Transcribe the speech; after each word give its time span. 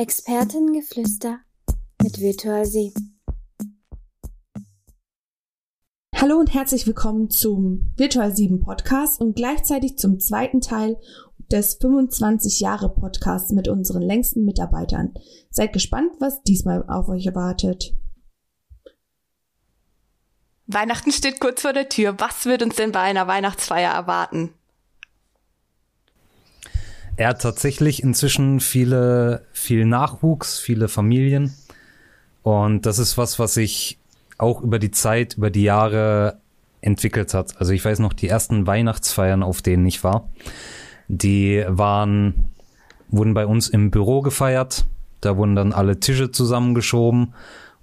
Expertengeflüster 0.00 1.40
mit 2.00 2.20
Virtual 2.20 2.64
Sie. 2.64 2.94
Hallo 6.14 6.36
und 6.36 6.54
herzlich 6.54 6.86
willkommen 6.86 7.30
zum 7.30 7.92
Virtual 7.96 8.32
7 8.32 8.60
Podcast 8.60 9.20
und 9.20 9.34
gleichzeitig 9.34 9.98
zum 9.98 10.20
zweiten 10.20 10.60
Teil 10.60 11.00
des 11.50 11.78
25 11.80 12.60
Jahre 12.60 12.94
Podcasts 12.94 13.50
mit 13.50 13.66
unseren 13.66 14.02
längsten 14.02 14.44
Mitarbeitern. 14.44 15.14
Seid 15.50 15.72
gespannt, 15.72 16.12
was 16.20 16.44
diesmal 16.44 16.84
auf 16.86 17.08
euch 17.08 17.26
erwartet. 17.26 17.92
Weihnachten 20.66 21.10
steht 21.10 21.40
kurz 21.40 21.62
vor 21.62 21.72
der 21.72 21.88
Tür. 21.88 22.14
Was 22.20 22.46
wird 22.46 22.62
uns 22.62 22.76
denn 22.76 22.92
bei 22.92 23.00
einer 23.00 23.26
Weihnachtsfeier 23.26 23.94
erwarten? 23.94 24.54
Er 27.18 27.30
hat 27.30 27.42
tatsächlich 27.42 28.04
inzwischen 28.04 28.60
viele, 28.60 29.42
viel 29.50 29.84
Nachwuchs, 29.84 30.60
viele 30.60 30.86
Familien. 30.86 31.52
Und 32.44 32.86
das 32.86 33.00
ist 33.00 33.18
was, 33.18 33.40
was 33.40 33.54
sich 33.54 33.98
auch 34.38 34.62
über 34.62 34.78
die 34.78 34.92
Zeit, 34.92 35.34
über 35.36 35.50
die 35.50 35.64
Jahre 35.64 36.38
entwickelt 36.80 37.34
hat. 37.34 37.60
Also 37.60 37.72
ich 37.72 37.84
weiß 37.84 37.98
noch, 37.98 38.12
die 38.12 38.28
ersten 38.28 38.68
Weihnachtsfeiern, 38.68 39.42
auf 39.42 39.62
denen 39.62 39.84
ich 39.84 40.04
war, 40.04 40.28
die 41.08 41.64
waren, 41.66 42.52
wurden 43.08 43.34
bei 43.34 43.46
uns 43.46 43.68
im 43.68 43.90
Büro 43.90 44.20
gefeiert. 44.20 44.86
Da 45.20 45.36
wurden 45.36 45.56
dann 45.56 45.72
alle 45.72 45.98
Tische 45.98 46.30
zusammengeschoben 46.30 47.34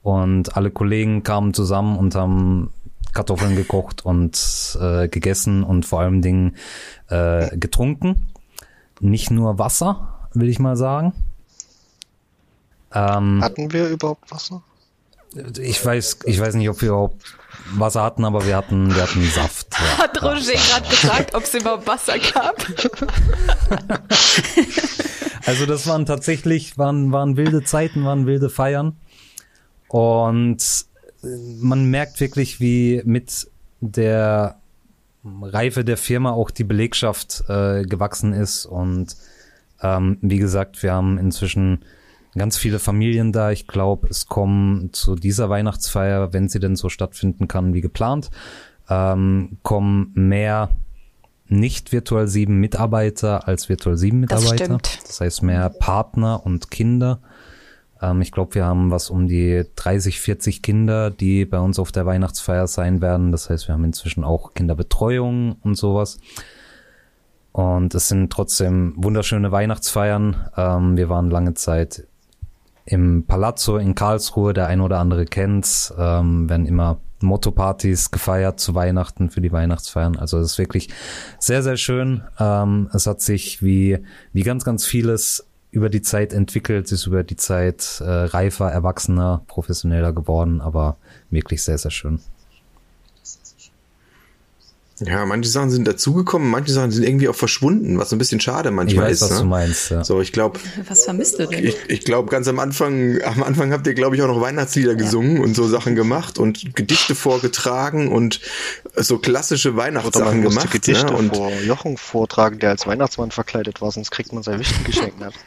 und 0.02 0.55
alle 0.55 0.72
Kollegen 0.72 1.23
kamen 1.23 1.53
zusammen 1.53 1.97
und 1.97 2.16
haben 2.16 2.72
Kartoffeln 3.11 3.58
gekocht 3.58 4.05
und 4.05 4.77
äh, 4.80 5.09
gegessen 5.09 5.66
und 5.66 5.86
vor 5.86 5.99
allem 5.99 6.22
Dingen 6.22 6.55
äh, 7.09 7.58
getrunken. 7.58 8.27
Nicht 8.99 9.31
nur 9.31 9.58
Wasser, 9.59 10.27
will 10.34 10.49
ich 10.49 10.59
mal 10.59 10.76
sagen. 10.76 11.13
Ähm, 12.94 13.41
Hatten 13.44 13.72
wir 13.72 13.90
überhaupt 13.90 14.31
Wasser? 14.31 14.64
Ich 15.59 15.86
weiß, 15.86 16.19
ich 16.25 16.39
weiß 16.39 16.56
nicht, 16.56 16.69
ob 16.69 16.81
wir 16.81 16.89
überhaupt 16.89 17.22
Wasser 17.73 18.03
hatten, 18.03 18.23
aber 18.23 18.45
wir 18.45 18.56
hatten, 18.56 18.95
wir 18.95 19.02
hatten 19.03 19.25
Saft. 19.25 19.67
Ja. 19.73 19.97
Hat 19.97 20.22
Roger 20.23 20.53
gerade 20.53 20.88
gefragt, 20.89 21.36
ob 21.36 21.44
es 21.44 21.53
überhaupt 21.53 21.88
Wasser 21.88 22.17
gab? 22.19 22.66
also 25.45 25.66
das 25.66 25.88
waren 25.88 26.06
tatsächlich, 26.06 26.78
waren, 26.78 27.12
waren 27.12 27.36
wilde 27.36 27.64
Zeiten, 27.64 28.06
waren 28.06 28.25
wilde 28.25 28.50
Feiern. 28.50 28.95
Und 29.89 30.86
man 31.59 31.86
merkt 31.89 32.19
wirklich, 32.22 32.59
wie 32.59 33.02
mit 33.06 33.50
der 33.81 34.59
Reife 35.42 35.84
der 35.84 35.98
Firma 35.98 36.31
auch 36.31 36.52
die 36.52 36.64
Belegschaft 36.64 37.44
äh, 37.48 37.84
gewachsen 37.84 38.34
ist. 38.34 38.66
Und 38.66 39.16
ähm, 39.81 40.18
wie 40.22 40.38
gesagt, 40.38 40.84
wir 40.84 40.94
haben 40.94 41.18
inzwischen 41.18 41.84
ganz 42.38 42.58
viele 42.58 42.80
Familien 42.80 43.31
da. 43.31 43.52
Ich 43.52 43.68
glaube, 43.68 44.08
es 44.09 44.28
kommen 44.28 44.94
zu 44.94 45.16
dieser 45.16 45.50
Weihnachtsfeier, 45.50 46.34
wenn 46.34 46.50
sie 46.50 46.59
denn 46.59 46.76
so 46.76 46.90
stattfinden 46.90 47.48
kann 47.48 47.73
wie 47.73 47.81
geplant, 47.81 48.30
ähm, 48.90 49.58
kommen 49.64 50.12
mehr 50.14 50.70
nicht 51.48 51.92
Virtual 51.92 52.28
7 52.28 52.59
Mitarbeiter 52.59 53.48
als 53.48 53.70
Virtual 53.70 53.98
7 53.98 54.20
Mitarbeiter. 54.20 54.78
Das, 54.78 55.03
das 55.06 55.22
heißt 55.22 55.44
mehr 55.44 55.70
Partner 55.70 56.46
und 56.46 56.72
Kinder. 56.72 57.20
Ähm, 58.06 58.22
ich 58.22 58.31
glaube, 58.31 58.56
wir 58.56 58.66
haben 58.66 58.92
was 58.92 59.09
um 59.09 59.28
die 59.28 59.64
30, 59.75 60.20
40 60.20 60.61
Kinder, 60.61 61.11
die 61.11 61.45
bei 61.45 61.59
uns 61.59 61.80
auf 61.80 61.92
der 61.92 62.06
Weihnachtsfeier 62.06 62.67
sein 62.67 63.02
werden. 63.02 63.31
Das 63.31 63.50
heißt, 63.50 63.67
wir 63.67 63.73
haben 63.73 63.84
inzwischen 63.84 64.23
auch 64.23 64.53
Kinderbetreuung 64.53 65.58
und 65.62 65.75
sowas. 65.75 66.20
Und 67.52 67.95
es 67.95 68.09
sind 68.09 68.31
trotzdem 68.31 68.94
wunderschöne 68.97 69.52
Weihnachtsfeiern. 69.52 70.50
Ähm, 70.58 70.97
wir 70.97 71.09
waren 71.09 71.30
lange 71.30 71.53
Zeit 71.53 72.08
im 72.86 73.25
Palazzo 73.25 73.78
in 73.78 73.95
Karlsruhe, 73.95 74.53
der 74.53 74.67
ein 74.67 74.81
oder 74.81 75.00
andere 75.00 75.25
kennt's, 75.25 75.94
ähm, 75.97 76.50
werden 76.50 76.67
immer 76.67 77.00
Motto-Partys 77.22 78.12
gefeiert 78.12 78.59
zu 78.59 78.75
Weihnachten 78.75 79.29
für 79.29 79.41
die 79.41 79.52
Weihnachtsfeiern. 79.52 80.18
Also 80.18 80.38
es 80.38 80.52
ist 80.52 80.58
wirklich 80.58 80.90
sehr, 81.40 81.63
sehr 81.63 81.78
schön. 81.78 82.24
Ähm, 82.40 82.90
es 82.94 83.08
hat 83.08 83.22
sich 83.22 83.63
wie, 83.63 84.00
wie 84.34 84.44
ganz, 84.44 84.66
ganz 84.66 84.85
vieles 84.85 85.47
über 85.75 85.90
die 85.90 86.02
Zeit 86.02 86.31
entwickelt, 86.31 86.90
ist 86.94 87.06
über 87.06 87.24
die 87.24 87.36
Zeit 87.36 88.00
äh, 88.00 88.06
reifer, 88.06 88.72
erwachsener, 88.72 89.44
professioneller 89.47 90.13
geworden, 90.13 90.62
aber 90.62 90.96
wirklich 91.30 91.63
sehr, 91.63 91.78
sehr 91.78 91.91
schön. 91.91 92.22
Ja, 95.00 95.25
manche 95.25 95.50
Sachen 95.50 95.72
sind 95.72 95.85
dazugekommen, 95.85 96.50
manche 96.50 96.72
Sachen 96.72 96.91
sind 96.91 97.03
irgendwie 97.03 97.28
auch 97.28 97.35
verschwunden, 97.35 97.97
was 98.00 98.09
so 98.09 98.16
ein 98.16 98.19
bisschen 98.19 98.39
schade 98.39 98.72
manchmal 98.72 99.11
ich 99.11 99.11
weiß, 99.11 99.16
ist. 99.17 99.22
Was 99.23 99.31
ne? 99.31 99.38
du 99.39 99.45
meinst, 99.45 99.91
ja. 99.91 100.03
So, 100.06 100.22
ich 100.22 100.31
glaube. 100.31 100.59
Was 100.88 101.03
vermisst 101.03 101.38
du 101.38 101.47
denn? 101.47 101.66
Ich, 101.66 101.75
ich 101.89 102.06
glaube, 102.06 102.29
ganz 102.29 102.47
am 102.47 102.59
Anfang, 102.59 103.22
am 103.23 103.44
Anfang 103.44 103.73
habt 103.73 103.85
ihr, 103.88 103.94
glaube 103.94 104.16
ich, 104.16 104.22
auch 104.22 104.28
noch 104.28 104.39
Weihnachtslieder 104.39 104.91
ja. 104.91 104.97
gesungen 104.97 105.41
und 105.41 105.53
so 105.53 105.67
Sachen 105.67 105.95
gemacht 105.95 106.38
und 106.38 106.75
Gedichte 106.75 107.13
vorgetragen 107.13 108.09
und 108.09 108.39
so 108.95 109.17
klassische 109.17 109.75
Weihnachtssachen 109.75 110.41
gemacht. 110.41 110.72
Gedichte 110.72 111.07
ne? 111.07 111.17
und 111.17 111.35
vor 111.35 111.51
Jochen 111.66 111.97
vortragen, 111.97 112.59
der 112.59 112.69
als 112.69 112.88
Weihnachtsmann 112.88 113.31
verkleidet 113.31 113.81
war, 113.81 113.91
sonst 113.91 114.11
kriegt 114.11 114.31
man 114.31 114.44
sein 114.44 114.59
Wichtengeschenk 114.59 115.19
nicht. 115.19 115.38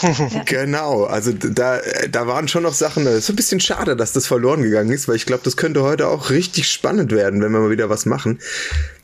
genau, 0.46 1.04
also 1.04 1.32
da, 1.32 1.80
da 2.10 2.26
waren 2.26 2.48
schon 2.48 2.62
noch 2.62 2.74
Sachen, 2.74 3.06
es 3.06 3.16
ist 3.18 3.30
ein 3.30 3.36
bisschen 3.36 3.60
schade, 3.60 3.96
dass 3.96 4.12
das 4.12 4.26
verloren 4.26 4.62
gegangen 4.62 4.90
ist, 4.90 5.08
weil 5.08 5.16
ich 5.16 5.26
glaube, 5.26 5.44
das 5.44 5.56
könnte 5.56 5.82
heute 5.82 6.08
auch 6.08 6.30
richtig 6.30 6.68
spannend 6.70 7.12
werden, 7.12 7.42
wenn 7.42 7.52
wir 7.52 7.60
mal 7.60 7.70
wieder 7.70 7.88
was 7.88 8.06
machen. 8.06 8.38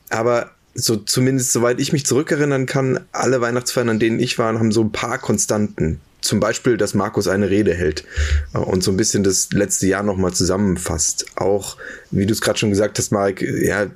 Aber 0.09 0.51
so 0.75 0.95
zumindest 0.95 1.51
soweit 1.51 1.79
ich 1.79 1.93
mich 1.93 2.05
zurückerinnern 2.05 2.65
kann, 2.65 2.99
alle 3.11 3.41
Weihnachtsfeiern, 3.41 3.89
an 3.89 3.99
denen 3.99 4.19
ich 4.19 4.37
war, 4.39 4.53
haben 4.53 4.71
so 4.71 4.81
ein 4.81 4.91
paar 4.91 5.17
Konstanten. 5.17 5.99
Zum 6.21 6.39
Beispiel, 6.39 6.77
dass 6.77 6.93
Markus 6.93 7.27
eine 7.27 7.49
Rede 7.49 7.73
hält 7.73 8.05
und 8.53 8.81
so 8.81 8.91
ein 8.91 8.97
bisschen 8.97 9.23
das 9.23 9.49
letzte 9.51 9.87
Jahr 9.87 10.03
nochmal 10.03 10.31
zusammenfasst. 10.31 11.25
Auch, 11.35 11.75
wie 12.11 12.25
du 12.25 12.31
es 12.31 12.39
gerade 12.39 12.57
schon 12.57 12.69
gesagt 12.69 12.97
hast, 12.97 13.11
Marek, 13.11 13.41
ja, 13.41 13.87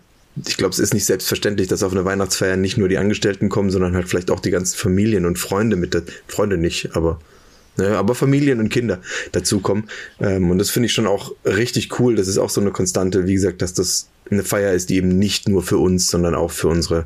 ich 0.46 0.58
glaube, 0.58 0.74
es 0.74 0.80
ist 0.80 0.94
nicht 0.94 1.06
selbstverständlich, 1.06 1.68
dass 1.68 1.84
auf 1.84 1.92
eine 1.92 2.06
Weihnachtsfeier 2.06 2.58
nicht 2.58 2.78
nur 2.78 2.90
die 2.90 2.98
Angestellten 2.98 3.50
kommen, 3.50 3.70
sondern 3.70 3.96
halt 3.96 4.08
vielleicht 4.08 4.32
auch 4.32 4.40
die 4.40 4.52
ganzen 4.52 4.78
Familien 4.78 5.26
und 5.26 5.40
Freunde 5.40 5.76
mit, 5.76 5.94
der, 5.94 6.04
Freunde 6.28 6.58
nicht, 6.58 6.96
aber, 6.96 7.20
ne, 7.78 7.98
aber 7.98 8.16
Familien 8.16 8.60
und 8.60 8.70
Kinder 8.70 9.00
dazukommen. 9.32 9.90
Ähm, 10.20 10.52
und 10.52 10.58
das 10.58 10.70
finde 10.70 10.88
ich 10.88 10.94
schon 10.94 11.08
auch 11.08 11.34
richtig 11.46 12.00
cool. 12.00 12.16
Das 12.16 12.28
ist 12.28 12.38
auch 12.38 12.50
so 12.50 12.62
eine 12.62 12.72
Konstante, 12.72 13.28
wie 13.28 13.34
gesagt, 13.34 13.62
dass 13.62 13.74
das 13.74 14.10
eine 14.30 14.44
Feier 14.44 14.74
ist, 14.74 14.90
die 14.90 14.98
eben 14.98 15.18
nicht 15.18 15.48
nur 15.48 15.64
für 15.64 15.78
uns, 15.78 16.10
sondern 16.10 16.36
auch 16.36 16.52
für 16.52 16.68
unsere 16.68 17.06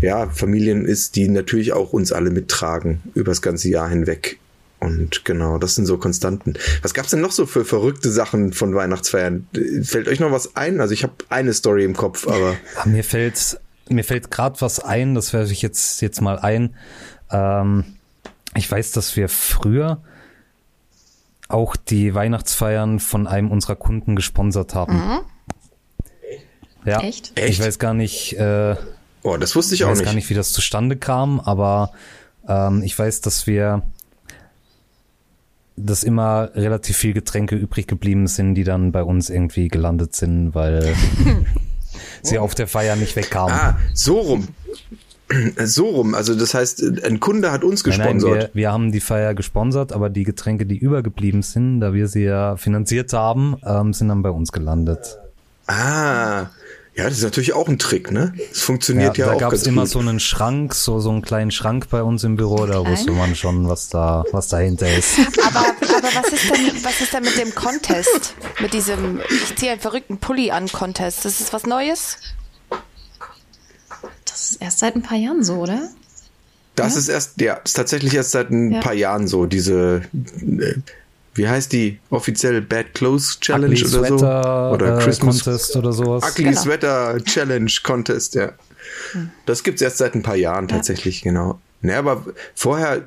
ja, 0.00 0.28
Familien 0.28 0.84
ist, 0.84 1.16
die 1.16 1.28
natürlich 1.28 1.72
auch 1.72 1.92
uns 1.92 2.12
alle 2.12 2.30
mittragen 2.30 3.00
über 3.14 3.30
das 3.30 3.42
ganze 3.42 3.68
Jahr 3.68 3.88
hinweg. 3.88 4.38
Und 4.80 5.24
genau, 5.24 5.58
das 5.58 5.74
sind 5.74 5.86
so 5.86 5.98
Konstanten. 5.98 6.54
Was 6.82 6.94
gab's 6.94 7.10
denn 7.10 7.20
noch 7.20 7.32
so 7.32 7.46
für 7.46 7.64
verrückte 7.64 8.10
Sachen 8.10 8.52
von 8.52 8.74
Weihnachtsfeiern? 8.74 9.48
Fällt 9.82 10.06
euch 10.06 10.20
noch 10.20 10.30
was 10.30 10.54
ein? 10.54 10.80
Also 10.80 10.94
ich 10.94 11.02
habe 11.02 11.14
eine 11.30 11.52
Story 11.52 11.84
im 11.84 11.96
Kopf, 11.96 12.28
aber 12.28 12.52
ja, 12.52 12.86
mir 12.86 13.02
fällt 13.02 13.60
mir 13.88 14.04
fällt 14.04 14.30
gerade 14.30 14.60
was 14.60 14.78
ein. 14.80 15.14
Das 15.14 15.32
werfe 15.32 15.52
ich 15.52 15.62
jetzt 15.62 16.00
jetzt 16.00 16.20
mal 16.20 16.38
ein. 16.38 16.76
Ähm, 17.30 17.84
ich 18.54 18.70
weiß, 18.70 18.92
dass 18.92 19.16
wir 19.16 19.28
früher 19.28 20.00
auch 21.48 21.76
die 21.76 22.14
Weihnachtsfeiern 22.14 23.00
von 23.00 23.26
einem 23.26 23.50
unserer 23.50 23.76
Kunden 23.76 24.14
gesponsert 24.14 24.74
haben. 24.74 24.94
Mhm. 24.94 25.18
Ja, 26.84 27.00
Echt? 27.00 27.38
Ich 27.38 27.60
weiß 27.60 27.78
gar 27.78 27.94
nicht. 27.94 28.34
Äh, 28.34 28.76
oh, 29.22 29.36
das 29.36 29.56
wusste 29.56 29.74
ich, 29.74 29.80
ich 29.80 29.84
auch 29.84 29.90
nicht. 29.90 29.98
Ich 29.98 30.02
weiß 30.02 30.06
gar 30.06 30.14
nicht, 30.14 30.30
wie 30.30 30.34
das 30.34 30.52
zustande 30.52 30.96
kam, 30.96 31.40
aber 31.40 31.92
ähm, 32.46 32.82
ich 32.82 32.98
weiß, 32.98 33.22
dass 33.22 33.46
wir 33.46 33.82
dass 35.78 36.04
immer 36.04 36.50
relativ 36.54 36.96
viel 36.96 37.12
Getränke 37.12 37.56
übrig 37.56 37.86
geblieben 37.86 38.26
sind, 38.26 38.54
die 38.54 38.64
dann 38.64 38.92
bei 38.92 39.02
uns 39.02 39.30
irgendwie 39.30 39.68
gelandet 39.68 40.14
sind, 40.14 40.54
weil 40.54 40.94
sie 42.22 42.38
auf 42.38 42.54
der 42.54 42.66
Feier 42.66 42.96
nicht 42.96 43.16
wegkamen. 43.16 43.54
Ah, 43.54 43.78
so 43.94 44.18
rum. 44.18 44.48
So 45.62 45.86
rum, 45.88 46.14
also 46.14 46.34
das 46.34 46.54
heißt, 46.54 47.04
ein 47.04 47.20
Kunde 47.20 47.52
hat 47.52 47.62
uns 47.62 47.84
gesponsert. 47.84 48.14
Nein, 48.14 48.30
nein, 48.30 48.40
wir, 48.40 48.50
wir, 48.54 48.72
haben 48.72 48.92
die 48.92 49.00
Feier 49.00 49.34
gesponsert, 49.34 49.92
aber 49.92 50.08
die 50.08 50.24
Getränke, 50.24 50.64
die 50.64 50.78
übergeblieben 50.78 51.42
sind, 51.42 51.80
da 51.80 51.92
wir 51.92 52.08
sie 52.08 52.24
ja 52.24 52.56
finanziert 52.56 53.12
haben, 53.12 53.56
ähm, 53.62 53.92
sind 53.92 54.08
dann 54.08 54.22
bei 54.22 54.30
uns 54.30 54.52
gelandet. 54.52 55.18
Ah, 55.66 56.46
ja, 56.98 57.04
das 57.04 57.18
ist 57.18 57.22
natürlich 57.22 57.52
auch 57.52 57.68
ein 57.68 57.78
Trick, 57.78 58.10
ne? 58.10 58.34
Das 58.50 58.58
funktioniert 58.58 59.16
ja, 59.18 59.26
ja 59.26 59.30
da 59.30 59.36
auch. 59.36 59.38
Da 59.38 59.44
gab 59.46 59.52
es 59.52 59.68
immer 59.68 59.82
gut. 59.82 59.90
so 59.90 60.00
einen 60.00 60.18
Schrank, 60.18 60.74
so, 60.74 60.98
so 60.98 61.10
einen 61.10 61.22
kleinen 61.22 61.52
Schrank 61.52 61.88
bei 61.90 62.02
uns 62.02 62.24
im 62.24 62.34
Büro, 62.34 62.66
da 62.66 62.84
wusste 62.84 63.12
man 63.12 63.36
schon, 63.36 63.68
was 63.68 63.88
da, 63.88 64.24
was 64.32 64.48
dahinter 64.48 64.92
ist. 64.92 65.16
Aber, 65.46 65.60
aber 65.60 66.08
was 66.12 66.32
ist 66.32 66.50
denn, 66.50 66.84
was 66.84 67.00
ist 67.00 67.12
denn 67.12 67.22
mit 67.22 67.38
dem 67.38 67.54
Contest? 67.54 68.34
Mit 68.60 68.72
diesem, 68.72 69.20
ich 69.30 69.54
ziehe 69.54 69.70
einen 69.70 69.80
verrückten 69.80 70.18
Pulli 70.18 70.50
an 70.50 70.66
Contest. 70.66 71.24
Das 71.24 71.40
ist 71.40 71.52
was 71.52 71.66
Neues? 71.66 72.18
Das 74.24 74.50
ist 74.50 74.60
erst 74.60 74.80
seit 74.80 74.96
ein 74.96 75.02
paar 75.02 75.18
Jahren 75.18 75.44
so, 75.44 75.54
oder? 75.54 75.88
Das 76.74 76.94
ja? 76.94 76.98
ist 76.98 77.08
erst, 77.08 77.40
ja, 77.40 77.54
ist 77.54 77.74
tatsächlich 77.74 78.12
erst 78.14 78.32
seit 78.32 78.50
ein 78.50 78.72
ja. 78.72 78.80
paar 78.80 78.94
Jahren 78.94 79.28
so, 79.28 79.46
diese, 79.46 80.02
äh, 80.12 80.74
wie 81.38 81.48
heißt 81.48 81.72
die 81.72 81.98
offiziell 82.10 82.60
Bad 82.60 82.94
Clothes 82.94 83.40
Challenge 83.40 83.74
Ugly 83.74 83.86
oder 83.86 84.06
Sweater, 84.06 84.68
so? 84.68 84.74
Oder 84.74 84.98
äh, 84.98 85.02
Christmas 85.02 85.44
Contest 85.44 85.76
oder 85.76 85.92
sowas. 85.92 86.24
Ugly 86.30 86.44
genau. 86.44 86.60
Sweater 86.60 87.24
Challenge 87.24 87.72
Contest, 87.82 88.34
ja. 88.34 88.52
Hm. 89.12 89.30
Das 89.46 89.62
gibt's 89.62 89.80
erst 89.80 89.98
seit 89.98 90.14
ein 90.14 90.22
paar 90.22 90.36
Jahren 90.36 90.68
tatsächlich, 90.68 91.22
ja. 91.22 91.30
genau. 91.30 91.60
Ne, 91.80 91.96
aber 91.96 92.24
vorher, 92.54 93.04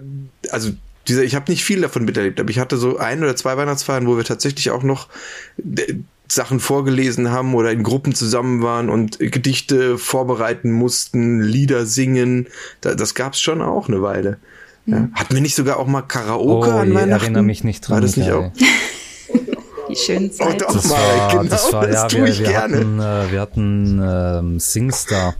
also 0.49 0.71
dieser, 1.07 1.23
ich 1.23 1.35
habe 1.35 1.51
nicht 1.51 1.63
viel 1.63 1.81
davon 1.81 2.05
miterlebt, 2.05 2.39
aber 2.39 2.49
ich 2.49 2.59
hatte 2.59 2.77
so 2.77 2.97
ein 2.97 3.21
oder 3.21 3.35
zwei 3.35 3.57
Weihnachtsfeiern, 3.57 4.07
wo 4.07 4.15
wir 4.15 4.23
tatsächlich 4.23 4.71
auch 4.71 4.83
noch 4.83 5.09
äh, 5.57 5.95
Sachen 6.29 6.61
vorgelesen 6.61 7.31
haben 7.31 7.53
oder 7.53 7.71
in 7.71 7.83
Gruppen 7.83 8.15
zusammen 8.15 8.61
waren 8.61 8.89
und 8.89 9.19
Gedichte 9.19 9.97
vorbereiten 9.97 10.71
mussten, 10.71 11.41
Lieder 11.41 11.85
singen. 11.85 12.47
Da, 12.79 12.95
das 12.95 13.15
gab's 13.15 13.41
schon 13.41 13.61
auch 13.61 13.89
eine 13.89 14.01
Weile. 14.01 14.37
Ja. 14.85 15.07
Hatten 15.13 15.33
wir 15.33 15.41
nicht 15.41 15.55
sogar 15.55 15.77
auch 15.77 15.87
mal 15.87 16.01
Karaoke 16.01 16.69
oh, 16.69 16.71
an 16.71 16.89
ich 16.89 16.95
Weihnachten? 16.95 17.21
erinnere 17.23 17.43
mich 17.43 17.63
nicht 17.63 17.81
dran. 17.81 17.95
War 17.95 18.01
das 18.01 18.17
nicht 18.17 18.31
auch? 18.31 18.51
Die 19.89 19.95
schönen 19.95 20.31
Zeiten. 20.31 20.59
doch, 20.59 20.73
Das 20.73 20.85
mal, 20.85 20.93
war, 20.95 21.29
genau, 21.31 21.43
das 21.43 21.73
war, 21.73 21.85
ja, 21.85 21.91
das 22.03 22.11
tue 22.11 22.21
wir, 22.23 22.29
ich 22.29 22.39
wir 22.39 22.47
gerne. 22.47 22.77
hatten, 22.77 22.99
äh, 22.99 23.31
wir 23.31 23.41
hatten 23.41 24.01
ähm, 24.03 24.59
Singstar 24.59 25.35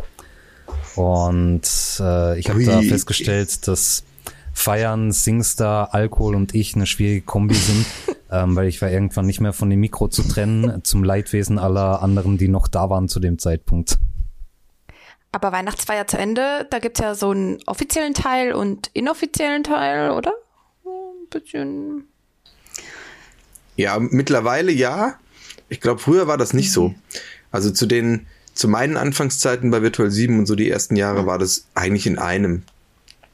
und 0.95 1.61
äh, 1.99 2.39
ich 2.39 2.49
habe 2.49 2.63
da 2.65 2.81
festgestellt, 2.81 3.67
dass 3.67 4.03
Feiern, 4.53 5.11
Singstar, 5.11 5.93
Alkohol 5.93 6.35
und 6.35 6.53
ich 6.53 6.75
eine 6.75 6.85
schwierige 6.85 7.21
Kombi 7.21 7.55
sind, 7.55 7.85
ähm, 8.31 8.55
weil 8.55 8.67
ich 8.67 8.81
war 8.81 8.89
irgendwann 8.91 9.25
nicht 9.25 9.39
mehr 9.39 9.53
von 9.53 9.69
dem 9.69 9.79
Mikro 9.79 10.09
zu 10.09 10.23
trennen, 10.23 10.83
zum 10.83 11.03
Leidwesen 11.03 11.57
aller 11.57 12.01
anderen, 12.01 12.37
die 12.37 12.49
noch 12.49 12.67
da 12.67 12.89
waren 12.89 13.07
zu 13.07 13.19
dem 13.19 13.39
Zeitpunkt. 13.39 13.97
Aber 15.31 15.51
Weihnachtsfeier 15.51 16.07
zu 16.07 16.17
Ende, 16.17 16.67
da 16.69 16.79
gibt's 16.79 16.99
ja 16.99 17.15
so 17.15 17.31
einen 17.31 17.59
offiziellen 17.65 18.13
Teil 18.13 18.53
und 18.53 18.89
inoffiziellen 18.93 19.63
Teil, 19.63 20.11
oder? 20.11 20.33
Ein 20.85 21.27
bisschen. 21.29 22.07
Ja, 23.77 23.97
mittlerweile 23.99 24.71
ja. 24.71 25.15
Ich 25.69 25.79
glaube, 25.79 26.01
früher 26.01 26.27
war 26.27 26.37
das 26.37 26.53
nicht 26.53 26.73
so. 26.73 26.93
Also 27.49 27.71
zu 27.71 27.85
den, 27.85 28.27
zu 28.53 28.67
meinen 28.67 28.97
Anfangszeiten 28.97 29.71
bei 29.71 29.81
Virtual 29.81 30.11
7 30.11 30.37
und 30.39 30.45
so 30.45 30.55
die 30.55 30.69
ersten 30.69 30.97
Jahre 30.97 31.25
war 31.25 31.39
das 31.39 31.65
eigentlich 31.75 32.07
in 32.07 32.19
einem. 32.19 32.63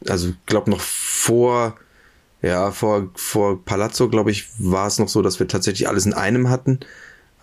Also 0.07 0.29
ich 0.29 0.45
glaube 0.45 0.69
noch 0.69 0.81
vor, 0.81 1.75
ja, 2.44 2.69
vor, 2.71 3.09
vor 3.15 3.65
Palazzo, 3.65 4.07
glaube 4.07 4.29
ich, 4.29 4.47
war 4.59 4.85
es 4.85 4.99
noch 4.99 5.09
so, 5.09 5.23
dass 5.23 5.39
wir 5.39 5.47
tatsächlich 5.47 5.88
alles 5.88 6.05
in 6.05 6.13
einem 6.13 6.49
hatten. 6.49 6.79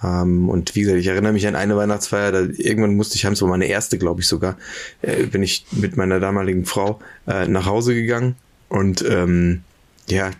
Ähm, 0.04 0.48
und 0.48 0.74
wie 0.74 0.82
gesagt, 0.82 0.98
ich 0.98 1.06
erinnere 1.06 1.32
mich 1.32 1.46
an 1.46 1.56
eine 1.56 1.76
Weihnachtsfeier, 1.76 2.32
da 2.32 2.40
irgendwann 2.40 2.96
musste 2.96 3.16
ich 3.16 3.24
heim, 3.24 3.34
so 3.34 3.46
meine 3.46 3.66
erste, 3.66 3.98
glaube 3.98 4.20
ich 4.20 4.28
sogar, 4.28 4.56
äh, 5.02 5.24
bin 5.24 5.42
ich 5.42 5.64
mit 5.72 5.96
meiner 5.96 6.20
damaligen 6.20 6.64
Frau 6.64 7.00
äh, 7.26 7.48
nach 7.48 7.66
Hause 7.66 7.94
gegangen. 7.94 8.36
Und 8.68 9.04
ähm, 9.08 9.62
ja, 10.08 10.30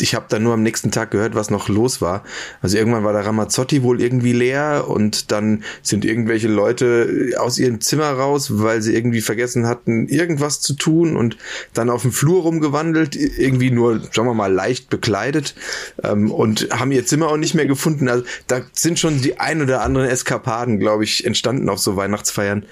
ich 0.00 0.14
habe 0.14 0.26
dann 0.28 0.42
nur 0.42 0.54
am 0.54 0.62
nächsten 0.62 0.90
Tag 0.90 1.10
gehört, 1.10 1.34
was 1.34 1.50
noch 1.50 1.68
los 1.68 2.00
war. 2.00 2.22
Also 2.60 2.76
irgendwann 2.76 3.04
war 3.04 3.12
der 3.12 3.24
Ramazzotti 3.24 3.82
wohl 3.82 4.00
irgendwie 4.00 4.32
leer 4.32 4.86
und 4.88 5.32
dann 5.32 5.64
sind 5.82 6.04
irgendwelche 6.04 6.48
Leute 6.48 7.34
aus 7.38 7.58
ihrem 7.58 7.80
Zimmer 7.80 8.10
raus, 8.10 8.58
weil 8.58 8.82
sie 8.82 8.94
irgendwie 8.94 9.20
vergessen 9.20 9.66
hatten, 9.66 10.08
irgendwas 10.08 10.60
zu 10.60 10.74
tun 10.74 11.16
und 11.16 11.38
dann 11.72 11.90
auf 11.90 12.02
dem 12.02 12.12
Flur 12.12 12.42
rumgewandelt, 12.42 13.16
irgendwie 13.16 13.70
nur, 13.70 14.00
sagen 14.00 14.28
wir 14.28 14.34
mal, 14.34 14.52
leicht 14.52 14.90
bekleidet 14.90 15.54
ähm, 16.02 16.30
und 16.30 16.68
haben 16.70 16.92
ihr 16.92 17.06
Zimmer 17.06 17.28
auch 17.28 17.38
nicht 17.38 17.54
mehr 17.54 17.66
gefunden. 17.66 18.08
Also 18.08 18.24
da 18.46 18.60
sind 18.72 18.98
schon 18.98 19.22
die 19.22 19.38
ein 19.40 19.62
oder 19.62 19.82
anderen 19.82 20.08
Eskapaden, 20.08 20.78
glaube 20.78 21.04
ich, 21.04 21.24
entstanden 21.24 21.68
auf 21.68 21.78
so 21.78 21.96
Weihnachtsfeiern. 21.96 22.64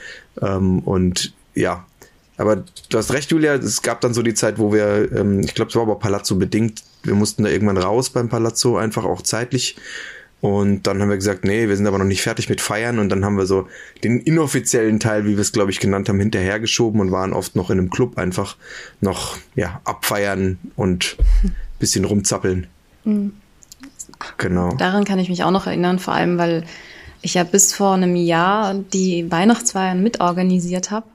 Ähm, 0.42 0.80
und 0.80 1.32
ja, 1.54 1.86
aber 2.36 2.64
du 2.88 2.98
hast 2.98 3.12
recht, 3.12 3.30
Julia, 3.30 3.54
es 3.54 3.82
gab 3.82 4.00
dann 4.00 4.12
so 4.12 4.22
die 4.22 4.34
Zeit, 4.34 4.58
wo 4.58 4.72
wir, 4.72 5.10
ähm, 5.14 5.40
ich 5.40 5.54
glaube, 5.54 5.70
es 5.70 5.76
war 5.76 5.82
aber 5.82 5.98
Palazzo 5.98 6.34
bedingt, 6.34 6.82
wir 7.04 7.14
mussten 7.14 7.44
da 7.44 7.50
irgendwann 7.50 7.78
raus 7.78 8.10
beim 8.10 8.28
Palazzo, 8.28 8.76
einfach 8.76 9.04
auch 9.04 9.22
zeitlich. 9.22 9.76
Und 10.40 10.86
dann 10.86 11.00
haben 11.00 11.08
wir 11.08 11.16
gesagt, 11.16 11.44
nee, 11.44 11.68
wir 11.68 11.76
sind 11.76 11.86
aber 11.86 11.96
noch 11.96 12.04
nicht 12.04 12.20
fertig 12.20 12.50
mit 12.50 12.60
Feiern. 12.60 12.98
Und 12.98 13.08
dann 13.08 13.24
haben 13.24 13.38
wir 13.38 13.46
so 13.46 13.66
den 14.02 14.20
inoffiziellen 14.20 15.00
Teil, 15.00 15.24
wie 15.24 15.36
wir 15.36 15.40
es, 15.40 15.52
glaube 15.52 15.70
ich, 15.70 15.80
genannt 15.80 16.08
haben, 16.10 16.20
hinterhergeschoben 16.20 17.00
und 17.00 17.10
waren 17.10 17.32
oft 17.32 17.56
noch 17.56 17.70
in 17.70 17.78
einem 17.78 17.88
Club 17.88 18.18
einfach 18.18 18.56
noch, 19.00 19.38
ja, 19.54 19.80
abfeiern 19.84 20.58
und 20.76 21.16
bisschen 21.78 22.04
rumzappeln. 22.04 22.66
Genau. 24.36 24.74
Daran 24.76 25.04
kann 25.04 25.18
ich 25.18 25.30
mich 25.30 25.44
auch 25.44 25.50
noch 25.50 25.66
erinnern, 25.66 25.98
vor 25.98 26.12
allem, 26.12 26.36
weil 26.36 26.64
ich 27.22 27.34
ja 27.34 27.44
bis 27.44 27.72
vor 27.72 27.94
einem 27.94 28.14
Jahr 28.14 28.74
die 28.74 29.30
Weihnachtsfeiern 29.30 30.02
mitorganisiert 30.02 30.90
habe. 30.90 31.06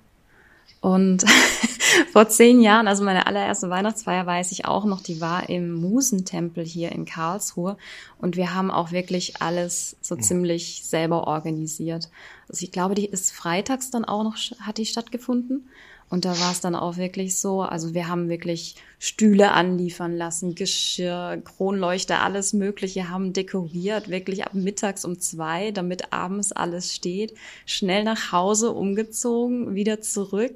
Und 0.81 1.23
vor 2.11 2.29
zehn 2.29 2.61
Jahren, 2.61 2.87
also 2.87 3.03
meine 3.03 3.27
allererste 3.27 3.69
Weihnachtsfeier, 3.69 4.25
weiß 4.25 4.51
ich 4.51 4.65
auch 4.65 4.85
noch, 4.85 5.01
die 5.01 5.21
war 5.21 5.49
im 5.49 5.73
Musentempel 5.73 6.65
hier 6.65 6.91
in 6.91 7.05
Karlsruhe. 7.05 7.77
Und 8.19 8.35
wir 8.35 8.53
haben 8.53 8.71
auch 8.71 8.91
wirklich 8.91 9.41
alles 9.41 9.97
so 10.01 10.15
ziemlich 10.15 10.83
selber 10.85 11.27
organisiert. 11.27 12.09
Also 12.47 12.63
ich 12.63 12.71
glaube, 12.71 12.95
die 12.95 13.05
ist 13.05 13.31
freitags 13.31 13.91
dann 13.91 14.05
auch 14.05 14.23
noch, 14.23 14.37
hat 14.59 14.77
die 14.77 14.85
stattgefunden. 14.85 15.69
Und 16.09 16.25
da 16.25 16.39
war 16.39 16.51
es 16.51 16.59
dann 16.59 16.73
auch 16.73 16.97
wirklich 16.97 17.37
so, 17.37 17.61
also 17.61 17.93
wir 17.93 18.07
haben 18.07 18.29
wirklich 18.29 18.75
Stühle 18.97 19.51
anliefern 19.51 20.17
lassen, 20.17 20.55
Geschirr, 20.55 21.39
Kronleuchter, 21.43 22.21
alles 22.21 22.53
Mögliche, 22.53 23.09
haben 23.09 23.31
dekoriert, 23.31 24.09
wirklich 24.09 24.43
ab 24.43 24.55
mittags 24.55 25.05
um 25.05 25.19
zwei, 25.19 25.69
damit 25.69 26.11
abends 26.11 26.51
alles 26.51 26.95
steht, 26.95 27.35
schnell 27.67 28.03
nach 28.03 28.31
Hause 28.31 28.71
umgezogen, 28.71 29.75
wieder 29.75 30.01
zurück. 30.01 30.55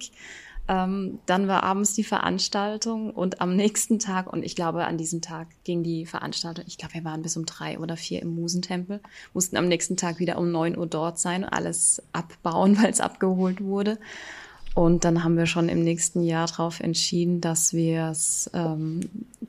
Ähm, 0.67 1.19
dann 1.25 1.49
war 1.49 1.63
abends 1.63 1.93
die 1.93 2.05
Veranstaltung 2.05 3.11
und 3.11 3.41
am 3.41 3.55
nächsten 3.55 3.99
Tag, 3.99 4.31
und 4.31 4.43
ich 4.43 4.55
glaube, 4.55 4.85
an 4.85 4.97
diesem 4.97 5.21
Tag 5.21 5.47
ging 5.65 5.83
die 5.83 6.05
Veranstaltung, 6.05 6.63
ich 6.67 6.77
glaube, 6.77 6.93
wir 6.93 7.03
waren 7.03 7.21
bis 7.21 7.35
um 7.35 7.45
drei 7.45 7.79
oder 7.79 7.97
vier 7.97 8.21
im 8.21 8.33
Musentempel, 8.35 9.01
mussten 9.33 9.57
am 9.57 9.67
nächsten 9.67 9.97
Tag 9.97 10.19
wieder 10.19 10.37
um 10.37 10.51
neun 10.51 10.77
Uhr 10.77 10.87
dort 10.87 11.19
sein, 11.19 11.43
alles 11.43 12.01
abbauen, 12.13 12.77
weil 12.81 12.91
es 12.91 13.01
abgeholt 13.01 13.61
wurde. 13.61 13.97
Und 14.73 15.05
dann 15.05 15.23
haben 15.23 15.37
wir 15.37 15.45
schon 15.45 15.69
im 15.69 15.83
nächsten 15.83 16.23
Jahr 16.23 16.47
darauf 16.47 16.79
entschieden, 16.79 17.41
dass 17.41 17.73
wir 17.73 18.07
es 18.09 18.49
ähm, 18.53 19.01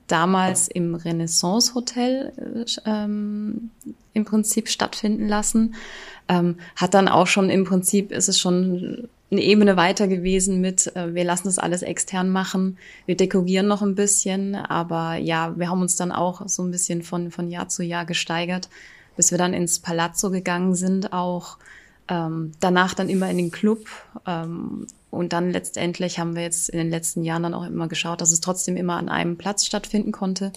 damals 0.07 0.69
im 0.69 0.95
Renaissance 0.95 1.75
Hotel 1.75 2.33
äh, 2.37 2.81
ähm, 2.85 3.71
im 4.13 4.25
Prinzip 4.27 4.69
stattfinden 4.69 5.27
lassen. 5.27 5.77
Ähm, 6.29 6.57
hat 6.77 6.93
dann 6.93 7.09
auch 7.09 7.27
schon 7.27 7.49
im 7.49 7.65
Prinzip 7.65 8.13
ist 8.13 8.29
es 8.29 8.39
schon 8.39 9.09
eine 9.35 9.43
Ebene 9.43 9.77
weiter 9.77 10.09
gewesen 10.09 10.61
mit, 10.61 10.95
äh, 10.97 11.15
wir 11.15 11.25
lassen 11.25 11.47
das 11.47 11.59
alles 11.59 11.83
extern 11.83 12.31
machen, 12.31 12.79
wir 13.07 13.17
dekorieren 13.17 13.67
noch 13.67 13.83
ein 13.83 13.95
bisschen, 13.95 14.55
aber 14.55 15.17
ja, 15.17 15.59
wir 15.59 15.69
haben 15.69 15.83
uns 15.83 15.97
dann 15.97 16.13
auch 16.13 16.49
so 16.49 16.63
ein 16.63 16.71
bisschen 16.71 17.03
von, 17.03 17.31
von 17.31 17.51
Jahr 17.51 17.69
zu 17.69 17.83
Jahr 17.83 18.07
gesteigert, 18.07 18.69
bis 19.17 19.31
wir 19.31 19.39
dann 19.39 19.55
ins 19.55 19.81
Palazzo 19.81 20.31
gegangen 20.31 20.75
sind, 20.75 21.13
auch 21.13 21.59
ähm, 22.09 22.53
danach 22.61 22.95
dann 22.95 23.09
immer 23.09 23.31
in 23.31 23.39
den 23.39 23.51
Club 23.51 23.87
ähm, 24.27 24.87
und 25.11 25.33
dann 25.33 25.51
letztendlich 25.51 26.19
haben 26.19 26.35
wir 26.37 26.43
jetzt 26.43 26.69
in 26.69 26.79
den 26.79 26.91
letzten 26.91 27.23
Jahren 27.23 27.45
dann 27.45 27.55
auch 27.55 27.67
immer 27.67 27.89
geschaut, 27.89 28.21
dass 28.21 28.33
es 28.33 28.41
trotzdem 28.41 28.77
immer 28.77 28.97
an 28.97 29.09
einem 29.09 29.37
Platz 29.37 29.65
stattfinden 29.65 30.13
konnte, 30.13 30.53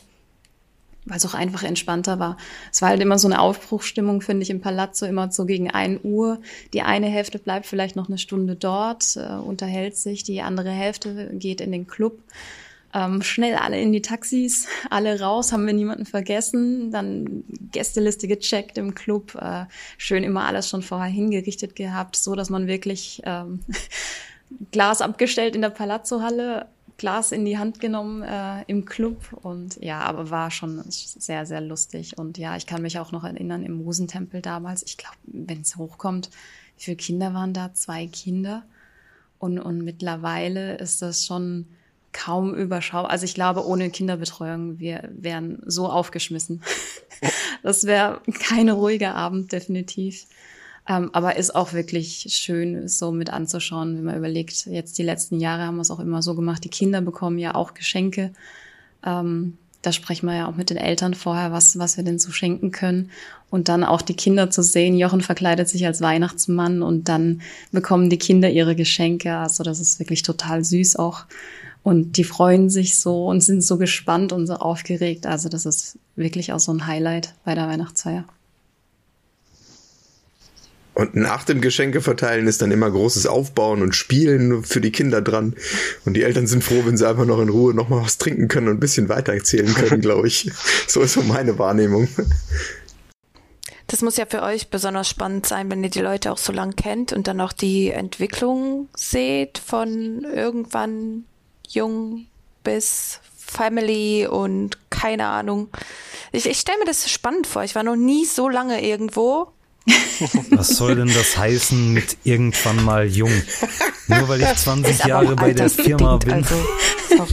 weil 1.07 1.17
es 1.17 1.25
auch 1.25 1.33
einfach 1.33 1.63
entspannter 1.63 2.19
war. 2.19 2.37
Es 2.71 2.81
war 2.81 2.89
halt 2.89 3.01
immer 3.01 3.17
so 3.17 3.27
eine 3.27 3.39
Aufbruchstimmung, 3.39 4.21
finde 4.21 4.43
ich, 4.43 4.49
im 4.49 4.61
Palazzo, 4.61 5.05
immer 5.05 5.31
so 5.31 5.45
gegen 5.45 5.71
ein 5.71 5.99
Uhr. 6.03 6.39
Die 6.73 6.81
eine 6.81 7.07
Hälfte 7.07 7.39
bleibt 7.39 7.65
vielleicht 7.65 7.95
noch 7.95 8.09
eine 8.09 8.17
Stunde 8.17 8.55
dort, 8.55 9.15
äh, 9.15 9.35
unterhält 9.35 9.97
sich, 9.97 10.23
die 10.23 10.41
andere 10.41 10.69
Hälfte 10.69 11.31
geht 11.33 11.61
in 11.61 11.71
den 11.71 11.87
Club. 11.87 12.19
Ähm, 12.93 13.21
schnell 13.21 13.55
alle 13.55 13.79
in 13.79 13.91
die 13.91 14.01
Taxis, 14.01 14.67
alle 14.89 15.19
raus, 15.19 15.51
haben 15.51 15.65
wir 15.65 15.73
niemanden 15.73 16.05
vergessen. 16.05 16.91
Dann 16.91 17.43
Gästeliste 17.71 18.27
gecheckt 18.27 18.77
im 18.77 18.95
Club, 18.95 19.35
äh, 19.35 19.65
schön 19.97 20.23
immer 20.23 20.45
alles 20.45 20.69
schon 20.69 20.81
vorher 20.81 21.11
hingerichtet 21.11 21.75
gehabt, 21.75 22.15
so 22.15 22.35
dass 22.35 22.49
man 22.49 22.67
wirklich 22.67 23.21
ähm, 23.25 23.59
Glas 24.71 25.01
abgestellt 25.01 25.55
in 25.55 25.61
der 25.61 25.69
Palazzo-Halle, 25.69 26.67
Glas 26.97 27.31
in 27.31 27.45
die 27.45 27.57
Hand 27.57 27.79
genommen 27.79 28.23
äh, 28.23 28.63
im 28.67 28.85
Club 28.85 29.33
und 29.43 29.77
ja, 29.81 29.99
aber 29.99 30.31
war 30.31 30.49
schon 30.49 30.83
sehr, 30.87 31.45
sehr 31.45 31.61
lustig. 31.61 32.17
Und 32.17 32.37
ja, 32.37 32.57
ich 32.57 32.65
kann 32.65 32.81
mich 32.81 32.97
auch 32.97 33.11
noch 33.11 33.23
erinnern 33.23 33.63
im 33.63 33.83
Musentempel 33.83 34.41
damals, 34.41 34.83
ich 34.83 34.97
glaube, 34.97 35.17
wenn 35.25 35.61
es 35.61 35.77
hochkommt, 35.77 36.31
wie 36.77 36.83
viele 36.83 36.97
Kinder 36.97 37.33
waren 37.33 37.53
da? 37.53 37.73
Zwei 37.73 38.07
Kinder. 38.07 38.63
Und, 39.39 39.59
und 39.59 39.83
mittlerweile 39.83 40.77
ist 40.77 41.01
das 41.01 41.25
schon 41.25 41.67
kaum 42.13 42.55
überschaubar. 42.55 43.11
Also 43.11 43.25
ich 43.25 43.35
glaube, 43.35 43.65
ohne 43.65 43.91
Kinderbetreuung, 43.91 44.79
wir 44.79 45.07
wären 45.11 45.61
so 45.65 45.87
aufgeschmissen. 45.87 46.63
das 47.63 47.85
wäre 47.85 48.21
kein 48.39 48.69
ruhiger 48.69 49.13
Abend, 49.15 49.51
definitiv. 49.51 50.25
Ähm, 50.87 51.09
aber 51.13 51.35
ist 51.35 51.53
auch 51.53 51.73
wirklich 51.73 52.27
schön, 52.29 52.87
so 52.87 53.11
mit 53.11 53.29
anzuschauen, 53.29 53.97
wenn 53.97 54.05
man 54.05 54.17
überlegt, 54.17 54.65
jetzt 54.67 54.97
die 54.97 55.03
letzten 55.03 55.39
Jahre 55.39 55.63
haben 55.63 55.75
wir 55.75 55.81
es 55.81 55.91
auch 55.91 55.99
immer 55.99 56.21
so 56.21 56.33
gemacht, 56.33 56.63
die 56.63 56.69
Kinder 56.69 57.01
bekommen 57.01 57.37
ja 57.37 57.55
auch 57.55 57.73
Geschenke. 57.73 58.31
Ähm, 59.05 59.57
da 59.81 59.91
sprechen 59.91 60.25
wir 60.25 60.35
ja 60.35 60.47
auch 60.49 60.55
mit 60.55 60.69
den 60.69 60.77
Eltern 60.77 61.13
vorher, 61.13 61.51
was, 61.51 61.77
was 61.77 61.97
wir 61.97 62.03
denn 62.03 62.19
so 62.19 62.31
schenken 62.31 62.71
können. 62.71 63.11
Und 63.49 63.69
dann 63.69 63.83
auch 63.83 64.01
die 64.01 64.15
Kinder 64.15 64.49
zu 64.49 64.63
sehen. 64.63 64.97
Jochen 64.97 65.21
verkleidet 65.21 65.69
sich 65.69 65.85
als 65.85 66.01
Weihnachtsmann 66.01 66.81
und 66.81 67.07
dann 67.07 67.41
bekommen 67.71 68.09
die 68.09 68.17
Kinder 68.17 68.49
ihre 68.49 68.75
Geschenke. 68.75 69.37
Also 69.37 69.63
das 69.63 69.79
ist 69.79 69.99
wirklich 69.99 70.23
total 70.23 70.63
süß 70.63 70.95
auch. 70.97 71.25
Und 71.83 72.17
die 72.17 72.25
freuen 72.25 72.69
sich 72.69 72.99
so 72.99 73.27
und 73.27 73.41
sind 73.41 73.61
so 73.63 73.77
gespannt 73.77 74.33
und 74.33 74.47
so 74.47 74.55
aufgeregt. 74.55 75.25
Also 75.25 75.47
das 75.47 75.65
ist 75.65 75.97
wirklich 76.15 76.51
auch 76.51 76.59
so 76.59 76.73
ein 76.73 76.87
Highlight 76.87 77.33
bei 77.45 77.55
der 77.55 77.67
Weihnachtsfeier. 77.67 78.25
Und 80.97 81.15
nach 81.15 81.43
dem 81.43 81.61
Geschenke 81.61 82.01
verteilen 82.01 82.47
ist 82.47 82.63
dann 82.63 82.71
immer 82.71 82.89
großes 82.89 83.27
Aufbauen 83.27 83.83
und 83.83 83.93
Spielen 83.93 84.63
für 84.63 84.81
die 84.81 84.91
Kinder 84.91 85.21
dran. 85.21 85.53
Und 86.05 86.15
die 86.15 86.23
Eltern 86.23 86.47
sind 86.47 86.63
froh, 86.63 86.81
wenn 86.85 86.97
sie 86.97 87.07
einfach 87.07 87.25
noch 87.25 87.39
in 87.39 87.49
Ruhe 87.49 87.75
noch 87.75 87.87
mal 87.87 88.01
was 88.01 88.17
trinken 88.17 88.47
können 88.47 88.67
und 88.67 88.77
ein 88.77 88.79
bisschen 88.79 89.07
weiter 89.07 89.31
erzählen 89.31 89.71
können, 89.75 90.01
glaube 90.01 90.27
ich. 90.27 90.49
So 90.87 91.01
ist 91.01 91.13
so 91.13 91.21
meine 91.21 91.59
Wahrnehmung. 91.59 92.07
Das 93.85 94.01
muss 94.01 94.17
ja 94.17 94.25
für 94.25 94.41
euch 94.41 94.69
besonders 94.69 95.07
spannend 95.07 95.45
sein, 95.45 95.69
wenn 95.69 95.83
ihr 95.83 95.91
die 95.91 96.01
Leute 96.01 96.31
auch 96.31 96.39
so 96.39 96.51
lang 96.51 96.75
kennt 96.75 97.13
und 97.13 97.27
dann 97.27 97.41
auch 97.41 97.53
die 97.53 97.91
Entwicklung 97.91 98.89
seht 98.95 99.59
von 99.59 100.23
irgendwann 100.23 101.25
jung 101.67 102.25
bis 102.63 103.19
Family 103.37 104.25
und 104.25 104.79
keine 104.89 105.27
Ahnung. 105.27 105.69
Ich, 106.31 106.47
ich 106.47 106.57
stelle 106.57 106.79
mir 106.79 106.85
das 106.85 107.07
spannend 107.07 107.45
vor. 107.45 107.63
Ich 107.63 107.75
war 107.75 107.83
noch 107.83 107.95
nie 107.95 108.25
so 108.25 108.49
lange 108.49 108.83
irgendwo 108.83 109.51
Was 110.51 110.69
soll 110.69 110.95
denn 110.95 111.13
das 111.13 111.37
heißen 111.37 111.93
mit 111.93 112.17
irgendwann 112.23 112.83
mal 112.83 113.07
jung? 113.07 113.31
Nur 114.07 114.27
weil 114.27 114.41
ich 114.41 114.53
20 114.55 115.05
Jahre 115.05 115.35
bei 115.35 115.53
der 115.53 115.69
Firma 115.69 116.17
bin, 116.17 116.33
Also, 116.33 116.55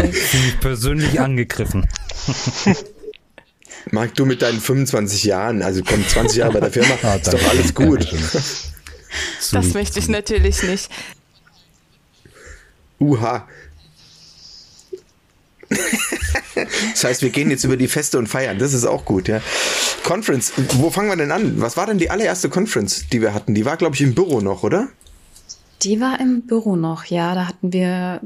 bin 0.02 0.10
ich 0.12 0.60
persönlich 0.60 1.20
angegriffen. 1.20 1.88
Marc, 3.90 4.14
du 4.14 4.24
mit 4.24 4.42
deinen 4.42 4.60
25 4.60 5.24
Jahren, 5.24 5.62
also 5.62 5.82
komm, 5.86 6.06
20 6.06 6.38
Jahre 6.38 6.52
bei 6.54 6.60
der 6.60 6.72
Firma, 6.72 6.96
Ah, 7.02 7.16
ist 7.16 7.32
doch 7.32 7.48
alles 7.48 7.74
gut. 7.74 8.06
Das 9.52 9.74
möchte 9.74 9.98
ich 9.98 10.08
natürlich 10.08 10.62
nicht. 10.62 10.90
Uha. 13.00 13.46
Das 16.92 17.04
heißt, 17.04 17.22
wir 17.22 17.30
gehen 17.30 17.50
jetzt 17.50 17.64
über 17.64 17.76
die 17.76 17.88
Feste 17.88 18.18
und 18.18 18.28
feiern. 18.28 18.58
Das 18.58 18.72
ist 18.72 18.84
auch 18.84 19.04
gut, 19.04 19.28
ja. 19.28 19.40
Conference, 20.04 20.52
wo 20.74 20.90
fangen 20.90 21.08
wir 21.08 21.16
denn 21.16 21.32
an? 21.32 21.60
Was 21.60 21.76
war 21.76 21.86
denn 21.86 21.98
die 21.98 22.10
allererste 22.10 22.48
Conference, 22.48 23.06
die 23.12 23.20
wir 23.20 23.34
hatten? 23.34 23.54
Die 23.54 23.64
war, 23.64 23.76
glaube 23.76 23.96
ich, 23.96 24.02
im 24.02 24.14
Büro 24.14 24.40
noch, 24.40 24.62
oder? 24.62 24.88
Die 25.82 26.00
war 26.00 26.20
im 26.20 26.42
Büro 26.42 26.76
noch, 26.76 27.04
ja. 27.06 27.34
Da 27.34 27.46
hatten 27.48 27.72
wir 27.72 28.20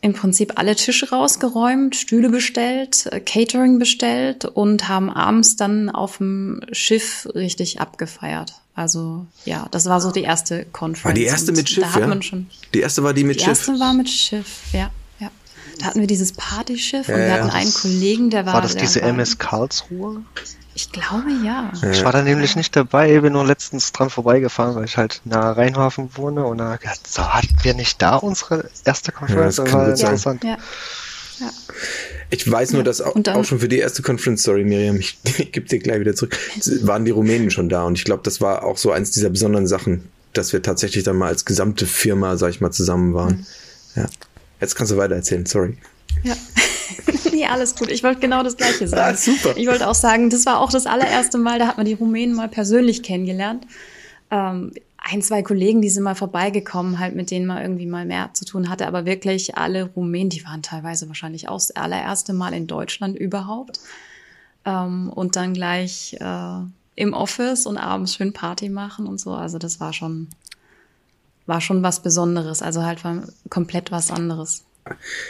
im 0.00 0.12
Prinzip 0.12 0.52
alle 0.56 0.76
Tische 0.76 1.10
rausgeräumt, 1.10 1.96
Stühle 1.96 2.28
bestellt, 2.28 3.06
äh, 3.10 3.20
Catering 3.20 3.78
bestellt 3.78 4.44
und 4.44 4.88
haben 4.88 5.10
abends 5.10 5.56
dann 5.56 5.88
auf 5.90 6.18
dem 6.18 6.60
Schiff 6.72 7.26
richtig 7.34 7.80
abgefeiert. 7.80 8.54
Also 8.74 9.26
ja, 9.46 9.66
das 9.70 9.86
war 9.86 10.00
so 10.02 10.10
die 10.10 10.22
erste 10.22 10.66
Conference. 10.66 11.04
War 11.06 11.12
die 11.14 11.24
erste 11.24 11.50
Und 11.52 11.56
mit 11.56 11.68
Schiff, 11.70 11.96
ja? 11.98 12.06
man 12.06 12.22
schon, 12.22 12.46
Die 12.74 12.80
erste 12.80 13.02
war 13.02 13.14
die 13.14 13.24
mit 13.24 13.36
die 13.36 13.44
Schiff. 13.44 13.48
erste 13.68 13.80
war 13.80 13.94
mit 13.94 14.08
Schiff, 14.10 14.46
ja, 14.72 14.90
ja. 15.18 15.30
Da 15.78 15.86
hatten 15.86 16.00
wir 16.00 16.06
dieses 16.06 16.32
Partyschiff 16.32 17.08
und 17.08 17.14
Ja, 17.14 17.20
wir 17.20 17.26
ja. 17.28 17.34
hatten 17.44 17.50
einen 17.50 17.72
Kollegen, 17.72 18.28
der 18.30 18.44
war. 18.44 18.52
War 18.54 18.60
das 18.62 18.76
diese 18.76 19.00
MS 19.00 19.38
Karlsruhe? 19.38 20.22
Ich 20.76 20.92
glaube 20.92 21.30
ja. 21.42 21.72
Ich 21.90 22.04
war 22.04 22.12
da 22.12 22.20
nämlich 22.20 22.54
nicht 22.54 22.76
dabei, 22.76 23.18
bin 23.20 23.32
nur 23.32 23.46
letztens 23.46 23.92
dran 23.92 24.10
vorbeigefahren, 24.10 24.74
weil 24.74 24.84
ich 24.84 24.98
halt 24.98 25.22
nahe 25.24 25.56
Rheinhafen 25.56 26.10
wohne 26.16 26.44
und 26.44 26.58
da 26.58 26.76
gedacht, 26.76 27.00
so 27.10 27.22
hatten 27.22 27.56
wir 27.62 27.72
nicht 27.72 28.02
da 28.02 28.16
unsere 28.16 28.68
erste 28.84 29.10
Konferenz? 29.10 29.56
Ja, 29.56 29.64
das 29.64 29.72
war 29.72 29.88
interessant. 29.88 30.44
Ja. 30.44 30.58
ja. 31.40 31.50
Ich 32.28 32.50
weiß 32.50 32.74
nur, 32.74 32.84
dass 32.84 33.00
auch, 33.00 33.16
auch 33.16 33.44
schon 33.46 33.58
für 33.58 33.68
die 33.68 33.78
erste 33.78 34.02
Conference, 34.02 34.42
sorry 34.42 34.64
Miriam, 34.64 34.96
ich, 34.96 35.18
ich 35.24 35.50
gebe 35.50 35.66
dir 35.66 35.78
gleich 35.78 35.98
wieder 35.98 36.14
zurück, 36.14 36.38
waren 36.82 37.06
die 37.06 37.10
Rumänen 37.10 37.50
schon 37.50 37.70
da 37.70 37.84
und 37.84 37.96
ich 37.96 38.04
glaube, 38.04 38.22
das 38.22 38.42
war 38.42 38.62
auch 38.62 38.76
so 38.76 38.92
eins 38.92 39.12
dieser 39.12 39.30
besonderen 39.30 39.66
Sachen, 39.66 40.10
dass 40.34 40.52
wir 40.52 40.60
tatsächlich 40.60 41.04
dann 41.04 41.16
mal 41.16 41.28
als 41.28 41.46
gesamte 41.46 41.86
Firma, 41.86 42.36
sag 42.36 42.50
ich 42.50 42.60
mal, 42.60 42.70
zusammen 42.70 43.14
waren. 43.14 43.46
Mhm. 43.94 44.02
Ja. 44.02 44.08
Jetzt 44.60 44.74
kannst 44.74 44.92
du 44.92 44.98
weiter 44.98 45.14
erzählen, 45.14 45.46
sorry. 45.46 45.78
Ja. 46.22 46.36
nee, 47.32 47.46
alles 47.46 47.74
gut. 47.74 47.90
Ich 47.90 48.02
wollte 48.02 48.20
genau 48.20 48.42
das 48.42 48.56
Gleiche 48.56 48.88
sagen. 48.88 49.14
Ah, 49.14 49.16
super. 49.16 49.56
Ich 49.56 49.66
wollte 49.66 49.88
auch 49.88 49.94
sagen, 49.94 50.30
das 50.30 50.46
war 50.46 50.60
auch 50.60 50.70
das 50.70 50.86
allererste 50.86 51.38
Mal, 51.38 51.58
da 51.58 51.66
hat 51.66 51.76
man 51.76 51.86
die 51.86 51.94
Rumänen 51.94 52.34
mal 52.34 52.48
persönlich 52.48 53.02
kennengelernt. 53.02 53.66
Ähm, 54.30 54.72
ein, 54.98 55.22
zwei 55.22 55.42
Kollegen, 55.42 55.82
die 55.82 55.88
sind 55.88 56.02
mal 56.02 56.14
vorbeigekommen, 56.14 56.98
halt 56.98 57.14
mit 57.14 57.30
denen 57.30 57.46
man 57.46 57.62
irgendwie 57.62 57.86
mal 57.86 58.04
mehr 58.04 58.30
zu 58.32 58.44
tun 58.44 58.68
hatte, 58.68 58.86
aber 58.86 59.06
wirklich 59.06 59.56
alle 59.56 59.84
Rumänen, 59.84 60.30
die 60.30 60.44
waren 60.44 60.62
teilweise 60.62 61.06
wahrscheinlich 61.06 61.48
auch 61.48 61.58
das 61.58 61.70
allererste 61.70 62.32
Mal 62.32 62.52
in 62.54 62.66
Deutschland 62.66 63.16
überhaupt. 63.16 63.78
Ähm, 64.64 65.10
und 65.14 65.36
dann 65.36 65.54
gleich 65.54 66.16
äh, 66.20 66.58
im 66.96 67.12
Office 67.12 67.66
und 67.66 67.78
abends 67.78 68.14
schön 68.14 68.32
Party 68.32 68.68
machen 68.68 69.06
und 69.06 69.20
so. 69.20 69.32
Also 69.32 69.58
das 69.58 69.78
war 69.78 69.92
schon, 69.92 70.28
war 71.46 71.60
schon 71.60 71.82
was 71.82 72.00
Besonderes. 72.00 72.62
Also 72.62 72.82
halt 72.82 73.04
war 73.04 73.22
komplett 73.48 73.92
was 73.92 74.10
anderes. 74.10 74.64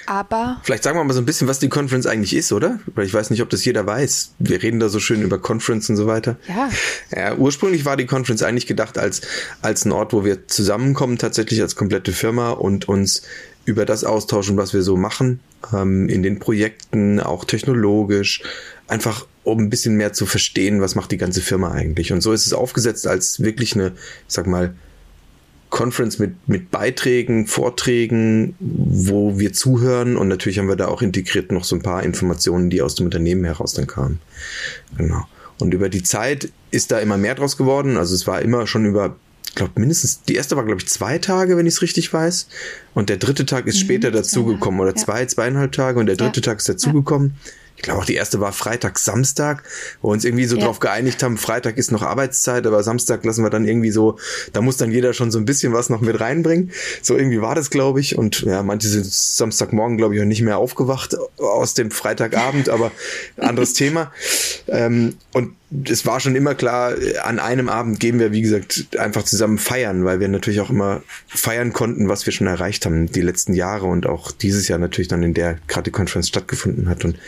Aber 0.07 0.61
Vielleicht 0.63 0.83
sagen 0.83 0.99
wir 0.99 1.05
mal 1.05 1.15
so 1.15 1.21
ein 1.21 1.27
bisschen, 1.27 1.49
was 1.49 1.59
die 1.59 1.69
Conference 1.69 2.07
eigentlich 2.07 2.35
ist, 2.35 2.53
oder? 2.53 2.81
Weil 2.95 3.07
ich 3.07 3.15
weiß 3.15 3.31
nicht, 3.31 3.43
ob 3.43 3.51
das 3.51 3.65
jeder 3.65 3.87
weiß. 3.87 4.35
Wir 4.39 4.63
reden 4.63 4.81
da 4.81 4.89
so 4.89 5.01
schön 5.01 5.23
über 5.23 5.39
Conference 5.39 5.89
und 5.91 5.97
so 5.97 6.07
weiter. 6.07 6.37
ja, 6.49 6.71
Ja, 7.15 7.37
ursprünglich 7.37 7.85
war 7.85 7.97
die 7.97 8.07
Conference 8.07 8.43
eigentlich 8.43 8.67
gedacht 8.67 8.99
als, 8.99 9.23
als 9.63 9.85
ein 9.85 9.93
Ort, 9.93 10.13
wo 10.13 10.25
wir 10.25 10.47
zusammenkommen, 10.49 11.19
tatsächlich 11.19 11.61
als 11.63 11.77
komplette 11.77 12.13
Firma 12.13 12.51
und 12.51 12.89
uns 12.89 13.23
über 13.65 13.85
das 13.85 14.05
austauschen, 14.05 14.57
was 14.57 14.73
wir 14.73 14.83
so 14.83 14.97
machen, 14.97 15.41
ähm, 15.73 16.09
in 16.09 16.23
den 16.23 16.39
Projekten, 16.39 17.21
auch 17.21 17.45
technologisch, 17.45 18.43
einfach 18.87 19.27
um 19.43 19.59
ein 19.59 19.71
bisschen 19.71 19.97
mehr 19.97 20.13
zu 20.13 20.27
verstehen, 20.27 20.81
was 20.81 20.95
macht 20.95 21.13
die 21.13 21.17
ganze 21.19 21.41
Firma 21.41 21.73
eigentlich. 21.73 22.13
Und 22.13 22.21
so 22.21 22.33
ist 22.33 22.47
es 22.47 22.53
aufgesetzt 22.53 23.07
als 23.07 23.41
wirklich 23.41 23.75
eine, 23.75 23.89
ich 23.89 24.35
sag 24.35 24.47
mal, 24.47 24.75
Conference 25.77 26.19
mit, 26.19 26.49
mit 26.49 26.71
Beiträgen, 26.71 27.47
Vorträgen, 27.47 28.55
wo 28.61 29.39
wir 29.39 29.53
zuhören 29.53 30.17
und 30.17 30.27
natürlich 30.27 30.59
haben 30.59 30.69
wir 30.69 30.77
da 30.77 30.89
auch 30.89 31.03
integriert 31.03 31.53
noch 31.53 31.65
so 31.65 31.77
ein 31.77 31.83
paar 31.83 32.03
Informationen, 32.03 32.71
die 32.71 32.81
aus 32.81 32.95
dem 32.95 33.05
Unternehmen 33.05 33.45
heraus 33.45 33.75
dann 33.75 33.87
kamen. 33.87 34.19
Genau. 34.97 35.27
Und 35.59 35.75
über 35.75 35.91
die 35.91 36.03
Zeit 36.03 36.51
ist 36.71 36.93
da 36.93 36.99
immer 37.01 37.19
mehr 37.19 37.35
draus 37.35 37.59
geworden. 37.59 37.99
Also 37.99 38.15
es 38.15 38.27
war 38.27 38.41
immer 38.41 38.67
schon 38.67 38.87
über, 38.87 39.17
ich 39.45 39.55
glaube 39.55 39.73
mindestens, 39.79 40.23
die 40.23 40.37
erste 40.37 40.57
war 40.57 40.65
glaube 40.65 40.81
ich 40.81 40.89
zwei 40.89 41.19
Tage, 41.19 41.59
wenn 41.59 41.67
ich 41.67 41.75
es 41.75 41.83
richtig 41.83 42.11
weiß. 42.11 42.49
Und 42.95 43.11
der 43.11 43.19
dritte 43.19 43.45
Tag 43.45 43.67
ist 43.67 43.79
später 43.79 44.11
dazugekommen 44.11 44.81
oder 44.81 44.93
ja. 44.93 44.97
zwei, 44.97 45.27
zweieinhalb 45.27 45.73
Tage 45.73 46.01
und 46.01 46.07
der 46.07 46.17
dritte 46.17 46.41
Tag 46.41 46.57
ist 46.57 46.71
dazugekommen. 46.71 47.35
Ich 47.77 47.83
glaube 47.83 48.01
auch 48.01 48.05
die 48.07 48.15
erste 48.15 48.41
war 48.41 48.53
Freitag, 48.53 48.99
Samstag, 48.99 49.63
wo 50.01 50.09
wir 50.09 50.13
uns 50.13 50.25
irgendwie 50.25 50.47
so 50.47 50.57
Ja. 50.57 50.65
drauf 50.65 50.81
geeinigt 50.81 51.23
haben, 51.23 51.37
Freitag 51.37 51.77
ist 51.77 51.93
noch 51.93 52.03
Arbeitszeit, 52.03 52.67
aber 52.67 52.83
Samstag 52.83 53.25
lassen 53.25 53.45
wir 53.45 53.51
dann 53.51 53.67
irgendwie 53.67 53.91
so, 53.91 54.19
da 54.53 54.61
muss 54.61 54.77
dann 54.77 54.91
jeder 54.91 55.13
schon 55.13 55.31
so 55.31 55.39
ein 55.39 55.45
bisschen 55.45 55.73
was 55.73 55.91
noch 55.91 56.01
mit 56.01 56.19
reinbringen. 56.19 56.73
So 57.03 57.17
irgendwie 57.17 57.41
war 57.41 57.55
das, 57.55 57.71
glaube 57.71 58.01
ich. 58.01 58.17
Und 58.17 58.41
ja, 58.43 58.63
manche 58.63 58.89
sind 58.89 59.05
Samstagmorgen, 59.07 59.97
glaube 59.99 60.15
ich, 60.15 60.21
auch 60.21 60.27
nicht 60.27 60.43
mehr 60.43 60.59
aufgewacht 60.59 61.17
aus 61.39 61.75
dem 61.75 61.91
Freitagabend, 61.91 62.69
aber 62.69 62.91
anderes 63.37 63.73
Thema. 63.75 64.11
Ähm, 64.69 65.17
und 65.33 65.53
es 65.85 66.07
war 66.07 66.21
schon 66.21 66.37
immer 66.37 66.55
klar, 66.55 66.95
an 67.25 67.39
einem 67.39 67.69
Abend 67.69 67.99
gehen 68.01 68.19
wir, 68.19 68.33
wie 68.33 68.41
gesagt, 68.41 68.97
einfach 68.99 69.25
zusammen 69.25 69.59
feiern, 69.59 70.05
weil 70.05 70.21
wir 70.21 70.29
natürlich 70.29 70.61
auch 70.61 70.71
immer 70.71 71.03
feiern 71.27 71.73
konnten, 71.73 72.09
was 72.09 72.25
wir 72.25 72.33
schon 72.33 72.47
erreicht 72.47 72.87
haben 72.87 73.11
die 73.11 73.21
letzten 73.21 73.53
Jahre 73.53 73.87
und 73.87 74.07
auch 74.07 74.31
dieses 74.31 74.69
Jahr 74.69 74.79
natürlich 74.79 75.09
dann 75.09 75.23
in 75.23 75.35
der 75.35 75.59
gerade 75.67 75.85
die 75.85 75.91
Conference 75.91 76.29
stattgefunden 76.29 76.89
hat. 76.89 77.05
Und 77.05 77.19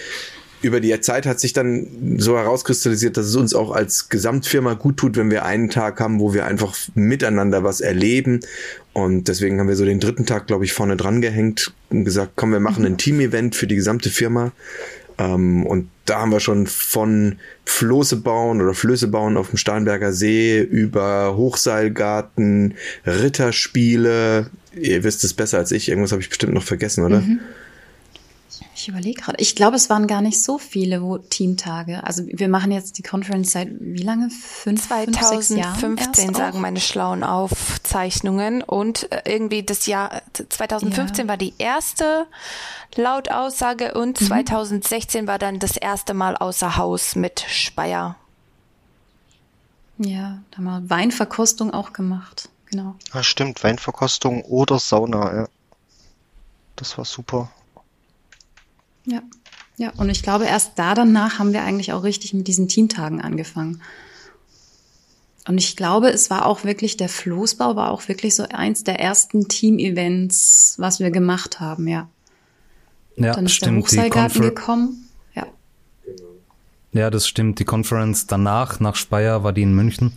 über 0.63 0.81
die 0.81 0.99
Zeit 1.01 1.27
hat 1.27 1.41
sich 1.41 1.53
dann 1.53 2.17
so 2.19 2.37
herauskristallisiert, 2.37 3.17
dass 3.17 3.27
es 3.27 3.37
uns 3.37 3.55
auch 3.55 3.71
als 3.71 4.09
Gesamtfirma 4.09 4.75
gut 4.75 4.97
tut, 4.97 5.17
wenn 5.17 5.31
wir 5.31 5.45
einen 5.45 5.71
Tag 5.71 6.01
haben, 6.01 6.21
wo 6.21 6.35
wir 6.35 6.47
einfach 6.47 6.75
miteinander 6.95 7.65
was 7.65 7.81
erleben. 7.81 8.41
Und 8.93 9.29
deswegen 9.29 9.61
haben 9.61 9.69
wir 9.69 9.77
so 9.77 9.85
den 9.85 10.01
dritten 10.01 10.27
Tag, 10.27 10.47
glaube 10.47 10.65
ich, 10.65 10.73
vorne 10.73 10.97
dran 10.97 11.21
gehängt 11.21 11.73
und 11.91 12.05
gesagt, 12.05 12.33
komm, 12.37 12.53
wir 12.53 12.61
machen 12.61 12.85
ein 12.85 12.99
Team-Event 12.99 13.55
für 13.55 13.67
die 13.67 13.77
gesamte 13.77 14.11
Firma. 14.11 14.53
Ähm, 15.19 15.65
und 15.67 15.89
da 16.05 16.21
haben 16.21 16.33
wir 16.33 16.41
schon 16.41 16.67
von 16.67 17.37
Floße 17.65 18.17
bauen 18.17 18.61
oder 18.63 18.75
Flöße 18.75 19.09
bauen 19.09 19.37
auf 19.37 19.51
dem 19.51 19.59
Starnberger 19.59 20.13
See 20.13 20.61
über 20.61 21.37
Hochseilgarten, 21.37 22.75
Ritterspiele. 23.07 24.51
Ihr 24.75 25.05
wisst 25.05 25.23
es 25.25 25.35
besser 25.35 25.59
als 25.59 25.71
ich. 25.73 25.89
Irgendwas 25.89 26.13
habe 26.13 26.23
ich 26.23 26.29
bestimmt 26.29 26.55
noch 26.55 26.63
vergessen, 26.63 27.05
oder? 27.05 27.23
Ich 28.81 28.87
überlege 28.87 29.21
gerade. 29.21 29.39
Ich 29.41 29.57
glaube, 29.57 29.75
es 29.75 29.91
waren 29.91 30.07
gar 30.07 30.21
nicht 30.21 30.41
so 30.41 30.57
viele 30.57 31.03
wo 31.03 31.19
Teamtage. 31.19 32.05
Also 32.05 32.23
wir 32.27 32.49
machen 32.49 32.71
jetzt 32.71 32.97
die 32.97 33.03
Conference 33.03 33.51
seit 33.51 33.71
wie 33.81 34.05
lange? 34.05 34.31
Fünf, 34.31 34.87
fünf 34.87 35.21
sechs 35.21 35.49
Jahren 35.49 35.75
2015 35.81 36.27
erst 36.27 36.37
sagen 36.37 36.61
meine 36.61 36.79
schlauen 36.79 37.25
Aufzeichnungen 37.25 38.63
und 38.63 39.11
äh, 39.11 39.23
irgendwie 39.25 39.65
das 39.65 39.87
Jahr 39.87 40.23
2015 40.33 41.25
Ja. 41.25 41.29
war 41.29 41.37
die 41.37 41.55
erste 41.59 42.29
laut 42.95 43.33
Aussage 43.33 43.95
und 43.95 44.17
2016 44.17 45.27
war 45.27 45.41
dann 45.41 45.59
das 45.59 45.77
erste 45.77 46.15
Mal 46.15 46.37
außer 46.37 46.77
Haus 46.77 47.17
mit 47.17 47.45
Speyer. 47.49 48.15
Ja, 49.99 50.39
da 50.53 50.59
haben 50.59 50.65
wir 50.65 50.89
Weinverkostung 50.89 51.75
auch 51.75 51.93
gemacht. 51.93 52.49
Genau. 52.67 52.95
Ah, 53.11 53.25
stimmt, 53.25 53.65
Weinverkostung 53.65 54.43
oder 54.43 54.79
Sauna, 54.79 55.35
ja. 55.35 55.49
Das 56.77 56.97
war 56.97 57.05
super. 57.05 57.51
Ja. 59.09 59.23
Ja, 59.79 59.93
und 59.97 60.11
ich 60.11 60.25
glaube, 60.25 60.45
erst 60.45 60.73
da 60.75 60.95
danach 60.95 61.39
haben 61.39 61.53
wir 61.53 61.63
eigentlich 61.63 61.93
auch 61.93 62.03
richtig 62.03 62.35
mit 62.35 62.49
diesen 62.49 62.69
Teamtagen 62.69 63.21
angefangen. 63.21 63.81
Und 65.47 65.57
ich 65.57 65.77
glaube, 65.77 66.11
es 66.11 66.31
war 66.31 66.47
auch 66.47 66.65
wirklich, 66.65 66.97
der 66.97 67.09
Floßbau 67.09 67.77
war 67.77 67.91
auch 67.93 68.09
wirklich 68.09 68.35
so 68.35 68.43
eins 68.43 68.83
der 68.83 69.01
ersten 69.01 69.49
Team-Events, 69.49 70.75
was 70.79 70.99
wir 70.99 71.11
gemacht 71.11 71.61
haben, 71.61 71.87
ja. 71.87 72.09
Ja, 73.17 73.33
Dann 73.35 73.47
ist 73.47 73.53
stimmt. 73.53 73.91
der 73.93 74.05
Die 74.05 74.11
Confer 74.11 74.41
gekommen. 74.41 75.09
Ja. 75.35 75.47
ja, 76.93 77.11
das 77.11 77.27
stimmt. 77.27 77.59
Die 77.61 77.65
Conference 77.65 78.27
danach, 78.27 78.81
nach 78.81 78.95
Speyer, 78.95 79.43
war 79.43 79.53
die 79.53 79.63
in 79.63 79.75
München. 79.75 80.13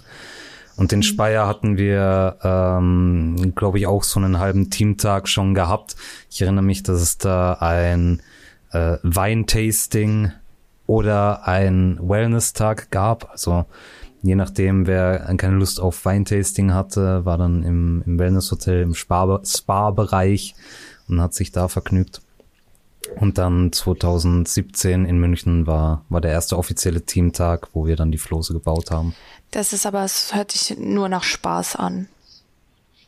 Und 0.76 0.92
den 0.92 1.04
Speyer 1.04 1.48
hatten 1.48 1.78
wir, 1.78 2.38
ähm, 2.44 3.54
glaube 3.56 3.80
ich, 3.80 3.88
auch 3.88 4.04
so 4.04 4.20
einen 4.20 4.40
halben 4.40 4.70
Teamtag 4.70 5.28
schon 5.28 5.54
gehabt. 5.54 5.96
Ich 6.30 6.42
erinnere 6.42 6.64
mich, 6.64 6.84
dass 6.84 7.02
es 7.02 7.18
da 7.18 7.54
ein 7.54 8.22
äh, 8.72 8.98
Weintasting 9.04 10.32
oder 10.88 11.48
ein 11.48 11.98
Wellness-Tag 12.01 12.92
gab. 12.92 13.30
Also 13.32 13.66
je 14.22 14.36
nachdem, 14.36 14.88
wer 14.88 15.20
keine 15.38 15.58
Lust 15.58 15.80
auf 15.80 16.06
Weintasting 16.06 16.74
hatte, 16.74 17.25
war 17.25 17.38
dann 17.38 17.63
im, 17.63 18.04
im 18.06 18.20
Wellness-Hotel 18.20 18.82
im 18.82 18.94
Spa-Bereich 18.94 20.56
und 21.08 21.22
hat 21.22 21.34
sich 21.34 21.51
da 21.51 21.68
vergnügt. 21.68 22.22
Und 23.16 23.38
dann 23.38 23.74
2017 23.74 25.06
in 25.06 25.20
München 25.20 25.68
war, 25.68 26.06
war 26.10 26.22
der 26.22 26.32
erste 26.32 26.58
offizielle 26.58 27.01
Teamtag, 27.01 27.70
wo 27.74 27.86
wir 27.86 27.96
dann 27.96 28.12
die 28.12 28.18
Flose 28.18 28.54
gebaut 28.54 28.92
haben. 28.92 29.16
Das 29.50 29.74
ist 29.74 29.86
aber, 29.86 30.06
es 30.06 30.34
hört 30.34 30.51
sich 30.51 30.78
nur 30.78 31.10
nach 31.10 31.24
Spaß 31.24 31.75
an. 31.75 32.08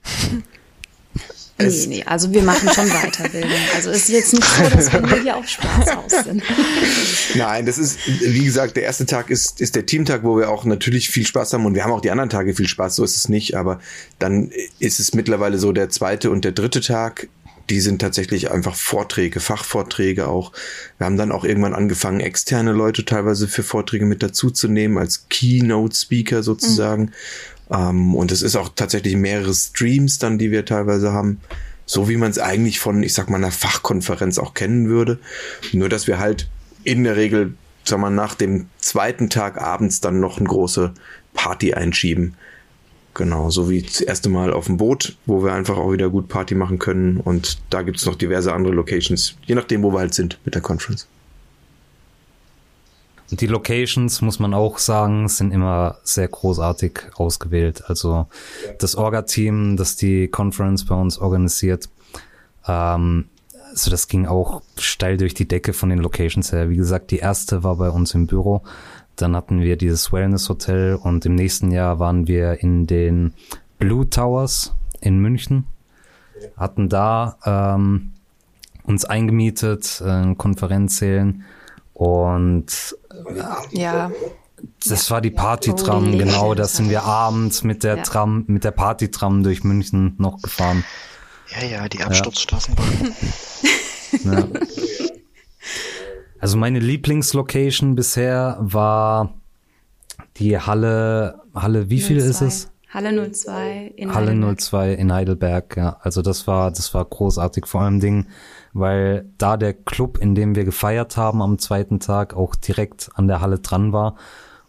Nee, 1.59 1.85
nee, 1.87 2.03
also 2.05 2.33
wir 2.33 2.41
machen 2.41 2.67
schon 2.73 2.87
Weiterbildung. 2.89 3.51
Also 3.75 3.91
es 3.91 4.03
ist 4.03 4.09
jetzt 4.09 4.33
nicht 4.33 4.43
so, 4.43 4.75
dass 4.75 4.91
wir 4.91 5.01
nur 5.01 5.21
hier 5.21 5.37
auf 5.37 5.47
Spaß 5.47 5.87
aus 5.89 6.23
sind. 6.23 6.43
Nein, 7.35 7.65
das 7.65 7.77
ist, 7.77 7.99
wie 8.07 8.43
gesagt, 8.43 8.75
der 8.75 8.83
erste 8.83 9.05
Tag 9.05 9.29
ist, 9.29 9.61
ist 9.61 9.75
der 9.75 9.85
Teamtag, 9.85 10.23
wo 10.23 10.37
wir 10.37 10.49
auch 10.49 10.65
natürlich 10.65 11.09
viel 11.09 11.25
Spaß 11.25 11.53
haben 11.53 11.65
und 11.65 11.75
wir 11.75 11.83
haben 11.83 11.91
auch 11.91 12.01
die 12.01 12.11
anderen 12.11 12.31
Tage 12.31 12.55
viel 12.55 12.67
Spaß, 12.67 12.95
so 12.95 13.03
ist 13.03 13.15
es 13.15 13.29
nicht, 13.29 13.55
aber 13.55 13.79
dann 14.17 14.51
ist 14.79 14.99
es 14.99 15.13
mittlerweile 15.13 15.59
so 15.59 15.71
der 15.71 15.89
zweite 15.89 16.31
und 16.31 16.43
der 16.43 16.53
dritte 16.53 16.81
Tag, 16.81 17.27
die 17.69 17.79
sind 17.79 17.99
tatsächlich 17.99 18.51
einfach 18.51 18.75
Vorträge, 18.75 19.39
Fachvorträge 19.39 20.27
auch. 20.27 20.51
Wir 20.97 21.05
haben 21.05 21.17
dann 21.17 21.31
auch 21.31 21.45
irgendwann 21.45 21.73
angefangen, 21.73 22.19
externe 22.19 22.73
Leute 22.73 23.05
teilweise 23.05 23.47
für 23.47 23.63
Vorträge 23.63 24.05
mit 24.05 24.21
dazuzunehmen, 24.21 24.97
als 24.97 25.27
Keynote-Speaker 25.29 26.43
sozusagen. 26.43 27.03
Mhm. 27.03 27.11
Ähm, 27.73 28.15
und 28.15 28.31
es 28.31 28.41
ist 28.41 28.55
auch 28.55 28.69
tatsächlich 28.75 29.15
mehrere 29.15 29.53
Streams 29.53 30.19
dann, 30.19 30.37
die 30.37 30.51
wir 30.51 30.65
teilweise 30.65 31.11
haben. 31.11 31.41
So 31.85 32.07
wie 32.07 32.15
man 32.17 32.31
es 32.31 32.39
eigentlich 32.39 32.79
von, 32.79 33.03
ich 33.03 33.13
sag 33.13 33.29
mal, 33.29 33.37
einer 33.37 33.51
Fachkonferenz 33.51 34.37
auch 34.37 34.53
kennen 34.53 34.87
würde. 34.87 35.19
Nur, 35.73 35.89
dass 35.89 36.07
wir 36.07 36.19
halt 36.19 36.47
in 36.83 37.03
der 37.03 37.17
Regel, 37.17 37.55
sag 37.83 37.99
mal, 37.99 38.09
nach 38.09 38.35
dem 38.35 38.67
zweiten 38.79 39.29
Tag 39.29 39.59
abends 39.59 39.99
dann 39.99 40.19
noch 40.19 40.37
eine 40.37 40.47
große 40.47 40.93
Party 41.33 41.73
einschieben. 41.73 42.35
Genau, 43.15 43.49
so 43.49 43.69
wie 43.69 43.81
das 43.81 44.01
erste 44.01 44.29
Mal 44.29 44.53
auf 44.53 44.65
dem 44.65 44.77
Boot, 44.77 45.17
wo 45.25 45.43
wir 45.43 45.53
einfach 45.53 45.77
auch 45.77 45.91
wieder 45.91 46.09
gut 46.09 46.29
Party 46.29 46.55
machen 46.55 46.79
können. 46.79 47.17
Und 47.17 47.59
da 47.69 47.81
gibt's 47.81 48.05
noch 48.05 48.15
diverse 48.15 48.53
andere 48.53 48.73
Locations, 48.73 49.35
je 49.45 49.55
nachdem, 49.55 49.83
wo 49.83 49.91
wir 49.91 49.99
halt 49.99 50.13
sind 50.13 50.39
mit 50.45 50.55
der 50.55 50.61
Conference. 50.61 51.07
Und 53.33 53.41
die 53.41 53.47
Locations, 53.47 54.21
muss 54.21 54.37
man 54.37 54.53
auch 54.53 54.77
sagen, 54.77 55.27
sind 55.27 55.51
immer 55.51 55.97
sehr 56.03 56.27
großartig 56.27 56.99
ausgewählt. 57.15 57.83
Also 57.87 58.27
das 58.77 58.95
Orga-Team, 58.95 59.75
das 59.75 59.95
die 59.95 60.27
Conference 60.27 60.85
bei 60.85 60.93
uns 60.93 61.17
organisiert, 61.17 61.89
ähm, 62.67 63.25
also 63.71 63.89
das 63.89 64.07
ging 64.07 64.27
auch 64.27 64.61
steil 64.77 65.17
durch 65.17 65.33
die 65.33 65.47
Decke 65.47 65.73
von 65.73 65.89
den 65.89 65.97
Locations 65.97 66.51
her. 66.51 66.69
Wie 66.69 66.75
gesagt, 66.75 67.09
die 67.09 67.17
erste 67.17 67.63
war 67.63 67.77
bei 67.77 67.89
uns 67.89 68.13
im 68.13 68.27
Büro. 68.27 68.61
Dann 69.15 69.35
hatten 69.35 69.61
wir 69.61 69.77
dieses 69.77 70.13
Wellness 70.13 70.47
Hotel 70.47 70.93
und 70.93 71.25
im 71.25 71.33
nächsten 71.33 71.71
Jahr 71.71 71.97
waren 71.97 72.27
wir 72.27 72.61
in 72.61 72.85
den 72.85 73.33
Blue 73.79 74.07
Towers 74.07 74.75
in 75.01 75.17
München. 75.17 75.65
Hatten 76.55 76.87
da 76.87 77.39
ähm, 77.47 78.11
uns 78.83 79.05
eingemietet, 79.05 80.03
äh, 80.05 80.35
Konferenzsälen 80.35 81.45
und 81.93 82.97
ja. 83.71 84.11
Das 84.87 85.11
war 85.11 85.19
die 85.21 85.31
Partytram, 85.31 86.17
genau. 86.17 86.55
Da 86.55 86.65
sind 86.65 86.89
wir 86.89 87.03
abends 87.03 87.63
mit 87.63 87.83
der 87.83 87.97
ja. 87.97 88.03
Tram, 88.03 88.45
mit 88.47 88.63
der 88.63 88.71
Partytram 88.71 89.43
durch 89.43 89.63
München 89.63 90.15
noch 90.17 90.41
gefahren. 90.41 90.83
Ja, 91.49 91.67
ja, 91.67 91.89
die 91.89 92.01
Absturzstraßenbahn. 92.01 93.13
Ja. 94.23 94.47
Also 96.39 96.55
meine 96.55 96.77
Lieblingslocation 96.77 97.95
bisher 97.95 98.57
war 98.59 99.33
die 100.37 100.59
Halle, 100.59 101.41
Halle, 101.55 101.89
wie 101.89 101.99
02. 101.99 102.07
viel 102.07 102.17
ist 102.17 102.41
es? 102.41 102.71
Halle 102.93 103.31
02 103.31 103.93
in 103.95 104.13
Halle 104.13 104.31
Heidelberg. 104.31 104.61
02 104.61 104.93
in 104.93 105.13
Heidelberg, 105.13 105.77
ja. 105.77 105.97
Also 106.01 106.21
das 106.21 106.45
war, 106.45 106.69
das 106.69 106.93
war 106.93 107.03
großartig. 107.03 107.65
Vor 107.65 107.81
allem 107.81 107.99
Ding, 107.99 108.27
weil 108.71 109.25
da 109.39 109.57
der 109.57 109.73
Club, 109.73 110.19
in 110.19 110.35
dem 110.35 110.55
wir 110.55 110.63
gefeiert 110.63 111.17
haben 111.17 111.41
am 111.41 111.57
zweiten 111.57 111.99
Tag, 111.99 112.35
auch 112.35 112.53
direkt 112.53 113.09
an 113.15 113.27
der 113.27 113.41
Halle 113.41 113.59
dran 113.59 113.93
war. 113.93 114.15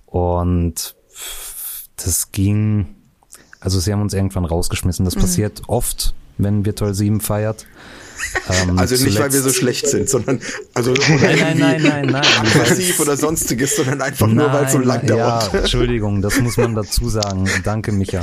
Und 0.06 0.96
das 1.96 2.32
ging, 2.32 2.94
also 3.60 3.78
sie 3.78 3.92
haben 3.92 4.00
uns 4.00 4.14
irgendwann 4.14 4.46
rausgeschmissen. 4.46 5.04
Das 5.04 5.16
mhm. 5.16 5.20
passiert 5.20 5.62
oft, 5.66 6.14
wenn 6.38 6.64
Virtual 6.64 6.94
7 6.94 7.20
feiert. 7.20 7.66
Ähm, 8.48 8.78
also 8.78 9.02
nicht, 9.02 9.18
weil 9.18 9.32
wir 9.32 9.40
so 9.40 9.50
schlecht 9.50 9.86
sind, 9.86 10.08
sondern 10.08 10.40
also 10.74 10.92
nein, 10.92 11.18
nein, 11.20 11.58
nein, 11.58 11.82
nein, 11.82 12.06
nein, 12.06 12.24
aggressiv 12.40 13.00
oder 13.00 13.16
sonstiges, 13.16 13.76
sondern 13.76 14.00
einfach 14.02 14.26
nein, 14.26 14.36
nur, 14.36 14.52
weil 14.52 14.64
es 14.66 14.72
so 14.72 14.78
lang 14.78 15.06
dauert. 15.06 15.52
Ja, 15.52 15.58
Entschuldigung, 15.60 16.22
das 16.22 16.40
muss 16.40 16.56
man 16.56 16.74
dazu 16.74 17.08
sagen. 17.08 17.48
Danke, 17.64 17.92
Micha. 17.92 18.20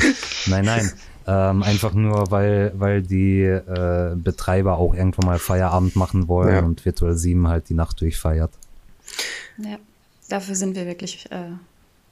Nein, 0.48 0.66
nein. 0.66 0.92
Ähm, 1.28 1.62
einfach 1.62 1.94
nur, 1.94 2.32
weil, 2.32 2.74
weil 2.76 3.04
die 3.04 3.42
äh, 3.42 4.16
Betreiber 4.16 4.78
auch 4.78 4.96
irgendwann 4.96 5.26
mal 5.26 5.40
Feierabend 5.40 5.96
machen 5.96 6.28
wollen 6.28 6.56
ja. 6.56 6.62
und 6.62 6.84
Virtual 6.84 7.16
7 7.16 7.48
halt 7.48 7.70
die 7.70 7.76
Nacht 7.76 8.02
durchfeiert. 8.02 8.52
Ja, 9.58 9.78
dafür 10.30 10.56
sind 10.56 10.76
wir 10.76 10.88
wirklich 10.88 11.28
äh, 11.30 11.52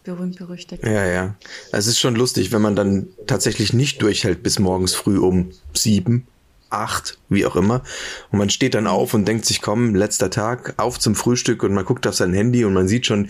berühmt 0.03 0.37
berüchtigt. 0.37 0.83
Ja, 0.83 1.05
ja. 1.05 1.35
Es 1.71 1.87
ist 1.87 1.99
schon 1.99 2.15
lustig, 2.15 2.51
wenn 2.51 2.61
man 2.61 2.75
dann 2.75 3.07
tatsächlich 3.27 3.73
nicht 3.73 4.01
durchhält 4.01 4.43
bis 4.43 4.59
morgens 4.59 4.93
früh 4.93 5.17
um 5.17 5.51
sieben, 5.73 6.27
acht, 6.69 7.17
wie 7.29 7.45
auch 7.45 7.55
immer. 7.55 7.83
Und 8.31 8.39
man 8.39 8.49
steht 8.49 8.73
dann 8.73 8.87
auf 8.87 9.13
und 9.13 9.27
denkt 9.27 9.45
sich, 9.45 9.61
komm, 9.61 9.95
letzter 9.95 10.29
Tag, 10.29 10.73
auf 10.77 10.99
zum 10.99 11.15
Frühstück 11.15 11.63
und 11.63 11.73
man 11.73 11.85
guckt 11.85 12.07
auf 12.07 12.15
sein 12.15 12.33
Handy 12.33 12.65
und 12.65 12.73
man 12.73 12.87
sieht 12.87 13.05
schon 13.05 13.29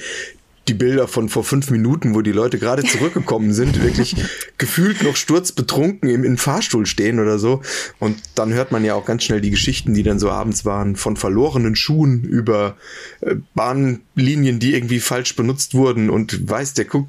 die 0.69 0.73
Bilder 0.75 1.07
von 1.07 1.29
vor 1.29 1.43
fünf 1.43 1.71
Minuten, 1.71 2.13
wo 2.13 2.21
die 2.21 2.31
Leute 2.31 2.59
gerade 2.59 2.83
zurückgekommen 2.85 3.53
sind, 3.53 3.81
wirklich 3.83 4.15
gefühlt 4.57 5.03
noch 5.03 5.15
sturzbetrunken 5.15 6.09
im, 6.09 6.23
im 6.23 6.37
Fahrstuhl 6.37 6.85
stehen 6.85 7.19
oder 7.19 7.39
so. 7.39 7.61
Und 7.97 8.17
dann 8.35 8.53
hört 8.53 8.71
man 8.71 8.85
ja 8.85 8.93
auch 8.93 9.05
ganz 9.05 9.23
schnell 9.23 9.41
die 9.41 9.49
Geschichten, 9.49 9.93
die 9.93 10.03
dann 10.03 10.19
so 10.19 10.29
abends 10.29 10.65
waren, 10.65 10.95
von 10.95 11.17
verlorenen 11.17 11.75
Schuhen 11.75 12.23
über 12.23 12.77
äh, 13.21 13.35
Bahnlinien, 13.55 14.59
die 14.59 14.75
irgendwie 14.75 14.99
falsch 14.99 15.35
benutzt 15.35 15.73
wurden 15.73 16.09
und 16.09 16.49
weiß 16.49 16.75
der 16.75 16.85
guck, 16.85 17.07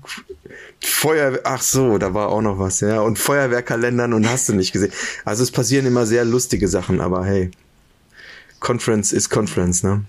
Feuer, 0.82 1.40
ach 1.44 1.62
so, 1.62 1.98
da 1.98 2.14
war 2.14 2.28
auch 2.28 2.40
noch 2.40 2.58
was, 2.58 2.80
ja, 2.80 3.00
und 3.00 3.18
Feuerwehrkalendern 3.18 4.12
und 4.14 4.28
hast 4.28 4.48
du 4.48 4.54
nicht 4.54 4.72
gesehen. 4.72 4.92
Also 5.24 5.42
es 5.42 5.50
passieren 5.50 5.86
immer 5.86 6.06
sehr 6.06 6.24
lustige 6.24 6.68
Sachen, 6.68 7.00
aber 7.00 7.24
hey, 7.24 7.50
Conference 8.60 9.12
ist 9.12 9.28
Conference, 9.30 9.82
ne? 9.82 10.04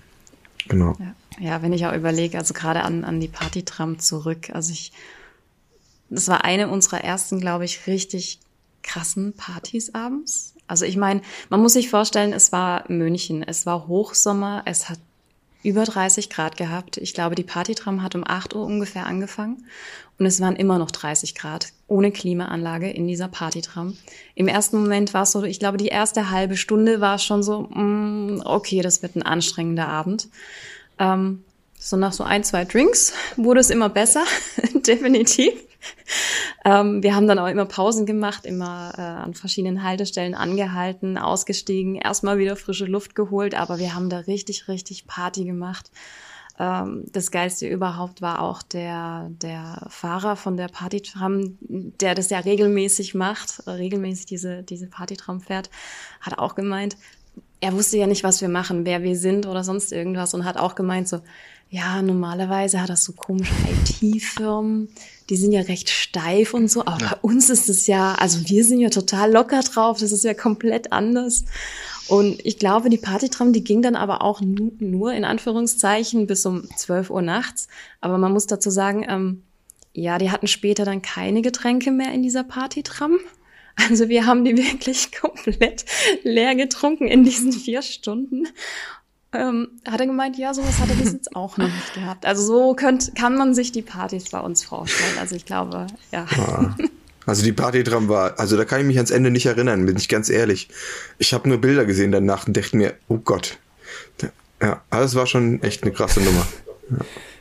Genau. 0.68 0.96
Ja. 0.98 1.14
Ja, 1.38 1.62
wenn 1.62 1.72
ich 1.72 1.86
auch 1.86 1.94
überlege, 1.94 2.38
also 2.38 2.54
gerade 2.54 2.82
an, 2.82 3.04
an 3.04 3.20
die 3.20 3.28
Partytram 3.28 3.98
zurück. 3.98 4.50
Also 4.52 4.72
ich, 4.72 4.92
das 6.10 6.28
war 6.28 6.44
eine 6.44 6.68
unserer 6.68 7.02
ersten, 7.02 7.40
glaube 7.40 7.64
ich, 7.64 7.86
richtig 7.86 8.38
krassen 8.82 9.32
Partys 9.32 9.94
abends. 9.94 10.54
Also 10.66 10.84
ich 10.84 10.96
meine, 10.96 11.22
man 11.48 11.60
muss 11.60 11.72
sich 11.72 11.90
vorstellen, 11.90 12.32
es 12.32 12.52
war 12.52 12.84
München, 12.88 13.42
es 13.42 13.66
war 13.66 13.86
Hochsommer, 13.88 14.62
es 14.66 14.88
hat 14.88 14.98
über 15.62 15.84
30 15.84 16.30
Grad 16.30 16.56
gehabt. 16.56 16.96
Ich 16.96 17.14
glaube, 17.14 17.34
die 17.34 17.44
Partytram 17.44 18.02
hat 18.02 18.14
um 18.14 18.24
8 18.26 18.54
Uhr 18.54 18.64
ungefähr 18.64 19.06
angefangen 19.06 19.64
und 20.18 20.26
es 20.26 20.40
waren 20.40 20.56
immer 20.56 20.78
noch 20.78 20.90
30 20.90 21.34
Grad 21.34 21.72
ohne 21.88 22.10
Klimaanlage 22.10 22.90
in 22.90 23.06
dieser 23.06 23.28
Partytram. 23.28 23.96
Im 24.34 24.48
ersten 24.48 24.78
Moment 24.80 25.14
war 25.14 25.22
es 25.22 25.32
so, 25.32 25.42
ich 25.44 25.58
glaube, 25.58 25.76
die 25.76 25.88
erste 25.88 26.30
halbe 26.30 26.56
Stunde 26.56 27.00
war 27.00 27.18
schon 27.18 27.42
so, 27.42 27.62
mm, 27.62 28.42
okay, 28.44 28.82
das 28.82 29.02
wird 29.02 29.16
ein 29.16 29.22
anstrengender 29.22 29.88
Abend. 29.88 30.28
Ähm, 30.98 31.44
so 31.82 31.96
nach 31.96 32.12
so 32.12 32.22
ein, 32.22 32.44
zwei 32.44 32.64
Drinks 32.64 33.12
wurde 33.36 33.60
es 33.60 33.70
immer 33.70 33.88
besser, 33.88 34.24
definitiv. 34.74 35.52
Ähm, 36.64 37.02
wir 37.02 37.16
haben 37.16 37.26
dann 37.26 37.40
auch 37.40 37.48
immer 37.48 37.64
Pausen 37.64 38.06
gemacht, 38.06 38.46
immer 38.46 38.92
äh, 38.96 39.00
an 39.00 39.34
verschiedenen 39.34 39.82
Haltestellen 39.82 40.34
angehalten, 40.36 41.18
ausgestiegen, 41.18 41.96
erstmal 41.96 42.38
wieder 42.38 42.54
frische 42.54 42.84
Luft 42.84 43.16
geholt, 43.16 43.56
aber 43.56 43.78
wir 43.78 43.94
haben 43.94 44.08
da 44.08 44.18
richtig, 44.18 44.68
richtig 44.68 45.08
Party 45.08 45.44
gemacht. 45.44 45.90
Ähm, 46.56 47.04
das 47.10 47.32
Geilste 47.32 47.66
überhaupt 47.66 48.22
war 48.22 48.42
auch 48.42 48.62
der, 48.62 49.30
der 49.30 49.84
Fahrer 49.88 50.36
von 50.36 50.56
der 50.56 50.68
Partytram, 50.68 51.58
der 51.60 52.14
das 52.14 52.30
ja 52.30 52.38
regelmäßig 52.38 53.14
macht, 53.14 53.66
regelmäßig 53.66 54.26
diese, 54.26 54.62
diese 54.62 54.86
Partytram 54.86 55.40
fährt, 55.40 55.68
hat 56.20 56.38
auch 56.38 56.54
gemeint, 56.54 56.96
er 57.60 57.72
wusste 57.72 57.96
ja 57.96 58.06
nicht, 58.06 58.24
was 58.24 58.40
wir 58.40 58.48
machen, 58.48 58.84
wer 58.84 59.02
wir 59.02 59.16
sind 59.16 59.46
oder 59.46 59.62
sonst 59.64 59.92
irgendwas 59.92 60.34
und 60.34 60.44
hat 60.44 60.56
auch 60.56 60.74
gemeint 60.74 61.08
so, 61.08 61.20
ja, 61.72 62.02
normalerweise 62.02 62.82
hat 62.82 62.90
das 62.90 63.02
so 63.02 63.14
komische 63.14 63.54
IT-Firmen, 64.02 64.90
die 65.30 65.36
sind 65.36 65.52
ja 65.52 65.62
recht 65.62 65.88
steif 65.88 66.52
und 66.52 66.70
so, 66.70 66.82
aber 66.82 67.00
ja. 67.00 67.08
bei 67.12 67.16
uns 67.22 67.48
ist 67.48 67.70
es 67.70 67.86
ja, 67.86 68.14
also 68.16 68.46
wir 68.46 68.62
sind 68.62 68.80
ja 68.80 68.90
total 68.90 69.32
locker 69.32 69.60
drauf, 69.62 69.98
das 69.98 70.12
ist 70.12 70.22
ja 70.22 70.34
komplett 70.34 70.92
anders. 70.92 71.46
Und 72.08 72.44
ich 72.44 72.58
glaube, 72.58 72.90
die 72.90 72.98
Partytram, 72.98 73.54
die 73.54 73.64
ging 73.64 73.80
dann 73.80 73.96
aber 73.96 74.20
auch 74.20 74.42
nur 74.42 75.14
in 75.14 75.24
Anführungszeichen 75.24 76.26
bis 76.26 76.44
um 76.44 76.68
12 76.76 77.08
Uhr 77.08 77.22
nachts. 77.22 77.68
Aber 78.02 78.18
man 78.18 78.32
muss 78.32 78.46
dazu 78.46 78.68
sagen, 78.68 79.06
ähm, 79.08 79.42
ja, 79.94 80.18
die 80.18 80.30
hatten 80.30 80.48
später 80.48 80.84
dann 80.84 81.00
keine 81.00 81.40
Getränke 81.40 81.90
mehr 81.90 82.12
in 82.12 82.22
dieser 82.22 82.44
Partytram. 82.44 83.18
Also 83.88 84.10
wir 84.10 84.26
haben 84.26 84.44
die 84.44 84.58
wirklich 84.58 85.10
komplett 85.18 85.86
leer 86.22 86.54
getrunken 86.54 87.08
in 87.08 87.24
diesen 87.24 87.52
vier 87.52 87.80
Stunden. 87.80 88.46
Ähm, 89.34 89.68
hat 89.88 90.00
er 90.00 90.06
gemeint, 90.06 90.36
ja, 90.36 90.52
sowas 90.52 90.78
hat 90.78 90.90
er 90.90 90.96
bis 90.96 91.12
jetzt 91.12 91.34
auch 91.34 91.56
noch 91.56 91.66
nicht 91.66 91.94
gehabt. 91.94 92.26
Also 92.26 92.44
so 92.44 92.74
könnt, 92.74 93.14
kann 93.14 93.36
man 93.36 93.54
sich 93.54 93.72
die 93.72 93.82
Partys 93.82 94.30
bei 94.30 94.40
uns 94.40 94.62
vorstellen. 94.62 95.18
Also 95.18 95.36
ich 95.36 95.46
glaube, 95.46 95.86
ja. 96.10 96.26
Ah. 96.38 96.74
Also 97.24 97.44
die 97.44 97.52
Partytram 97.52 98.08
war, 98.08 98.38
also 98.38 98.56
da 98.56 98.64
kann 98.64 98.80
ich 98.80 98.86
mich 98.86 98.96
ans 98.96 99.10
Ende 99.10 99.30
nicht 99.30 99.46
erinnern, 99.46 99.86
bin 99.86 99.96
ich 99.96 100.08
ganz 100.08 100.28
ehrlich. 100.28 100.68
Ich 101.18 101.32
habe 101.32 101.48
nur 101.48 101.58
Bilder 101.58 101.84
gesehen 101.84 102.10
danach 102.10 102.46
und 102.46 102.56
dachte 102.56 102.76
mir, 102.76 102.94
oh 103.08 103.18
Gott. 103.18 103.58
Ja, 104.60 104.82
alles 104.90 105.14
war 105.14 105.26
schon 105.26 105.62
echt 105.62 105.82
eine 105.82 105.92
krasse 105.92 106.20
Nummer. 106.20 106.46
Ja. 106.90 106.96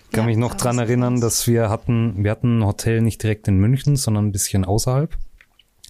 Ich 0.06 0.12
kann 0.12 0.26
mich 0.26 0.38
noch 0.38 0.56
dran 0.56 0.78
erinnern, 0.78 1.22
dass 1.22 1.48
wir 1.48 1.70
hatten, 1.70 2.24
wir 2.24 2.32
hatten 2.32 2.60
ein 2.60 2.66
Hotel 2.66 3.02
nicht 3.02 3.24
direkt 3.24 3.48
in 3.48 3.58
München, 3.58 3.96
sondern 3.96 4.28
ein 4.28 4.32
bisschen 4.32 4.66
außerhalb, 4.66 5.16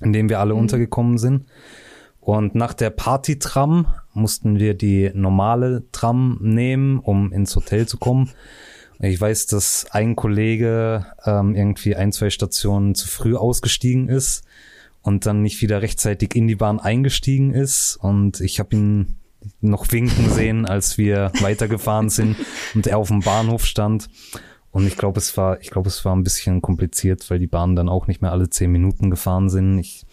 in 0.01 0.13
dem 0.13 0.29
wir 0.29 0.39
alle 0.39 0.53
mhm. 0.53 0.59
untergekommen 0.59 1.17
sind. 1.17 1.45
Und 2.21 2.53
nach 2.53 2.73
der 2.73 2.91
Party-Tram 2.91 3.87
mussten 4.13 4.59
wir 4.59 4.75
die 4.75 5.11
normale 5.13 5.83
Tram 5.91 6.37
nehmen, 6.41 6.99
um 6.99 7.33
ins 7.33 7.55
Hotel 7.55 7.87
zu 7.87 7.97
kommen. 7.97 8.29
Ich 8.99 9.19
weiß, 9.19 9.47
dass 9.47 9.87
ein 9.89 10.15
Kollege 10.15 11.07
ähm, 11.25 11.55
irgendwie 11.55 11.95
ein, 11.95 12.11
zwei 12.11 12.29
Stationen 12.29 12.93
zu 12.93 13.07
früh 13.07 13.35
ausgestiegen 13.35 14.07
ist 14.07 14.43
und 15.01 15.25
dann 15.25 15.41
nicht 15.41 15.61
wieder 15.61 15.81
rechtzeitig 15.81 16.35
in 16.35 16.47
die 16.47 16.55
Bahn 16.55 16.79
eingestiegen 16.79 17.51
ist. 17.51 17.97
Und 17.99 18.39
ich 18.39 18.59
habe 18.59 18.75
ihn 18.75 19.15
noch 19.59 19.91
winken 19.91 20.29
sehen, 20.29 20.67
als 20.67 20.99
wir 20.99 21.31
weitergefahren 21.41 22.09
sind 22.09 22.35
und 22.75 22.85
er 22.85 22.99
auf 22.99 23.07
dem 23.07 23.21
Bahnhof 23.21 23.65
stand. 23.65 24.07
Und 24.69 24.85
ich 24.85 24.95
glaube, 24.95 25.19
es 25.19 25.35
war, 25.35 25.59
ich 25.61 25.71
glaube, 25.71 25.89
es 25.89 26.05
war 26.05 26.15
ein 26.15 26.23
bisschen 26.23 26.61
kompliziert, 26.61 27.27
weil 27.31 27.39
die 27.39 27.47
Bahnen 27.47 27.75
dann 27.75 27.89
auch 27.89 28.05
nicht 28.05 28.21
mehr 28.21 28.31
alle 28.31 28.51
zehn 28.51 28.71
Minuten 28.71 29.09
gefahren 29.09 29.49
sind. 29.49 29.79
Ich 29.79 30.05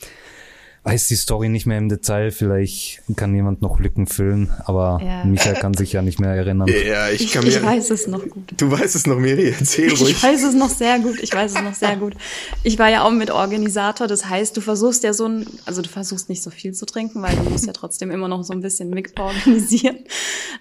weiß 0.88 1.08
die 1.08 1.16
Story 1.16 1.48
nicht 1.48 1.66
mehr 1.66 1.78
im 1.78 1.88
Detail. 1.88 2.30
Vielleicht 2.30 3.02
kann 3.16 3.34
jemand 3.34 3.62
noch 3.62 3.78
Lücken 3.78 4.06
füllen, 4.06 4.50
aber 4.64 5.00
ja. 5.04 5.24
Michael 5.24 5.54
kann 5.54 5.74
sich 5.74 5.92
ja 5.92 6.02
nicht 6.02 6.18
mehr 6.18 6.30
erinnern. 6.30 6.68
Ja, 6.68 7.08
ich 7.10 7.30
kann 7.32 7.46
ich, 7.46 7.54
mir. 7.54 7.60
Ich 7.60 7.66
weiß 7.66 7.90
es 7.90 8.06
noch 8.06 8.22
gut. 8.28 8.54
Du 8.56 8.70
weißt 8.70 8.96
es 8.96 9.06
noch, 9.06 9.18
Miri. 9.18 9.54
Erzähl 9.58 9.90
ruhig. 9.90 10.10
Ich 10.10 10.22
weiß 10.22 10.44
es 10.44 10.54
noch 10.54 10.70
sehr 10.70 10.98
gut. 10.98 11.22
Ich 11.22 11.32
weiß 11.32 11.54
es 11.54 11.62
noch 11.62 11.74
sehr 11.74 11.96
gut. 11.96 12.14
Ich 12.62 12.78
war 12.78 12.88
ja 12.88 13.04
auch 13.04 13.10
mit 13.10 13.30
Organisator. 13.30 14.06
Das 14.06 14.28
heißt, 14.28 14.56
du 14.56 14.60
versuchst 14.60 15.04
ja 15.04 15.12
so 15.12 15.26
ein, 15.26 15.46
also 15.66 15.82
du 15.82 15.88
versuchst 15.88 16.28
nicht 16.28 16.42
so 16.42 16.50
viel 16.50 16.72
zu 16.72 16.86
trinken, 16.86 17.22
weil 17.22 17.36
du 17.36 17.42
musst 17.50 17.66
ja 17.66 17.72
trotzdem 17.72 18.10
immer 18.10 18.28
noch 18.28 18.42
so 18.42 18.52
ein 18.52 18.60
bisschen 18.60 18.90
mit 18.90 19.18
organisieren. 19.18 19.98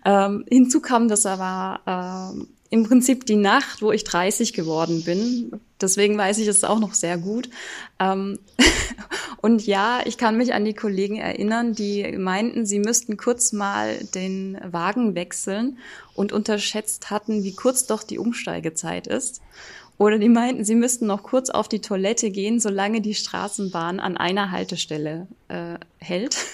Ähm, 0.05 0.45
hinzu 0.49 0.81
kam, 0.81 1.07
dass 1.07 1.25
er 1.25 1.39
war, 1.39 2.31
ähm, 2.33 2.47
im 2.69 2.83
Prinzip 2.83 3.25
die 3.25 3.35
Nacht, 3.35 3.81
wo 3.81 3.91
ich 3.91 4.03
30 4.03 4.53
geworden 4.53 5.03
bin. 5.03 5.59
Deswegen 5.79 6.17
weiß 6.17 6.39
ich 6.39 6.47
es 6.47 6.63
auch 6.63 6.79
noch 6.79 6.93
sehr 6.93 7.17
gut. 7.17 7.49
Ähm 7.99 8.39
und 9.41 9.65
ja, 9.65 10.01
ich 10.05 10.17
kann 10.17 10.37
mich 10.37 10.53
an 10.53 10.65
die 10.65 10.73
Kollegen 10.73 11.17
erinnern, 11.17 11.73
die 11.73 12.17
meinten, 12.17 12.65
sie 12.65 12.79
müssten 12.79 13.17
kurz 13.17 13.53
mal 13.53 13.97
den 14.15 14.57
Wagen 14.63 15.15
wechseln 15.15 15.77
und 16.13 16.33
unterschätzt 16.33 17.09
hatten, 17.09 17.43
wie 17.43 17.55
kurz 17.55 17.85
doch 17.85 18.03
die 18.03 18.19
Umsteigezeit 18.19 19.07
ist. 19.07 19.41
Oder 19.97 20.19
die 20.19 20.29
meinten, 20.29 20.63
sie 20.63 20.75
müssten 20.75 21.07
noch 21.07 21.23
kurz 21.23 21.49
auf 21.49 21.67
die 21.67 21.81
Toilette 21.81 22.29
gehen, 22.29 22.59
solange 22.59 23.01
die 23.01 23.15
Straßenbahn 23.15 23.99
an 23.99 24.15
einer 24.17 24.51
Haltestelle 24.51 25.27
äh, 25.47 25.75
hält. 25.99 26.37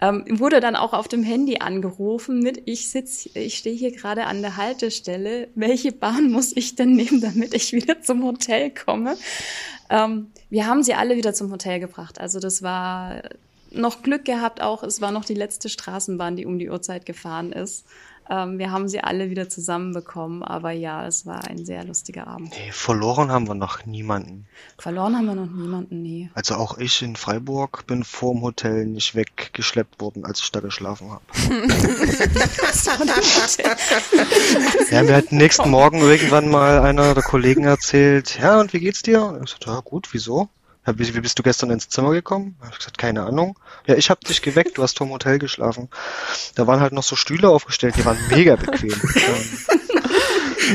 Ähm, 0.00 0.24
wurde 0.28 0.60
dann 0.60 0.76
auch 0.76 0.92
auf 0.92 1.08
dem 1.08 1.24
Handy 1.24 1.58
angerufen 1.58 2.38
mit, 2.40 2.62
ich 2.66 2.88
sitz, 2.88 3.28
ich 3.34 3.58
stehe 3.58 3.74
hier 3.74 3.90
gerade 3.90 4.26
an 4.26 4.42
der 4.42 4.56
Haltestelle, 4.56 5.48
welche 5.54 5.92
Bahn 5.92 6.30
muss 6.30 6.56
ich 6.56 6.76
denn 6.76 6.94
nehmen, 6.94 7.20
damit 7.20 7.52
ich 7.54 7.72
wieder 7.72 8.00
zum 8.00 8.22
Hotel 8.22 8.70
komme? 8.70 9.16
Ähm, 9.90 10.30
wir 10.50 10.66
haben 10.66 10.82
sie 10.82 10.94
alle 10.94 11.16
wieder 11.16 11.34
zum 11.34 11.50
Hotel 11.50 11.80
gebracht. 11.80 12.20
Also 12.20 12.38
das 12.38 12.62
war 12.62 13.22
noch 13.70 14.02
Glück 14.02 14.24
gehabt 14.24 14.62
auch, 14.62 14.82
es 14.82 15.00
war 15.00 15.10
noch 15.10 15.24
die 15.24 15.34
letzte 15.34 15.68
Straßenbahn, 15.68 16.36
die 16.36 16.46
um 16.46 16.58
die 16.58 16.70
Uhrzeit 16.70 17.04
gefahren 17.04 17.52
ist. 17.52 17.84
Ähm, 18.30 18.58
wir 18.58 18.70
haben 18.70 18.88
sie 18.88 19.00
alle 19.00 19.30
wieder 19.30 19.48
zusammenbekommen, 19.48 20.42
aber 20.42 20.72
ja, 20.72 21.06
es 21.06 21.24
war 21.24 21.44
ein 21.44 21.64
sehr 21.64 21.82
lustiger 21.84 22.26
Abend. 22.26 22.50
Nee, 22.50 22.72
verloren 22.72 23.30
haben 23.30 23.48
wir 23.48 23.54
noch 23.54 23.86
niemanden. 23.86 24.46
Verloren 24.76 25.16
haben 25.16 25.24
wir 25.26 25.34
noch 25.34 25.50
niemanden, 25.50 26.02
nee. 26.02 26.28
Also 26.34 26.56
auch 26.56 26.76
ich 26.76 27.00
in 27.00 27.16
Freiburg 27.16 27.86
bin 27.86 28.04
vor 28.04 28.34
dem 28.34 28.42
Hotel 28.42 28.84
nicht 28.84 29.14
weggeschleppt 29.14 29.98
worden, 30.00 30.26
als 30.26 30.40
ich 30.40 30.52
da 30.52 30.60
geschlafen 30.60 31.10
habe. 31.10 31.22
ja, 34.90 35.02
mir 35.02 35.16
hat 35.16 35.32
nächsten 35.32 35.70
Morgen 35.70 36.00
irgendwann 36.00 36.50
mal 36.50 36.80
einer 36.80 37.14
der 37.14 37.22
Kollegen 37.22 37.64
erzählt, 37.64 38.38
ja, 38.40 38.60
und 38.60 38.74
wie 38.74 38.80
geht's 38.80 39.02
dir? 39.02 39.24
Und 39.24 39.44
ich 39.44 39.50
sagte, 39.50 39.70
ja 39.70 39.80
gut, 39.80 40.08
wieso? 40.12 40.50
Wie, 40.96 41.14
wie 41.14 41.20
bist 41.20 41.38
du 41.38 41.42
gestern 41.42 41.70
ins 41.70 41.88
Zimmer 41.88 42.12
gekommen? 42.12 42.56
Hab 42.60 42.72
ich 42.72 42.78
gesagt, 42.78 42.98
keine 42.98 43.24
Ahnung. 43.24 43.58
Ja, 43.86 43.94
ich 43.96 44.10
hab 44.10 44.20
dich 44.20 44.42
geweckt, 44.42 44.78
du 44.78 44.82
hast 44.82 44.98
vom 44.98 45.10
Hotel 45.10 45.38
geschlafen. 45.38 45.88
Da 46.54 46.66
waren 46.66 46.80
halt 46.80 46.92
noch 46.92 47.02
so 47.02 47.16
Stühle 47.16 47.48
aufgestellt, 47.48 47.96
die 47.96 48.04
waren 48.04 48.18
mega 48.30 48.56
bequem. 48.56 48.94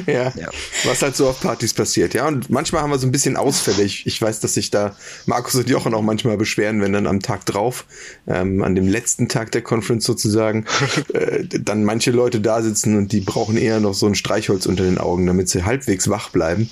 ja, 0.07 0.33
ja, 0.35 0.49
was 0.85 1.01
halt 1.01 1.15
so 1.15 1.27
auf 1.27 1.41
Partys 1.41 1.73
passiert. 1.73 2.13
Ja, 2.13 2.27
und 2.27 2.49
manchmal 2.49 2.81
haben 2.81 2.89
wir 2.91 2.99
so 2.99 3.07
ein 3.07 3.11
bisschen 3.11 3.37
Ausfälle. 3.37 3.83
Ich, 3.83 4.05
ich 4.05 4.21
weiß, 4.21 4.39
dass 4.39 4.53
sich 4.53 4.71
da 4.71 4.95
Markus 5.25 5.55
und 5.55 5.69
Jochen 5.69 5.93
auch 5.93 6.01
manchmal 6.01 6.37
beschweren, 6.37 6.81
wenn 6.81 6.93
dann 6.93 7.07
am 7.07 7.21
Tag 7.21 7.45
drauf, 7.45 7.85
ähm, 8.27 8.63
an 8.63 8.75
dem 8.75 8.87
letzten 8.87 9.29
Tag 9.29 9.51
der 9.51 9.61
Conference 9.61 10.05
sozusagen, 10.05 10.65
äh, 11.13 11.43
dann 11.45 11.83
manche 11.83 12.11
Leute 12.11 12.41
da 12.41 12.61
sitzen 12.61 12.97
und 12.97 13.11
die 13.11 13.21
brauchen 13.21 13.57
eher 13.57 13.79
noch 13.79 13.93
so 13.93 14.07
ein 14.07 14.15
Streichholz 14.15 14.65
unter 14.65 14.83
den 14.83 14.97
Augen, 14.97 15.25
damit 15.25 15.49
sie 15.49 15.63
halbwegs 15.63 16.09
wach 16.09 16.29
bleiben. 16.29 16.69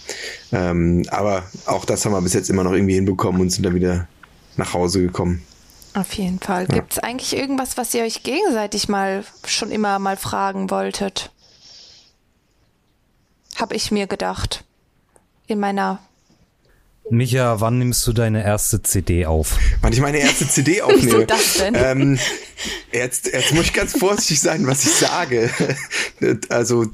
Ähm, 0.51 1.03
aber 1.09 1.43
auch 1.65 1.85
das 1.85 2.05
haben 2.05 2.13
wir 2.13 2.21
bis 2.21 2.33
jetzt 2.33 2.49
immer 2.49 2.63
noch 2.63 2.73
irgendwie 2.73 2.95
hinbekommen 2.95 3.41
und 3.41 3.49
sind 3.51 3.65
dann 3.65 3.75
wieder 3.75 4.07
nach 4.57 4.73
Hause 4.73 5.01
gekommen. 5.01 5.43
Auf 5.93 6.13
jeden 6.13 6.39
Fall. 6.39 6.67
Ja. 6.69 6.75
Gibt 6.75 6.93
es 6.93 6.99
eigentlich 6.99 7.35
irgendwas, 7.35 7.77
was 7.77 7.93
ihr 7.93 8.03
euch 8.03 8.23
gegenseitig 8.23 8.87
mal 8.87 9.23
schon 9.45 9.71
immer 9.71 9.99
mal 9.99 10.17
fragen 10.17 10.69
wolltet? 10.69 11.31
Habe 13.61 13.75
ich 13.75 13.91
mir 13.91 14.07
gedacht. 14.07 14.63
In 15.47 15.59
meiner 15.59 15.99
Micha, 17.09 17.59
wann 17.59 17.77
nimmst 17.77 18.05
du 18.07 18.13
deine 18.13 18.43
erste 18.43 18.83
CD 18.83 19.25
auf? 19.25 19.57
Wann 19.81 19.91
ich 19.91 19.99
meine 19.99 20.19
erste 20.19 20.47
CD 20.47 20.81
aufnehme? 20.81 21.03
Wieso 21.03 21.25
das 21.25 21.53
denn? 21.55 21.75
Ähm, 21.75 22.19
jetzt, 22.93 23.27
jetzt 23.33 23.53
muss 23.53 23.65
ich 23.65 23.73
ganz 23.73 23.97
vorsichtig 23.97 24.39
sein, 24.39 24.65
was 24.67 24.83
ich 24.85 24.91
sage. 24.91 25.49
Also 26.49 26.85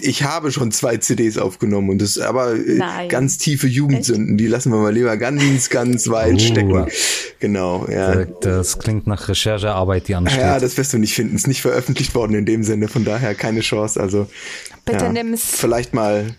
ich 0.00 0.24
habe 0.24 0.50
schon 0.50 0.72
zwei 0.72 0.96
CDs 0.96 1.38
aufgenommen 1.38 1.90
und 1.90 2.02
das 2.02 2.18
aber 2.18 2.54
äh, 2.54 2.74
Nein. 2.78 3.08
ganz 3.08 3.38
tiefe 3.38 3.68
Jugendsünden. 3.68 4.36
Die 4.36 4.48
lassen 4.48 4.72
wir 4.72 4.78
mal 4.78 4.92
lieber 4.92 5.16
ganz, 5.16 5.70
ganz 5.70 6.08
weit 6.08 6.34
uh. 6.34 6.38
stecken. 6.40 6.86
Genau, 7.38 7.86
ja. 7.88 8.24
Das 8.24 8.80
klingt 8.80 9.06
nach 9.06 9.28
Recherchearbeit, 9.28 10.08
die 10.08 10.16
ansteht. 10.16 10.40
Ja, 10.40 10.58
das 10.58 10.76
wirst 10.76 10.92
du 10.92 10.98
nicht 10.98 11.14
finden. 11.14 11.36
Ist 11.36 11.46
nicht 11.46 11.62
veröffentlicht 11.62 12.16
worden 12.16 12.34
in 12.34 12.46
dem 12.46 12.64
Sinne. 12.64 12.88
Von 12.88 13.04
daher 13.04 13.36
keine 13.36 13.60
Chance. 13.60 14.00
Also 14.00 14.26
bitte 14.84 15.04
ja, 15.04 15.12
nimm's. 15.12 15.44
Vielleicht 15.44 15.94
mal 15.94 16.34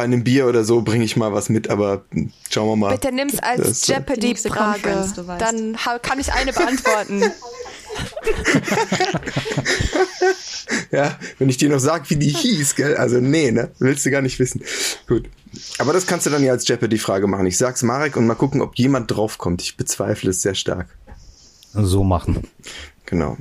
bei 0.00 0.04
einem 0.04 0.24
Bier 0.24 0.46
oder 0.46 0.64
so 0.64 0.80
bringe 0.80 1.04
ich 1.04 1.18
mal 1.18 1.34
was 1.34 1.50
mit, 1.50 1.68
aber 1.68 2.06
schauen 2.48 2.68
wir 2.68 2.76
mal. 2.76 2.92
Bitte 2.94 3.12
nimm's 3.12 3.38
als 3.38 3.86
Jeopardy-Frage. 3.86 5.12
Dann 5.38 5.76
kann 6.00 6.18
ich 6.18 6.32
eine 6.32 6.54
beantworten. 6.54 7.20
ja, 10.90 11.18
wenn 11.38 11.50
ich 11.50 11.58
dir 11.58 11.68
noch 11.68 11.80
sag, 11.80 12.08
wie 12.08 12.16
die 12.16 12.30
hieß, 12.30 12.76
gell? 12.76 12.96
Also 12.96 13.20
nee, 13.20 13.50
ne? 13.50 13.72
Willst 13.78 14.06
du 14.06 14.10
gar 14.10 14.22
nicht 14.22 14.38
wissen. 14.38 14.62
Gut. 15.06 15.28
Aber 15.76 15.92
das 15.92 16.06
kannst 16.06 16.24
du 16.24 16.30
dann 16.30 16.42
ja 16.42 16.52
als 16.52 16.66
Jeopardy-Frage 16.66 17.26
machen. 17.26 17.44
Ich 17.44 17.58
sag's 17.58 17.82
Marek 17.82 18.16
und 18.16 18.26
mal 18.26 18.36
gucken, 18.36 18.62
ob 18.62 18.76
jemand 18.76 19.10
draufkommt. 19.10 19.60
Ich 19.60 19.76
bezweifle 19.76 20.30
es 20.30 20.40
sehr 20.40 20.54
stark. 20.54 20.88
So 21.74 22.04
machen. 22.04 22.48
Genau. 23.10 23.36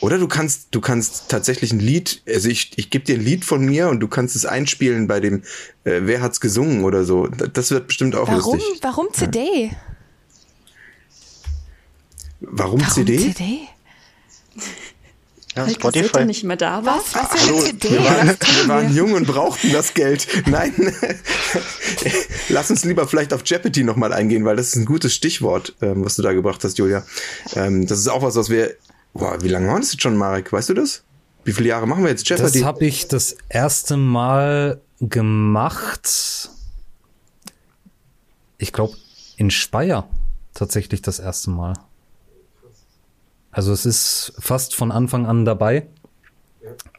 Oder 0.00 0.18
du 0.18 0.28
kannst, 0.28 0.68
du 0.70 0.80
kannst 0.80 1.28
tatsächlich 1.28 1.72
ein 1.72 1.80
Lied, 1.80 2.22
also 2.26 2.48
ich, 2.48 2.70
ich 2.76 2.88
gebe 2.88 3.04
dir 3.04 3.16
ein 3.16 3.20
Lied 3.20 3.44
von 3.44 3.64
mir 3.64 3.88
und 3.88 3.98
du 3.98 4.06
kannst 4.06 4.36
es 4.36 4.46
einspielen 4.46 5.08
bei 5.08 5.18
dem, 5.18 5.42
äh, 5.82 6.02
wer 6.04 6.22
hat's 6.22 6.40
gesungen 6.40 6.84
oder 6.84 7.04
so. 7.04 7.26
Das 7.26 7.72
wird 7.72 7.88
bestimmt 7.88 8.14
auch 8.14 8.28
warum, 8.28 8.58
lustig. 8.58 8.78
Warum 8.80 9.08
CD? 9.12 9.64
Ja. 9.64 9.70
Warum, 12.40 12.80
warum 12.80 12.94
CD? 12.94 13.18
CD? 13.18 13.68
Ja, 15.56 15.66
Weil 15.66 15.74
Spotify. 15.74 16.24
Nicht 16.24 16.44
mehr 16.44 16.56
da 16.56 16.84
war. 16.84 16.98
Was? 16.98 17.14
Was 17.16 17.40
für 17.40 17.48
eine 17.48 17.64
CD? 17.64 17.90
Wir 17.90 18.04
waren, 18.04 18.28
wir 18.28 18.68
waren 18.68 18.94
jung 18.94 19.12
und 19.14 19.26
brauchten 19.26 19.72
das 19.72 19.94
Geld. 19.94 20.28
Nein. 20.46 20.72
Lass 22.48 22.70
uns 22.70 22.84
lieber 22.84 23.08
vielleicht 23.08 23.32
auf 23.32 23.42
Jeopardy 23.44 23.82
nochmal 23.82 24.12
eingehen, 24.12 24.44
weil 24.44 24.54
das 24.54 24.68
ist 24.68 24.76
ein 24.76 24.84
gutes 24.84 25.12
Stichwort, 25.12 25.74
ähm, 25.82 26.04
was 26.04 26.14
du 26.14 26.22
da 26.22 26.32
gebracht 26.32 26.62
hast, 26.62 26.78
Julia. 26.78 27.04
Ähm, 27.56 27.88
das 27.88 27.98
ist 27.98 28.06
auch 28.06 28.22
was, 28.22 28.36
was 28.36 28.50
wir 28.50 28.76
Boah, 29.14 29.42
wie 29.42 29.48
lange 29.48 29.68
war 29.68 29.78
das 29.78 29.92
jetzt 29.92 30.02
schon, 30.02 30.16
Marek? 30.16 30.52
Weißt 30.52 30.68
du 30.68 30.74
das? 30.74 31.04
Wie 31.44 31.52
viele 31.52 31.68
Jahre 31.68 31.86
machen 31.86 32.04
wir 32.04 32.10
jetzt 32.10 32.28
Jeopardy? 32.28 32.60
Das 32.60 32.66
habe 32.66 32.84
ich 32.84 33.08
das 33.08 33.36
erste 33.48 33.96
Mal 33.96 34.80
gemacht. 35.00 36.50
Ich 38.58 38.72
glaube, 38.72 38.96
in 39.36 39.50
Speyer 39.50 40.08
tatsächlich 40.54 41.00
das 41.02 41.20
erste 41.20 41.50
Mal. 41.50 41.74
Also 43.50 43.72
es 43.72 43.86
ist 43.86 44.34
fast 44.38 44.74
von 44.74 44.92
Anfang 44.92 45.26
an 45.26 45.44
dabei, 45.44 45.86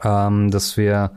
ähm, 0.04 0.50
dass 0.52 0.78
wir 0.78 1.12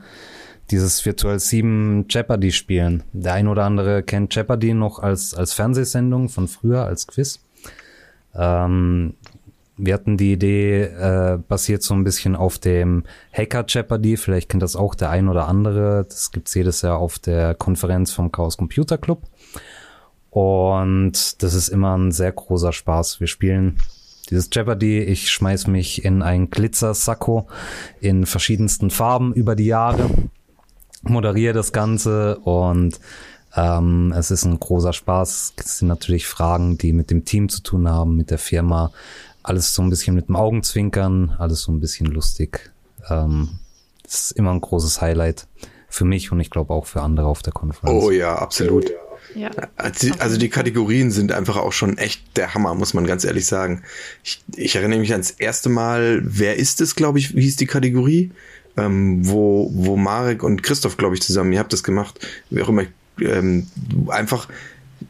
dieses 0.71 1.05
Virtual 1.05 1.39
7 1.39 2.07
Jeopardy 2.09 2.53
spielen. 2.53 3.03
Der 3.13 3.35
ein 3.35 3.49
oder 3.49 3.65
andere 3.65 4.03
kennt 4.03 4.35
Jeopardy 4.35 4.75
noch 4.75 4.99
als, 4.99 5.35
als 5.35 5.53
Fernsehsendung 5.53 6.29
von 6.29 6.49
früher, 6.49 6.85
als 6.85 7.07
Quiz. 7.07 7.41
Ähm, 8.35 9.15
wir 9.77 9.95
hatten 9.95 10.17
die 10.17 10.33
Idee, 10.33 10.83
äh, 10.83 11.39
basiert 11.49 11.83
so 11.83 11.95
ein 11.95 12.05
bisschen 12.05 12.37
auf 12.37 12.59
dem 12.59 13.05
Hacker 13.33 13.65
Jeopardy. 13.67 14.17
Vielleicht 14.17 14.49
kennt 14.49 14.63
das 14.63 14.77
auch 14.77 14.95
der 14.95 15.11
ein 15.11 15.29
oder 15.29 15.49
andere. 15.49 16.05
Das 16.09 16.31
gibt's 16.31 16.55
jedes 16.55 16.83
Jahr 16.83 16.99
auf 16.99 17.19
der 17.19 17.55
Konferenz 17.55 18.13
vom 18.13 18.31
Chaos 18.31 18.57
Computer 18.57 18.99
Club. 18.99 19.23
Und 20.31 21.43
das 21.43 21.55
ist 21.55 21.69
immer 21.69 21.97
ein 21.97 22.13
sehr 22.13 22.33
großer 22.33 22.73
Spaß. 22.73 23.21
Wir 23.21 23.27
spielen 23.27 23.79
dieses 24.31 24.49
Jeopardy. 24.53 25.01
Ich 25.01 25.31
schmeiß 25.31 25.67
mich 25.67 26.05
in 26.05 26.23
ein 26.23 26.51
Glitzer-Sakko 26.51 27.47
in 28.01 28.25
verschiedensten 28.27 28.91
Farben 28.91 29.35
über 29.35 29.55
die 29.55 29.67
Jahre, 29.67 30.09
moderiere 31.03 31.53
das 31.53 31.73
Ganze 31.73 32.39
und 32.39 32.99
ähm, 33.55 34.15
es 34.17 34.31
ist 34.31 34.45
ein 34.45 34.59
großer 34.59 34.93
Spaß. 34.93 35.55
Es 35.57 35.79
sind 35.79 35.89
natürlich 35.89 36.27
Fragen, 36.27 36.79
die 36.79 36.93
mit 36.93 37.11
dem 37.11 37.25
Team 37.25 37.49
zu 37.49 37.63
tun 37.63 37.89
haben, 37.89 38.17
mit 38.17 38.31
der 38.31 38.39
Firma. 38.39 38.91
Alles 39.43 39.75
so 39.75 39.83
ein 39.83 39.91
bisschen 39.91 40.15
mit 40.15 40.29
dem 40.29 40.37
Augenzwinkern, 40.37 41.35
alles 41.39 41.63
so 41.63 41.73
ein 41.73 41.81
bisschen 41.81 42.07
lustig. 42.07 42.71
Ähm, 43.09 43.59
das 44.05 44.27
ist 44.27 44.33
immer 44.33 44.53
ein 44.53 44.61
großes 44.61 45.01
Highlight 45.01 45.47
für 45.89 46.05
mich 46.05 46.33
und 46.33 46.41
ich 46.41 46.51
glaube 46.51 46.73
auch 46.73 46.87
für 46.87 47.03
andere 47.03 47.27
auf 47.27 47.43
der 47.43 47.53
Konferenz. 47.53 48.03
Oh 48.03 48.11
ja, 48.11 48.35
absolut. 48.37 48.91
Ja. 49.35 49.51
Also, 49.77 50.09
also 50.19 50.37
die 50.37 50.49
Kategorien 50.49 51.11
sind 51.11 51.33
einfach 51.33 51.57
auch 51.57 51.73
schon 51.73 51.99
echt 51.99 52.37
der 52.37 52.55
Hammer, 52.55 52.75
muss 52.75 52.95
man 52.95 53.07
ganz 53.07 53.25
ehrlich 53.25 53.47
sagen. 53.47 53.83
Ich, 54.23 54.43
ich 54.57 54.77
erinnere 54.77 54.99
mich 54.99 55.13
ans 55.13 55.31
erste 55.31 55.69
Mal, 55.69 56.21
wer 56.25 56.57
ist 56.57 56.81
es, 56.81 56.95
glaube 56.95 57.19
ich, 57.19 57.35
wie 57.35 57.43
hieß 57.43 57.57
die 57.57 57.67
Kategorie? 57.67 58.31
Ähm, 58.77 59.27
wo, 59.29 59.71
wo 59.75 59.97
Marek 59.97 60.43
und 60.43 60.63
Christoph, 60.63 60.97
glaube 60.97 61.15
ich, 61.15 61.23
zusammen, 61.23 61.53
ihr 61.53 61.59
habt 61.59 61.73
das 61.73 61.83
gemacht, 61.83 62.27
wie 62.49 62.63
auch 62.63 62.71
immer, 62.71 62.85
ähm, 63.21 63.67
einfach 64.09 64.49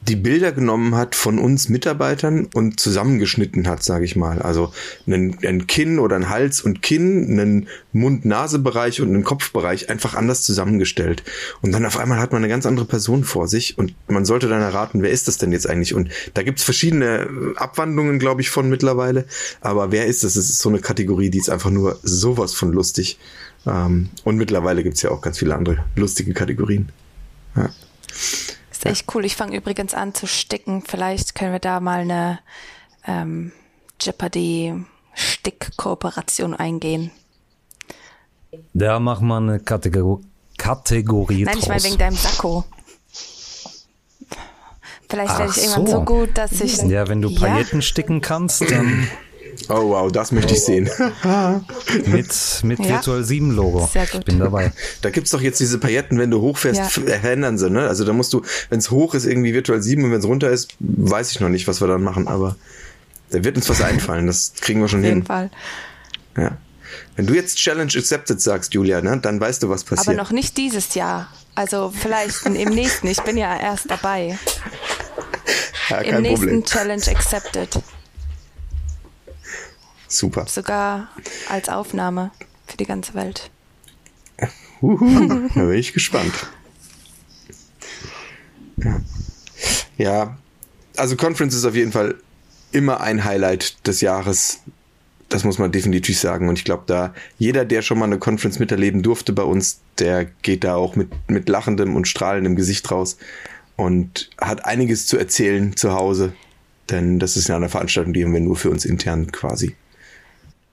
die 0.03 0.17
Bilder 0.17 0.53
genommen 0.53 0.95
hat 0.95 1.15
von 1.15 1.39
uns 1.39 1.69
Mitarbeitern 1.69 2.49
und 2.55 2.81
zusammengeschnitten 2.81 3.69
hat, 3.69 3.83
sage 3.83 4.05
ich 4.05 4.17
mal. 4.17 4.41
Also 4.41 4.73
ein, 5.07 5.39
ein 5.45 5.67
Kinn 5.67 5.99
oder 5.99 6.17
ein 6.17 6.29
Hals 6.29 6.61
und 6.61 6.83
Kinn, 6.83 7.39
einen 7.39 7.69
Mund-Nase-Bereich 7.93 9.01
und 9.01 9.09
einen 9.09 9.25
Kopfbereich 9.25 9.91
einfach 9.91 10.15
anders 10.15 10.43
zusammengestellt. 10.43 11.23
Und 11.61 11.73
dann 11.73 11.87
auf 11.87 11.99
einmal 11.99 12.19
hat 12.19 12.33
man 12.33 12.43
eine 12.43 12.49
ganz 12.49 12.67
andere 12.67 12.87
Person 12.87 13.25
vor 13.25 13.49
sich 13.49 13.79
und 13.79 13.95
man 14.09 14.25
sollte 14.25 14.49
dann 14.49 14.63
erraten, 14.63 15.03
wer 15.03 15.11
ist 15.11 15.29
das 15.29 15.39
denn 15.39 15.53
jetzt 15.53 15.69
eigentlich? 15.69 15.95
Und 15.95 16.11
da 16.35 16.43
gibt's 16.43 16.63
verschiedene 16.63 17.29
Abwandlungen, 17.57 18.19
glaube 18.19 18.41
ich, 18.41 18.51
von 18.51 18.69
mittlerweile. 18.69 19.27
Aber 19.61 19.93
wer 19.93 20.07
ist 20.07 20.25
das? 20.25 20.37
Es 20.37 20.51
ist 20.51 20.59
so 20.59 20.69
eine 20.69 20.81
Kategorie, 20.81 21.31
die 21.31 21.39
ist 21.39 21.51
einfach 21.51 21.71
nur 21.71 21.99
sowas 22.03 22.55
von 22.55 22.73
lustig. 22.73 23.19
Ähm, 23.67 24.11
und 24.25 24.37
mittlerweile 24.37 24.83
gibt's 24.83 25.03
ja 25.03 25.11
auch 25.11 25.21
ganz 25.21 25.39
viele 25.39 25.55
andere 25.55 25.85
lustige 25.97 26.35
Kategorien. 26.35 26.91
Ja. 27.57 27.71
Ist 28.85 28.91
echt 28.91 29.15
cool. 29.15 29.25
Ich 29.25 29.37
fange 29.37 29.57
übrigens 29.57 29.95
an 29.95 30.13
zu 30.15 30.27
sticken. 30.27 30.83
Vielleicht 30.83 31.35
können 31.35 31.53
wir 31.53 31.59
da 31.61 31.81
mal 31.81 32.01
eine 32.01 32.41
ähm, 33.07 33.53
Jeopardy-Stick-Kooperation 34.01 36.55
eingehen. 36.55 37.11
Da 38.75 38.99
machen 39.01 39.29
wir 39.29 39.37
eine 39.37 39.61
Kategor 39.61 40.21
Kategorie 40.59 41.45
Nein, 41.45 41.57
ich 41.59 41.69
meine 41.69 41.81
draus. 41.81 41.89
wegen 41.91 41.99
deinem 41.99 42.17
Sakko. 42.17 42.65
Vielleicht 45.09 45.39
werde 45.39 45.53
ich 45.57 45.63
irgendwann 45.63 45.87
so. 45.87 45.93
so 45.93 46.03
gut, 46.05 46.37
dass 46.39 46.61
ich. 46.61 46.77
Ja, 46.83 47.09
wenn 47.09 47.23
du 47.23 47.31
Ja. 47.31 47.41
Pailletten 47.41 47.81
sticken 47.83 48.21
kannst, 48.21 48.61
dann 48.71 49.09
Oh 49.69 49.91
wow, 49.91 50.11
das 50.11 50.33
möchte 50.33 50.55
ich 50.55 50.63
sehen. 50.65 50.91
mit, 52.07 52.35
mit 52.65 52.79
Ja. 52.81 52.89
Virtual 52.89 53.23
7 53.25 53.51
Logo. 53.53 53.89
Sehr 53.93 54.07
gut. 54.07 54.21
Ich 54.21 54.25
bin 54.27 54.39
dabei. 54.39 54.73
Da 55.03 55.11
gibt's 55.11 55.31
doch 55.31 55.41
jetzt 55.41 55.61
diese 55.61 55.79
Pailletten, 55.79 56.19
wenn 56.19 56.31
du 56.31 56.41
hochfährst, 56.41 56.79
Ja. 56.81 56.87
f- 56.87 57.01
verändern 57.05 57.59
sie, 57.59 57.71
ne? 57.71 57.87
Also 57.89 58.05
da 58.05 58.13
musst 58.13 58.33
du, 58.33 58.43
wenn 58.71 58.79
es 58.79 58.91
hoch 58.91 59.15
ist, 59.15 59.27
irgendwie 59.27 59.53
virtuell 59.55 59.83
7 59.83 60.05
und 60.05 60.11
wenn 60.13 60.19
es 60.21 60.25
runter 60.27 60.51
ist, 60.51 60.75
weiß 60.81 61.31
ich 61.33 61.41
noch 61.41 61.49
nicht, 61.49 61.69
was 61.69 61.81
wir 61.81 61.89
dann 61.89 62.03
machen, 62.03 62.29
aber 62.29 62.57
da 63.31 63.43
wird 63.45 63.57
uns 63.57 63.69
was 63.69 63.81
einfallen, 63.83 64.27
das 64.27 64.53
kriegen 64.61 64.81
wir 64.81 64.89
schon 64.89 65.01
Auf 65.01 65.05
jeden 65.07 65.17
hin. 65.19 65.27
Fall. 65.27 65.51
Ja. 66.37 66.57
Wenn 67.17 67.27
du 67.27 67.35
jetzt 67.35 67.57
Challenge 67.57 67.93
accepted 67.97 68.41
sagst, 68.41 68.75
Julia, 68.75 69.01
ne, 69.01 69.19
dann 69.21 69.41
weißt 69.41 69.63
du, 69.63 69.69
was 69.69 69.85
passiert. 69.85 70.09
Aber 70.09 70.17
noch 70.17 70.31
nicht 70.31 70.57
dieses 70.57 70.95
Jahr. 70.95 71.29
Also 71.55 71.93
vielleicht 71.95 72.47
im 72.47 72.71
nächsten. 72.71 73.07
Ich 73.09 73.21
bin 73.23 73.37
ja 73.37 73.59
erst 73.59 73.91
dabei. 73.91 74.39
ja, 75.91 75.99
Im 75.99 76.23
nächsten 76.23 76.39
Problem. 76.47 76.65
Challenge 76.65 77.03
accepted. 77.09 77.69
Super. 80.13 80.47
Sogar 80.47 81.09
als 81.49 81.71
Aufnahme 81.71 82.31
für 82.67 82.77
die 82.77 82.85
ganze 82.85 83.15
Welt. 83.15 83.51
Uhu, 84.83 85.49
da 85.55 85.65
bin 85.65 85.73
ich 85.73 85.95
gespannt. 85.95 86.35
Ja. 89.97 90.37
also 90.97 91.17
Conference 91.17 91.55
ist 91.55 91.65
auf 91.65 91.75
jeden 91.75 91.93
Fall 91.93 92.17
immer 92.73 93.01
ein 93.01 93.25
Highlight 93.25 93.87
des 93.87 94.01
Jahres. 94.03 94.61
Das 95.31 95.45
muss 95.45 95.59
man 95.59 95.73
definitiv 95.73 96.19
sagen. 96.19 96.49
Und 96.49 96.59
ich 96.59 96.65
glaube, 96.65 96.83
da 96.87 97.15
jeder, 97.39 97.65
der 97.65 97.81
schon 97.81 97.99
mal 97.99 98.05
eine 98.05 98.19
Conference 98.19 98.59
miterleben 98.59 99.03
durfte 99.03 99.33
bei 99.33 99.45
uns, 99.45 99.81
der 99.99 100.27
geht 100.43 100.65
da 100.65 100.75
auch 100.75 100.95
mit, 100.95 101.09
mit 101.29 101.49
lachendem 101.49 101.97
und 101.97 102.07
strahlendem 102.07 102.57
Gesicht 102.57 102.91
raus 102.91 103.17
und 103.77 104.29
hat 104.39 104.67
einiges 104.67 105.07
zu 105.07 105.17
erzählen 105.17 105.75
zu 105.75 105.93
Hause. 105.95 106.35
Denn 106.91 107.19
das 107.19 107.37
ist 107.37 107.49
ja 107.49 107.57
eine 107.57 107.71
Veranstaltung, 107.71 108.13
die 108.13 108.25
haben 108.25 108.35
wir 108.35 108.41
nur 108.41 108.57
für 108.57 108.69
uns 108.69 108.85
intern 108.85 109.33
quasi. 109.33 109.75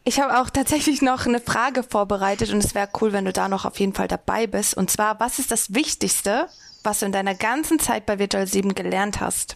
Ich 0.09 0.19
habe 0.19 0.41
auch 0.41 0.49
tatsächlich 0.49 1.03
noch 1.03 1.27
eine 1.27 1.39
Frage 1.39 1.83
vorbereitet 1.83 2.49
und 2.49 2.63
es 2.63 2.73
wäre 2.73 2.89
cool, 2.99 3.13
wenn 3.13 3.25
du 3.25 3.31
da 3.31 3.47
noch 3.47 3.65
auf 3.65 3.79
jeden 3.79 3.93
Fall 3.93 4.07
dabei 4.07 4.47
bist. 4.47 4.73
Und 4.73 4.89
zwar, 4.89 5.19
was 5.19 5.37
ist 5.37 5.51
das 5.51 5.75
Wichtigste, 5.75 6.49
was 6.81 7.01
du 7.01 7.05
in 7.05 7.11
deiner 7.11 7.35
ganzen 7.35 7.77
Zeit 7.77 8.07
bei 8.07 8.17
Virtual 8.17 8.47
7 8.47 8.73
gelernt 8.73 9.19
hast? 9.19 9.55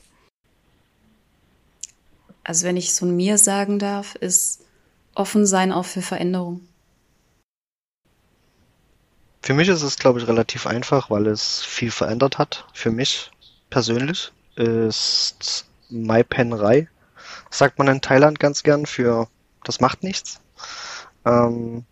Also 2.44 2.68
wenn 2.68 2.78
ich 2.78 2.90
es 2.90 3.00
von 3.00 3.16
mir 3.16 3.40
sagen 3.40 3.80
darf, 3.80 4.14
ist 4.14 4.64
offen 5.16 5.48
sein 5.48 5.72
auch 5.72 5.86
für 5.86 6.04
Veränderung. 6.04 6.62
Für 9.42 9.56
mich 9.56 9.70
ist 9.70 9.82
es, 9.82 9.98
glaube 9.98 10.20
ich, 10.20 10.28
relativ 10.28 10.68
einfach, 10.68 11.10
weil 11.10 11.26
es 11.26 11.64
viel 11.64 11.90
verändert 11.90 12.38
hat. 12.38 12.68
Für 12.76 12.92
mich 12.92 13.32
persönlich 13.72 14.32
ist 14.56 15.66
Maipenrei, 15.90 16.90
sagt 17.50 17.80
man 17.80 17.88
in 17.88 18.02
Thailand 18.02 18.40
ganz 18.40 18.62
gern, 18.62 18.86
für 18.86 19.28
das 19.64 19.80
macht 19.80 20.04
nichts. 20.04 20.42
Ähm, 21.26 21.86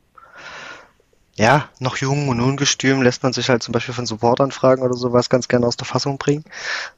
ja, 1.35 1.69
noch 1.79 1.97
jung 1.97 2.29
und 2.29 2.41
ungestüm 2.41 3.01
lässt 3.01 3.23
man 3.23 3.33
sich 3.33 3.49
halt 3.49 3.63
zum 3.63 3.71
Beispiel 3.71 3.93
von 3.93 4.05
Supportanfragen 4.05 4.83
oder 4.83 4.95
sowas 4.95 5.29
ganz 5.29 5.47
gerne 5.47 5.65
aus 5.65 5.77
der 5.77 5.87
Fassung 5.87 6.17
bringen, 6.17 6.43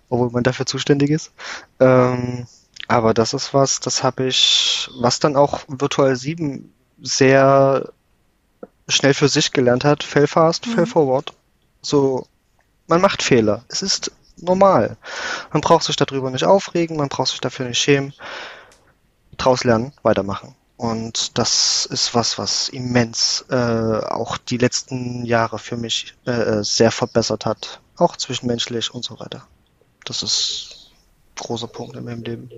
obwohl 0.10 0.32
man 0.32 0.44
dafür 0.44 0.66
zuständig 0.66 1.12
ist. 1.12 1.32
Ähm, 1.80 2.48
aber 2.88 3.14
das 3.14 3.34
ist 3.34 3.54
was, 3.54 3.80
das 3.80 4.04
habe 4.04 4.26
ich, 4.26 4.90
was 5.00 5.20
dann 5.20 5.36
auch 5.36 5.62
Virtual 5.68 6.16
7 6.16 6.74
sehr 7.02 7.90
schnell 8.88 9.14
für 9.14 9.30
sich 9.30 9.52
gelernt 9.52 9.86
hat, 9.86 10.04
fail 10.04 10.28
fast, 10.28 10.66
fail 10.66 10.86
forward. 10.86 11.34
So, 11.82 12.28
man 12.88 13.02
macht 13.02 13.24
Fehler. 13.24 13.64
Es 13.70 13.82
ist 13.82 14.12
normal. 14.38 14.98
Man 15.52 15.62
braucht 15.62 15.84
sich 15.84 15.96
darüber 15.96 16.32
nicht 16.32 16.44
aufregen, 16.44 16.98
man 16.98 17.10
braucht 17.10 17.30
sich 17.30 17.40
dafür 17.40 17.68
nicht 17.68 17.80
schämen. 17.80 18.14
Draus 19.38 19.64
lernen, 19.64 19.94
weitermachen. 20.04 20.56
Und 20.84 21.38
das 21.38 21.86
ist 21.86 22.14
was, 22.14 22.38
was 22.38 22.68
immens 22.68 23.46
äh, 23.50 23.56
auch 23.56 24.38
die 24.38 24.58
letzten 24.58 25.24
Jahre 25.24 25.58
für 25.58 25.78
mich 25.78 26.14
äh, 26.26 26.62
sehr 26.62 26.92
verbessert 26.92 27.46
hat. 27.46 27.80
Auch 27.96 28.18
zwischenmenschlich 28.18 28.94
und 28.94 29.06
so 29.06 29.18
weiter. 29.18 29.48
Das 30.04 30.24
ist 30.24 30.92
ein 31.38 31.42
großer 31.42 31.68
Punkt 31.68 31.96
in 31.96 32.04
meinem 32.04 32.24
Leben. 32.24 32.50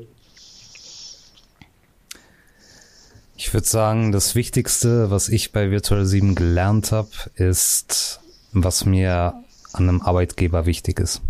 Ich 3.36 3.54
würde 3.54 3.68
sagen, 3.68 4.12
das 4.12 4.34
Wichtigste, 4.34 5.12
was 5.12 5.30
ich 5.30 5.52
bei 5.52 5.70
Virtual 5.70 6.04
7 6.04 6.34
gelernt 6.34 6.92
habe, 6.92 7.12
ist, 7.36 8.22
was 8.54 8.86
mir 8.86 9.36
an 9.72 9.88
einem 9.88 10.02
Arbeitgeber 10.02 10.66
wichtig 10.66 11.00
ist. 11.00 11.22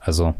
Also, 0.00 0.34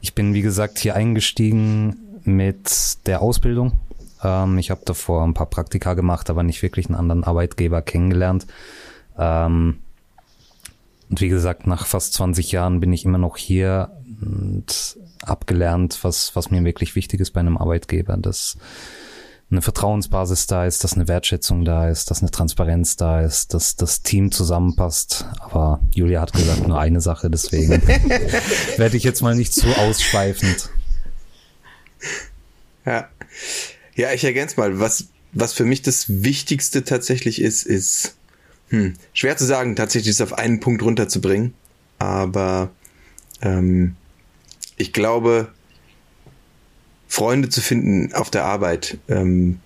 ich 0.00 0.12
bin, 0.12 0.34
wie 0.34 0.42
gesagt, 0.42 0.80
hier 0.80 0.96
eingestiegen 0.96 2.20
mit 2.24 3.06
der 3.06 3.22
Ausbildung. 3.22 3.78
Ähm, 4.22 4.58
ich 4.58 4.70
habe 4.70 4.82
davor 4.84 5.24
ein 5.24 5.34
paar 5.34 5.50
Praktika 5.50 5.94
gemacht, 5.94 6.30
aber 6.30 6.42
nicht 6.42 6.62
wirklich 6.62 6.86
einen 6.86 6.96
anderen 6.96 7.24
Arbeitgeber 7.24 7.82
kennengelernt. 7.82 8.46
Ähm, 9.18 9.78
und 11.08 11.20
wie 11.20 11.28
gesagt, 11.28 11.66
nach 11.66 11.86
fast 11.86 12.14
20 12.14 12.52
Jahren 12.52 12.80
bin 12.80 12.92
ich 12.92 13.04
immer 13.04 13.18
noch 13.18 13.36
hier 13.36 13.90
und 14.20 14.98
hab 15.26 15.46
gelernt, 15.46 15.98
was, 16.02 16.34
was 16.36 16.50
mir 16.50 16.64
wirklich 16.64 16.94
wichtig 16.94 17.20
ist 17.20 17.32
bei 17.32 17.40
einem 17.40 17.58
Arbeitgeber. 17.58 18.16
Das 18.16 18.56
eine 19.50 19.62
Vertrauensbasis 19.62 20.46
da 20.46 20.64
ist, 20.64 20.84
dass 20.84 20.94
eine 20.94 21.08
Wertschätzung 21.08 21.64
da 21.64 21.88
ist, 21.88 22.10
dass 22.10 22.20
eine 22.20 22.30
Transparenz 22.30 22.96
da 22.96 23.20
ist, 23.20 23.52
dass 23.52 23.74
das 23.74 24.02
Team 24.02 24.30
zusammenpasst. 24.30 25.26
Aber 25.40 25.80
Julia 25.92 26.20
hat 26.20 26.32
gesagt, 26.32 26.68
nur 26.68 26.78
eine 26.78 27.00
Sache, 27.00 27.30
deswegen 27.30 27.70
werde 28.76 28.96
ich 28.96 29.02
jetzt 29.02 29.22
mal 29.22 29.34
nicht 29.34 29.52
zu 29.52 29.66
ausschweifend. 29.76 30.70
Ja. 32.86 33.08
Ja, 33.94 34.12
ich 34.12 34.24
ergänze 34.24 34.58
mal, 34.58 34.80
was, 34.80 35.08
was 35.32 35.52
für 35.52 35.64
mich 35.64 35.82
das 35.82 36.06
Wichtigste 36.08 36.84
tatsächlich 36.84 37.40
ist, 37.40 37.64
ist 37.64 38.14
Hm. 38.70 38.94
Schwer 39.12 39.36
zu 39.36 39.44
sagen, 39.44 39.76
tatsächlich 39.76 40.14
es 40.14 40.20
auf 40.20 40.32
einen 40.38 40.60
Punkt 40.60 40.82
runterzubringen. 40.82 41.54
Aber 41.98 42.70
ähm, 43.42 43.96
ich 44.76 44.92
glaube, 44.92 45.48
Freunde 47.08 47.48
zu 47.48 47.60
finden 47.60 48.14
auf 48.14 48.30
der 48.30 48.44
Arbeit 48.44 48.98
ähm, 49.08 49.60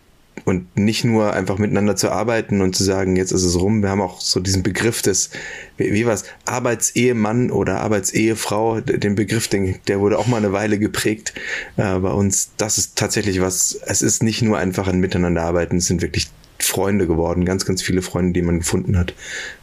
und 0.45 0.77
nicht 0.77 1.05
nur 1.05 1.33
einfach 1.33 1.59
miteinander 1.59 1.97
zu 1.97 2.11
arbeiten 2.11 2.61
und 2.61 2.77
zu 2.77 2.85
sagen, 2.85 3.17
jetzt 3.17 3.33
ist 3.33 3.45
es 3.45 3.59
rum. 3.59 3.83
Wir 3.83 3.91
haben 3.91 4.01
auch 4.01 4.21
so 4.21 4.41
diesen 4.41 4.63
Begriff 4.63 5.01
des, 5.01 5.31
wie, 5.77 5.93
wie 5.93 6.07
was, 6.07 6.25
Arbeitsehemann 6.45 7.51
oder 7.51 7.81
Arbeitsehefrau, 7.81 8.81
den 8.81 9.15
Begriff, 9.15 9.49
den, 9.49 9.77
der 9.89 10.01
wurde 10.01 10.19
auch 10.19 10.27
mal 10.27 10.39
eine 10.39 10.53
Weile 10.53 10.79
geprägt 10.79 11.35
äh, 11.77 11.99
bei 11.99 12.11
uns. 12.11 12.51
Das 12.57 12.79
ist 12.79 12.97
tatsächlich 12.97 13.41
was, 13.41 13.79
es 13.87 14.03
ist 14.03 14.23
nicht 14.23 14.43
nur 14.43 14.59
einfach 14.59 14.89
ein 14.89 15.01
Miteinander 15.01 15.43
arbeiten, 15.43 15.79
es 15.79 15.87
sind 15.87 16.03
wirklich 16.03 16.29
Freunde 16.59 17.07
geworden, 17.07 17.45
ganz, 17.45 17.65
ganz 17.65 17.83
viele 17.83 18.03
Freunde, 18.03 18.33
die 18.33 18.43
man 18.43 18.59
gefunden 18.59 18.99
hat. 18.99 19.15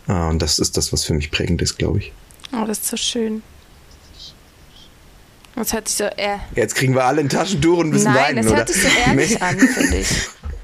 Äh, 0.07 0.13
und 0.13 0.41
das 0.41 0.57
ist 0.57 0.77
das, 0.77 0.91
was 0.93 1.03
für 1.03 1.13
mich 1.13 1.31
prägend 1.31 1.61
ist, 1.61 1.77
glaube 1.77 1.99
ich. 1.99 2.11
Oh, 2.53 2.65
das 2.65 2.79
ist 2.79 2.87
so 2.87 2.97
schön. 2.97 3.43
Das 5.55 5.73
hört 5.73 5.87
sich 5.87 5.97
so 5.97 6.05
eher. 6.05 6.39
Jetzt 6.55 6.75
kriegen 6.75 6.95
wir 6.95 7.03
alle 7.03 7.21
ein 7.21 7.29
Taschentuch 7.29 7.79
und 7.79 7.89
müssen 7.89 8.05
Nein, 8.05 8.15
weinen, 8.15 8.35
das 8.37 8.47
oder? 8.47 8.57
hört 8.57 8.69
sich 8.69 8.81
so 8.81 8.87
ehrlich 9.05 9.41
an, 9.41 9.59
finde 9.59 9.97
ich. 9.97 10.07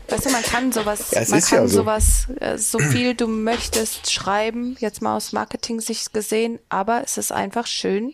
Weißt 0.10 0.26
du, 0.26 0.30
man 0.30 0.44
kann 0.44 0.72
sowas, 0.72 1.12
Ja, 1.12 1.22
es 1.22 1.30
man 1.30 1.42
kann 1.42 1.60
ja 1.64 1.68
so. 1.68 1.80
sowas, 1.82 2.28
äh, 2.40 2.58
so 2.58 2.80
viel 2.80 3.14
du 3.14 3.28
möchtest 3.28 4.12
schreiben, 4.12 4.78
jetzt 4.80 5.02
mal 5.02 5.18
aus 5.18 5.34
Marketing-Sicht 5.34 6.14
gesehen, 6.14 6.60
aber 6.70 7.04
es 7.04 7.18
ist 7.18 7.32
einfach 7.32 7.68
schön, 7.68 8.14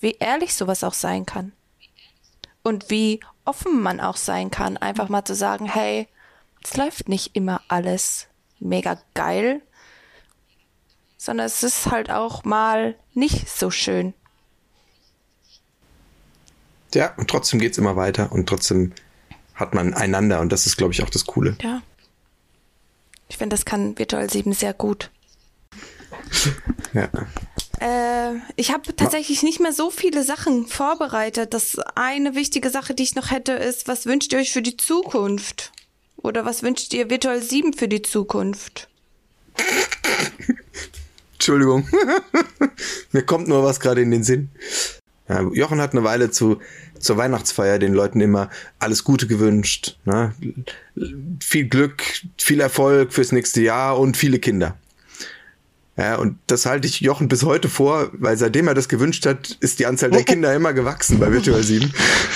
wie 0.00 0.16
ehrlich 0.20 0.54
sowas 0.54 0.84
auch 0.84 0.94
sein 0.94 1.26
kann. 1.26 1.52
Und 2.62 2.90
wie 2.90 3.20
offen 3.44 3.80
man 3.82 4.00
auch 4.00 4.16
sein 4.16 4.50
kann, 4.50 4.76
einfach 4.76 5.08
mal 5.08 5.24
zu 5.24 5.34
sagen, 5.34 5.66
hey, 5.66 6.08
es 6.62 6.76
läuft 6.76 7.08
nicht 7.08 7.34
immer 7.34 7.60
alles 7.68 8.26
mega 8.58 8.98
geil, 9.14 9.62
sondern 11.16 11.46
es 11.46 11.62
ist 11.62 11.90
halt 11.90 12.10
auch 12.10 12.44
mal 12.44 12.94
nicht 13.14 13.48
so 13.48 13.70
schön. 13.70 14.14
Ja, 16.94 17.12
und 17.16 17.28
trotzdem 17.28 17.58
geht's 17.60 17.78
immer 17.78 17.96
weiter 17.96 18.32
und 18.32 18.48
trotzdem 18.48 18.92
hat 19.56 19.74
man 19.74 19.94
einander 19.94 20.40
und 20.40 20.52
das 20.52 20.66
ist, 20.66 20.76
glaube 20.76 20.92
ich, 20.92 21.02
auch 21.02 21.10
das 21.10 21.26
Coole. 21.26 21.56
Ja. 21.62 21.82
Ich 23.28 23.38
finde, 23.38 23.54
das 23.54 23.64
kann 23.64 23.98
Virtual 23.98 24.30
7 24.30 24.52
sehr 24.52 24.72
gut. 24.72 25.10
Ja. 26.92 27.08
Äh, 27.80 28.38
ich 28.54 28.72
habe 28.72 28.94
tatsächlich 28.94 29.42
nicht 29.42 29.60
mehr 29.60 29.72
so 29.72 29.90
viele 29.90 30.22
Sachen 30.22 30.66
vorbereitet. 30.66 31.52
Das 31.52 31.78
eine 31.94 32.34
wichtige 32.34 32.70
Sache, 32.70 32.94
die 32.94 33.02
ich 33.02 33.14
noch 33.14 33.30
hätte, 33.30 33.52
ist, 33.52 33.88
was 33.88 34.06
wünscht 34.06 34.32
ihr 34.32 34.38
euch 34.38 34.52
für 34.52 34.62
die 34.62 34.76
Zukunft? 34.76 35.72
Oder 36.16 36.44
was 36.44 36.62
wünscht 36.62 36.94
ihr 36.94 37.10
Virtual 37.10 37.42
7 37.42 37.72
für 37.72 37.88
die 37.88 38.02
Zukunft? 38.02 38.88
Entschuldigung. 41.34 41.88
Mir 43.12 43.22
kommt 43.24 43.48
nur 43.48 43.62
was 43.62 43.80
gerade 43.80 44.00
in 44.00 44.10
den 44.10 44.24
Sinn. 44.24 44.50
Ja, 45.28 45.42
Jochen 45.42 45.80
hat 45.80 45.92
eine 45.92 46.04
Weile 46.04 46.30
zu, 46.30 46.60
zur 46.98 47.16
Weihnachtsfeier 47.16 47.78
den 47.78 47.94
Leuten 47.94 48.20
immer 48.20 48.48
alles 48.78 49.02
Gute 49.04 49.26
gewünscht. 49.26 49.98
Ne? 50.04 50.34
Viel 51.40 51.68
Glück, 51.68 52.02
viel 52.38 52.60
Erfolg 52.60 53.12
fürs 53.12 53.32
nächste 53.32 53.60
Jahr 53.60 53.98
und 53.98 54.16
viele 54.16 54.38
Kinder. 54.38 54.76
Ja, 55.98 56.16
und 56.16 56.36
das 56.46 56.66
halte 56.66 56.86
ich 56.86 57.00
Jochen 57.00 57.28
bis 57.28 57.42
heute 57.42 57.70
vor, 57.70 58.10
weil 58.12 58.36
seitdem 58.36 58.68
er 58.68 58.74
das 58.74 58.90
gewünscht 58.90 59.24
hat, 59.24 59.56
ist 59.60 59.78
die 59.78 59.86
Anzahl 59.86 60.10
der 60.10 60.24
Kinder 60.24 60.54
immer 60.54 60.74
gewachsen 60.74 61.18
bei 61.18 61.32
Virtual 61.32 61.62
7. 61.62 61.90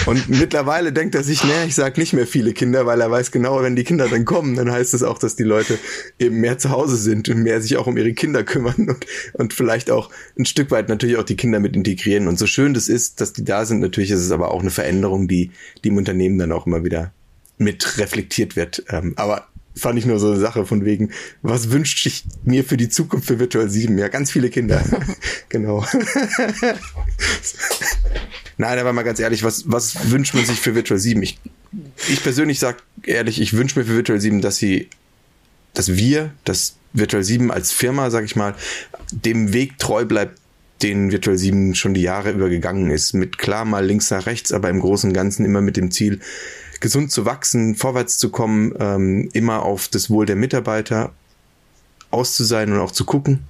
Und 0.07 0.31
mittlerweile 0.31 0.94
denkt 0.94 1.14
er 1.14 1.23
sich, 1.23 1.44
nee, 1.44 1.66
ich 1.66 1.75
sag 1.75 1.99
nicht 1.99 2.14
mehr 2.14 2.27
viele 2.27 2.55
Kinder, 2.55 2.87
weil 2.87 3.03
er 3.03 3.11
weiß 3.11 3.31
genau, 3.33 3.62
wenn 3.62 3.77
die 3.77 3.85
Kinder 3.85 4.09
dann 4.09 4.25
kommen, 4.25 4.57
dann 4.57 4.73
heißt 4.73 4.94
es 4.94 5.03
auch, 5.03 5.18
dass 5.18 5.37
die 5.37 5.42
Leute 5.42 5.79
eben 6.18 6.40
mehr 6.40 6.57
zu 6.57 6.70
Hause 6.70 6.96
sind 6.96 7.29
und 7.29 7.42
mehr 7.42 7.61
sich 7.61 7.77
auch 7.77 7.87
um 7.87 7.99
ihre 7.99 8.14
Kinder 8.14 8.44
kümmern 8.44 8.88
und, 8.88 9.07
und 9.35 9.53
vielleicht 9.53 9.90
auch 9.90 10.11
ein 10.38 10.46
Stück 10.46 10.70
weit 10.70 10.88
natürlich 10.88 11.18
auch 11.18 11.25
die 11.25 11.37
Kinder 11.37 11.61
mit 11.61 11.77
integrieren. 11.77 12.29
Und 12.29 12.38
so 12.38 12.46
schön 12.46 12.73
das 12.73 12.88
ist, 12.88 13.20
dass 13.20 13.35
die 13.35 13.44
da 13.44 13.66
sind, 13.66 13.81
natürlich 13.81 14.11
ist 14.11 14.20
es 14.20 14.33
aber 14.33 14.53
auch 14.53 14.61
eine 14.61 14.70
Veränderung, 14.70 15.29
die, 15.29 15.51
die 15.85 15.88
im 15.88 15.99
Unternehmen 15.99 16.38
dann 16.38 16.53
auch 16.53 16.66
immer 16.66 16.83
wieder 16.83 17.12
mit 17.59 17.99
reflektiert 17.99 18.57
wird. 18.57 18.85
Ähm, 18.88 19.12
aber 19.16 19.49
fand 19.74 19.98
ich 19.98 20.06
nur 20.06 20.18
so 20.18 20.28
eine 20.30 20.40
Sache 20.40 20.66
von 20.66 20.85
wegen, 20.85 21.11
was 21.42 21.70
wünscht 21.70 22.04
ich 22.06 22.24
mir 22.44 22.64
für 22.64 22.76
die 22.76 22.88
Zukunft 22.88 23.26
für 23.26 23.38
Virtual 23.38 23.68
7? 23.68 23.96
Ja, 23.98 24.09
ganz 24.09 24.30
viele 24.30 24.50
Kinder. 24.50 24.83
genau. 25.48 25.85
Nein, 28.59 28.78
aber 28.78 28.92
mal 28.92 29.02
ganz 29.02 29.20
ehrlich, 29.20 29.42
was, 29.42 29.64
was 29.66 30.11
wünscht 30.11 30.35
man 30.35 30.44
sich 30.44 30.61
für 30.61 30.74
Virtual 30.74 30.98
7? 30.98 31.22
Ich, 31.22 31.38
ich 32.09 32.22
persönlich 32.22 32.59
sag 32.59 32.83
ehrlich, 33.04 33.40
ich 33.40 33.54
wünsche 33.54 33.78
mir 33.78 33.85
für 33.85 33.94
Virtual 33.94 34.20
7, 34.20 34.40
dass 34.40 34.56
sie, 34.56 34.88
dass 35.72 35.96
wir, 35.96 36.33
dass 36.44 36.76
Virtual 36.92 37.22
7 37.22 37.50
als 37.50 37.72
Firma, 37.72 38.11
sag 38.11 38.24
ich 38.24 38.37
mal, 38.37 38.54
dem 39.12 39.52
Weg 39.52 39.78
treu 39.78 40.04
bleibt, 40.04 40.38
den 40.83 41.12
Virtual 41.12 41.37
7 41.37 41.74
schon 41.74 41.94
die 41.94 42.02
Jahre 42.02 42.33
über 42.33 42.48
gegangen 42.48 42.90
ist. 42.90 43.12
Mit 43.12 43.38
klar 43.38 43.64
mal 43.64 43.85
links 43.85 44.11
nach 44.11 44.26
rechts, 44.26 44.52
aber 44.52 44.70
im 44.70 44.80
Großen 44.80 45.11
und 45.11 45.14
Ganzen 45.14 45.44
immer 45.44 45.61
mit 45.61 45.76
dem 45.76 45.90
Ziel, 45.90 46.20
gesund 46.81 47.12
zu 47.12 47.25
wachsen, 47.25 47.77
vorwärts 47.77 48.19
zu 48.19 48.31
kommen, 48.31 48.75
ähm, 48.79 49.29
immer 49.33 49.62
auf 49.62 49.88
das 49.88 50.11
Wohl 50.11 50.27
der 50.27 50.37
Mitarbeiter 50.37 51.12
aus 52.11 52.35
zu 52.35 52.45
sein 52.45 52.73
und 52.73 52.79
auch 52.79 52.90
zu 52.90 53.05
gucken. 53.05 53.45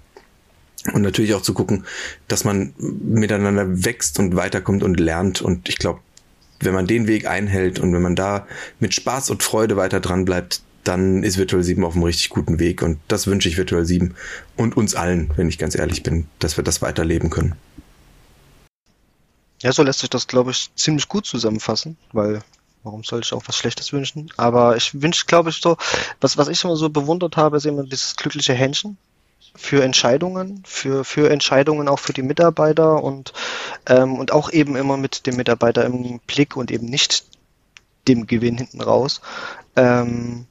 Und 0.93 1.03
natürlich 1.03 1.35
auch 1.35 1.43
zu 1.43 1.53
gucken, 1.53 1.85
dass 2.27 2.45
man 2.45 2.73
miteinander 2.79 3.85
wächst 3.85 4.19
und 4.19 4.35
weiterkommt 4.35 4.83
und 4.83 4.99
lernt. 4.99 5.43
Und 5.43 5.69
ich 5.69 5.77
glaube, 5.77 6.01
wenn 6.61 6.73
man 6.73 6.87
den 6.87 7.07
Weg 7.07 7.27
einhält 7.27 7.79
und 7.79 7.93
wenn 7.93 8.03
man 8.03 8.16
da 8.16 8.47
mit 8.79 8.95
Spaß 8.95 9.31
und 9.31 9.43
Freude 9.43 9.77
weiter 9.77 10.01
dran 10.01 10.25
bleibt, 10.25 10.62
dann 10.85 11.23
ist 11.23 11.37
Virtual 11.37 11.62
7 11.62 11.85
auf 11.85 11.95
einem 11.95 12.05
richtig 12.05 12.31
guten 12.31 12.59
Weg. 12.59 12.83
Und 12.83 12.99
das 13.09 13.27
wünsche 13.27 13.49
ich 13.49 13.59
Virtual 13.59 13.85
7 13.85 14.14
und 14.57 14.77
uns 14.77 14.95
allen, 14.95 15.31
wenn 15.37 15.49
ich 15.49 15.59
ganz 15.59 15.75
ehrlich 15.75 16.03
bin, 16.03 16.27
dass 16.38 16.57
wir 16.57 16.64
das 16.64 16.81
weiterleben 16.81 17.29
können. 17.29 17.55
Ja, 19.62 19.73
so 19.73 19.83
lässt 19.83 20.01
sich 20.01 20.09
das, 20.09 20.27
glaube 20.27 20.53
ich, 20.53 20.71
ziemlich 20.75 21.09
gut 21.09 21.27
zusammenfassen, 21.27 21.99
weil 22.12 22.40
warum 22.83 23.05
soll 23.05 23.21
ich 23.21 23.33
auch 23.33 23.43
was 23.47 23.57
Schlechtes 23.57 23.93
wünschen? 23.93 24.33
Aber 24.37 24.77
ich 24.77 25.01
wünsche, 25.03 25.27
glaube 25.27 25.51
ich, 25.51 25.61
so, 25.61 25.77
was, 26.21 26.37
was 26.37 26.49
ich 26.49 26.62
immer 26.64 26.77
so 26.77 26.90
bewundert 26.90 27.37
habe, 27.37 27.57
ist 27.57 27.66
immer 27.66 27.85
dieses 27.85 28.16
glückliche 28.16 28.55
Händchen 28.55 28.97
für 29.55 29.83
Entscheidungen, 29.83 30.62
für, 30.66 31.05
für 31.05 31.31
Entscheidungen 31.31 31.88
auch 31.88 31.99
für 31.99 32.12
die 32.12 32.23
Mitarbeiter 32.23 33.03
und, 33.03 33.33
ähm, 33.87 34.14
und 34.14 34.33
auch 34.33 34.51
eben 34.51 34.77
immer 34.77 34.97
mit 34.97 35.27
dem 35.27 35.37
Mitarbeiter 35.37 35.85
im 35.85 36.21
Blick 36.21 36.57
und 36.57 36.71
eben 36.71 36.87
nicht 36.87 37.25
dem 38.09 38.27
Gewinn 38.27 38.57
hinten 38.57 38.81
raus. 38.81 39.21
Ähm, 39.77 40.47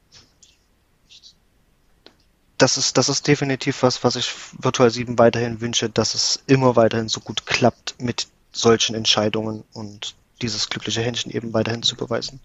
das 2.58 2.76
ist, 2.76 2.98
das 2.98 3.08
ist 3.08 3.26
definitiv 3.26 3.82
was, 3.82 4.04
was 4.04 4.16
ich 4.16 4.32
Virtual 4.58 4.90
7 4.90 5.18
weiterhin 5.18 5.60
wünsche, 5.60 5.88
dass 5.88 6.14
es 6.14 6.42
immer 6.46 6.76
weiterhin 6.76 7.08
so 7.08 7.20
gut 7.20 7.46
klappt 7.46 7.94
mit 7.98 8.28
solchen 8.52 8.94
Entscheidungen 8.94 9.64
und 9.72 10.14
dieses 10.42 10.68
glückliche 10.68 11.02
Händchen 11.02 11.30
eben 11.32 11.52
weiterhin 11.52 11.82
zu 11.82 11.96
beweisen. 11.96 12.40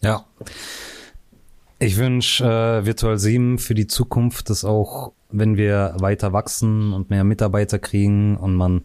Ja. 0.00 0.24
Ich 1.80 1.96
wünsche 1.96 2.44
äh, 2.44 2.86
Virtual 2.86 3.18
7 3.18 3.58
für 3.58 3.74
die 3.74 3.86
Zukunft, 3.86 4.50
dass 4.50 4.64
auch, 4.64 5.12
wenn 5.30 5.56
wir 5.56 5.94
weiter 6.00 6.32
wachsen 6.32 6.92
und 6.92 7.10
mehr 7.10 7.22
Mitarbeiter 7.24 7.78
kriegen 7.78 8.36
und 8.36 8.54
man 8.54 8.84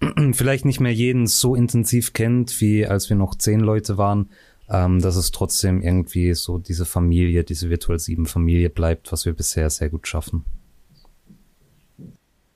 vielleicht 0.32 0.64
nicht 0.64 0.80
mehr 0.80 0.94
jeden 0.94 1.26
so 1.26 1.54
intensiv 1.54 2.12
kennt, 2.12 2.60
wie 2.60 2.86
als 2.86 3.10
wir 3.10 3.16
noch 3.16 3.34
zehn 3.34 3.60
Leute 3.60 3.98
waren, 3.98 4.30
ähm, 4.68 5.00
dass 5.00 5.16
es 5.16 5.30
trotzdem 5.30 5.82
irgendwie 5.82 6.34
so 6.34 6.58
diese 6.58 6.86
Familie, 6.86 7.44
diese 7.44 7.68
Virtual 7.68 7.98
7 7.98 8.26
Familie 8.26 8.70
bleibt, 8.70 9.12
was 9.12 9.26
wir 9.26 9.34
bisher 9.34 9.68
sehr 9.70 9.90
gut 9.90 10.08
schaffen. 10.08 10.44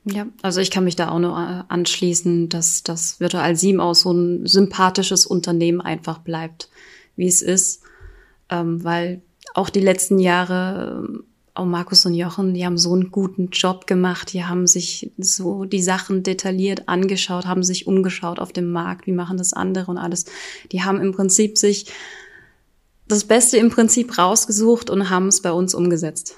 Ja, 0.04 0.26
also 0.42 0.60
ich 0.60 0.70
kann 0.70 0.84
mich 0.84 0.96
da 0.96 1.10
auch 1.10 1.18
nur 1.18 1.36
äh, 1.36 1.62
anschließen, 1.68 2.48
dass 2.48 2.82
das 2.82 3.20
Virtual 3.20 3.54
7 3.54 3.80
auch 3.80 3.94
so 3.94 4.12
ein 4.12 4.46
sympathisches 4.46 5.26
Unternehmen 5.26 5.80
einfach 5.80 6.18
bleibt, 6.18 6.70
wie 7.16 7.26
es 7.26 7.42
ist, 7.42 7.82
ähm, 8.48 8.82
weil 8.82 9.20
auch 9.54 9.68
die 9.68 9.80
letzten 9.80 10.18
Jahre, 10.18 11.04
ähm, 11.04 11.24
auch 11.52 11.66
Markus 11.66 12.06
und 12.06 12.14
Jochen, 12.14 12.54
die 12.54 12.64
haben 12.64 12.78
so 12.78 12.94
einen 12.94 13.10
guten 13.10 13.48
Job 13.50 13.86
gemacht, 13.86 14.32
die 14.32 14.44
haben 14.44 14.66
sich 14.66 15.12
so 15.18 15.64
die 15.66 15.82
Sachen 15.82 16.22
detailliert 16.22 16.88
angeschaut, 16.88 17.44
haben 17.44 17.62
sich 17.62 17.86
umgeschaut 17.86 18.38
auf 18.38 18.52
dem 18.52 18.70
Markt, 18.70 19.06
wie 19.06 19.12
machen 19.12 19.36
das 19.36 19.52
andere 19.52 19.90
und 19.90 19.98
alles. 19.98 20.24
Die 20.72 20.82
haben 20.82 21.00
im 21.00 21.12
Prinzip 21.12 21.58
sich 21.58 21.92
das 23.06 23.24
Beste 23.24 23.58
im 23.58 23.70
Prinzip 23.70 24.16
rausgesucht 24.16 24.88
und 24.88 25.10
haben 25.10 25.26
es 25.26 25.42
bei 25.42 25.52
uns 25.52 25.74
umgesetzt. 25.74 26.36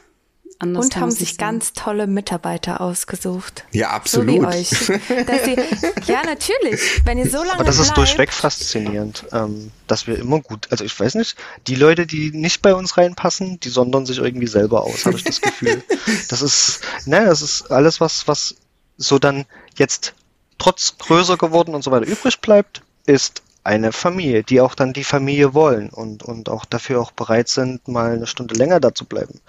Anders 0.63 0.85
Und 0.85 0.97
haben 0.97 1.11
sich 1.11 1.39
ganz 1.39 1.73
tolle 1.73 2.07
Mitarbeiter 2.07 2.81
ausgesucht. 2.81 3.65
Ja, 3.73 4.01
So 4.05 4.25
wie 4.29 4.39
absolut. 4.39 4.55
euch. 4.55 4.69
Dass 5.27 5.45
sie, 5.45 5.57
ja, 6.13 6.23
natürlich. 6.25 7.05
Wenn 7.05 7.19
ihr 7.19 7.29
so 7.29 7.39
lange 7.39 7.55
Aber 7.55 7.65
das 7.65 7.81
ist 7.81 7.95
bleibt, 7.95 7.99
durchweg 7.99 8.33
faszinierend, 8.33 9.25
ähm, 9.33 9.73
dass 9.89 10.07
wir 10.07 10.21
immer 10.21 10.39
gut, 10.39 10.69
also 10.71 10.85
ich 10.85 10.99
weiß 10.99 11.17
nicht, 11.17 11.37
die 11.67 11.75
Leute, 11.75 12.07
die 12.07 12.31
nicht 12.31 12.63
bei 12.63 12.77
uns 12.77 12.97
reinpassen, 12.97 13.59
die 13.59 13.71
sondern 13.71 14.07
sich 14.07 14.19
irgendwie 14.19 14.47
selber 14.47 14.85
aus, 14.85 15.05
habe 15.05 15.17
ich 15.17 15.25
das 15.25 15.41
Gefühl. 15.41 15.83
das 16.29 16.43
ist, 16.43 16.83
ne, 17.07 17.25
das 17.25 17.43
ist 17.43 17.73
alles, 17.73 18.01
was, 18.01 18.29
was 18.29 18.55
so 18.97 19.19
dann 19.19 19.47
jetzt 19.77 20.15
trotz 20.59 20.97
größer 20.97 21.39
geworden 21.39 21.75
und 21.75 21.83
so 21.83 21.91
weiter 21.91 22.07
übrig 22.07 22.41
bleibt, 22.41 22.83
ist 23.05 23.43
eine 23.65 23.93
Familie, 23.93 24.43
die 24.43 24.61
auch 24.61 24.75
dann 24.75 24.93
die 24.93 25.05
Familie 25.05 25.55
wollen 25.55 25.89
und, 25.91 26.23
und 26.23 26.49
auch 26.49 26.65
dafür 26.65 27.01
auch 27.01 27.13
bereit 27.13 27.49
sind, 27.49 27.87
mal 27.87 28.13
eine 28.13 28.27
Stunde 28.27 28.55
länger 28.55 28.81
da 28.81 28.95
zu 28.95 29.05
bleiben. 29.05 29.41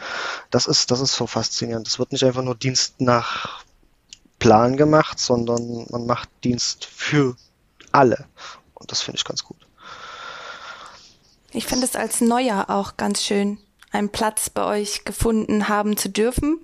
Das 0.52 0.68
ist, 0.68 0.92
das 0.92 1.00
ist 1.00 1.14
so 1.14 1.26
faszinierend. 1.26 1.88
Es 1.88 1.98
wird 1.98 2.12
nicht 2.12 2.24
einfach 2.24 2.44
nur 2.44 2.56
Dienst 2.56 3.02
nach 3.02 3.64
Plan 4.38 4.78
gemacht, 4.78 5.20
sondern 5.20 5.88
man 5.90 6.06
macht 6.06 6.30
Dienst 6.44 6.86
für 6.86 7.36
alle. 7.92 8.26
Und 8.76 8.92
das 8.92 9.02
finde 9.02 9.18
ich 9.18 9.26
ganz 9.26 9.44
gut. 9.44 9.58
Ich 11.52 11.66
finde 11.66 11.86
es 11.86 11.96
als 11.96 12.22
Neuer 12.22 12.66
auch 12.70 12.98
ganz 12.98 13.24
schön, 13.24 13.58
einen 13.92 14.10
Platz 14.10 14.50
bei 14.50 14.66
euch 14.66 15.06
gefunden 15.06 15.70
haben 15.70 15.98
zu 15.98 16.10
dürfen. 16.10 16.60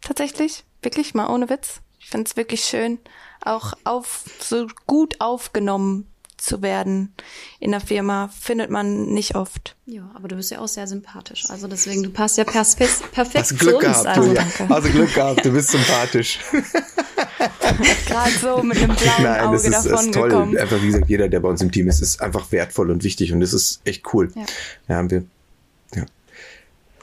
Tatsächlich. 0.00 0.64
Wirklich 0.82 1.14
mal 1.14 1.28
ohne 1.28 1.48
Witz. 1.48 1.80
Ich 1.98 2.10
finde 2.10 2.28
es 2.28 2.36
wirklich 2.36 2.64
schön, 2.64 2.98
auch 3.42 3.72
auf, 3.84 4.24
so 4.38 4.66
gut 4.86 5.20
aufgenommen 5.20 6.13
zu 6.44 6.62
werden 6.62 7.14
in 7.58 7.70
der 7.70 7.80
Firma 7.80 8.28
findet 8.38 8.70
man 8.70 9.06
nicht 9.06 9.34
oft. 9.34 9.76
Ja, 9.86 10.10
aber 10.14 10.28
du 10.28 10.36
bist 10.36 10.50
ja 10.50 10.60
auch 10.60 10.68
sehr 10.68 10.86
sympathisch. 10.86 11.44
Also 11.48 11.66
deswegen, 11.66 12.02
du 12.02 12.10
passt 12.10 12.36
ja 12.36 12.44
perfekt, 12.44 13.10
perfekt 13.12 13.50
Hast 13.50 13.58
Glück 13.58 13.70
zu 13.70 13.76
uns. 13.76 13.84
gehabt, 13.84 14.06
also, 14.06 14.22
Julia. 14.28 14.42
danke. 14.42 14.74
Hast 14.74 14.92
Glück 14.92 15.14
gehabt, 15.14 15.44
du 15.44 15.50
bist 15.52 15.70
sympathisch. 15.70 16.38
Gerade 18.06 18.30
so 18.40 18.62
mit 18.62 18.76
einem 18.78 18.94
blauen 18.94 19.22
Nein, 19.22 19.40
Auge 19.40 19.56
das 19.56 19.64
ist, 19.64 19.72
davon 19.86 20.06
ist 20.06 20.14
toll. 20.14 20.28
gekommen. 20.28 20.56
Einfach 20.58 20.82
wie 20.82 20.86
gesagt, 20.86 21.08
jeder, 21.08 21.28
der 21.28 21.40
bei 21.40 21.48
uns 21.48 21.62
im 21.62 21.72
Team 21.72 21.88
ist, 21.88 22.00
ist 22.00 22.20
einfach 22.20 22.52
wertvoll 22.52 22.90
und 22.90 23.04
wichtig 23.04 23.32
und 23.32 23.40
das 23.40 23.52
ist 23.52 23.80
echt 23.84 24.12
cool. 24.12 24.30
Ja. 24.34 24.44
Ja, 24.88 25.10
wir, 25.10 25.18
ja. 25.18 25.24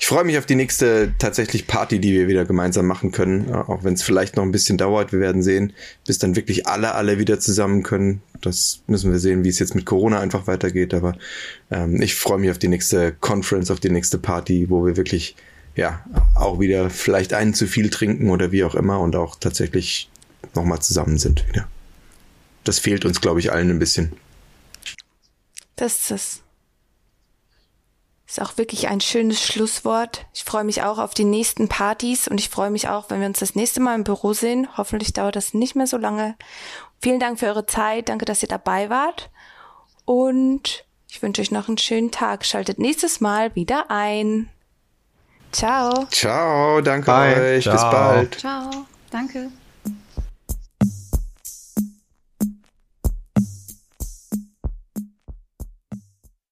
Ich 0.02 0.08
freue 0.08 0.24
mich 0.24 0.40
auf 0.40 0.48
die 0.48 0.56
nächste 0.56 1.14
tatsächlich 1.20 1.68
Party, 1.68 2.00
die 2.00 2.14
wir 2.14 2.28
wieder 2.28 2.44
gemeinsam 2.44 2.88
machen 2.88 3.12
können, 3.12 3.54
auch 3.54 3.84
wenn 3.84 3.94
es 3.94 4.02
vielleicht 4.02 4.36
noch 4.36 4.42
ein 4.42 4.52
bisschen 4.52 4.80
dauert. 4.80 5.14
Wir 5.14 5.20
werden 5.20 5.44
sehen, 5.44 5.74
bis 6.08 6.18
dann 6.18 6.36
wirklich 6.36 6.66
alle, 6.66 6.96
alle 6.96 7.20
wieder 7.20 7.40
zusammen 7.40 7.84
können. 7.84 8.24
Das 8.42 8.82
müssen 8.88 9.12
wir 9.12 9.20
sehen, 9.20 9.44
wie 9.44 9.50
es 9.50 9.60
jetzt 9.60 9.76
mit 9.76 9.86
Corona 9.86 10.20
einfach 10.20 10.48
weitergeht. 10.48 10.96
Aber 10.96 11.16
ähm, 11.70 12.02
ich 12.02 12.16
freue 12.16 12.40
mich 12.40 12.50
auf 12.50 12.58
die 12.58 12.68
nächste 12.68 13.12
Conference, 13.12 13.70
auf 13.70 13.80
die 13.80 13.92
nächste 13.92 14.18
Party, 14.18 14.72
wo 14.72 14.88
wir 14.88 14.98
wirklich 14.98 15.36
ja 15.76 16.04
auch 16.34 16.60
wieder 16.60 16.90
vielleicht 16.90 17.36
einen 17.36 17.54
zu 17.54 17.68
viel 17.68 17.92
trinken 17.92 18.32
oder 18.32 18.52
wie 18.52 18.64
auch 18.64 18.74
immer 18.74 19.00
und 19.00 19.16
auch 19.16 19.36
tatsächlich 19.40 20.10
nochmal 20.56 20.82
zusammen 20.82 21.20
sind 21.20 21.48
wieder. 21.48 21.68
Das 22.64 22.80
fehlt 22.80 23.06
uns, 23.06 23.22
glaube 23.22 23.40
ich, 23.40 23.52
allen 23.52 23.70
ein 23.70 23.80
bisschen. 23.80 24.14
Das 25.76 25.96
ist 25.96 26.12
es. 26.12 26.42
Ist 28.32 28.42
auch 28.42 28.58
wirklich 28.58 28.88
ein 28.88 29.02
schönes 29.02 29.44
Schlusswort. 29.44 30.26
Ich 30.34 30.46
freue 30.46 30.64
mich 30.64 30.84
auch 30.84 31.00
auf 31.00 31.14
die 31.14 31.26
nächsten 31.26 31.68
Partys 31.68 32.30
und 32.30 32.40
ich 32.40 32.48
freue 32.48 32.70
mich 32.70 32.88
auch, 32.88 33.10
wenn 33.10 33.20
wir 33.20 33.28
uns 33.28 33.40
das 33.40 33.56
nächste 33.56 33.82
Mal 33.82 33.94
im 33.94 34.06
Büro 34.06 34.32
sehen. 34.32 34.70
Hoffentlich 34.78 35.12
dauert 35.12 35.36
das 35.36 35.54
nicht 35.54 35.76
mehr 35.76 35.86
so 35.86 35.98
lange. 35.98 36.38
Vielen 37.02 37.20
Dank 37.20 37.40
für 37.40 37.48
eure 37.48 37.66
Zeit. 37.66 38.08
Danke, 38.08 38.24
dass 38.24 38.42
ihr 38.42 38.48
dabei 38.48 38.90
wart. 38.90 39.30
Und 40.06 40.86
ich 41.10 41.22
wünsche 41.22 41.42
euch 41.42 41.52
noch 41.52 41.68
einen 41.68 41.78
schönen 41.78 42.10
Tag. 42.10 42.46
Schaltet 42.46 42.80
nächstes 42.80 43.20
Mal 43.20 43.54
wieder 43.54 43.92
ein. 43.92 44.48
Ciao. 45.52 46.06
Ciao, 46.10 46.80
danke 46.80 47.08
Bye. 47.08 47.36
euch, 47.36 47.66
bis 47.66 47.82
Ciao. 47.82 47.92
bald. 47.92 48.40
Ciao, 48.40 48.70
danke. 49.10 49.52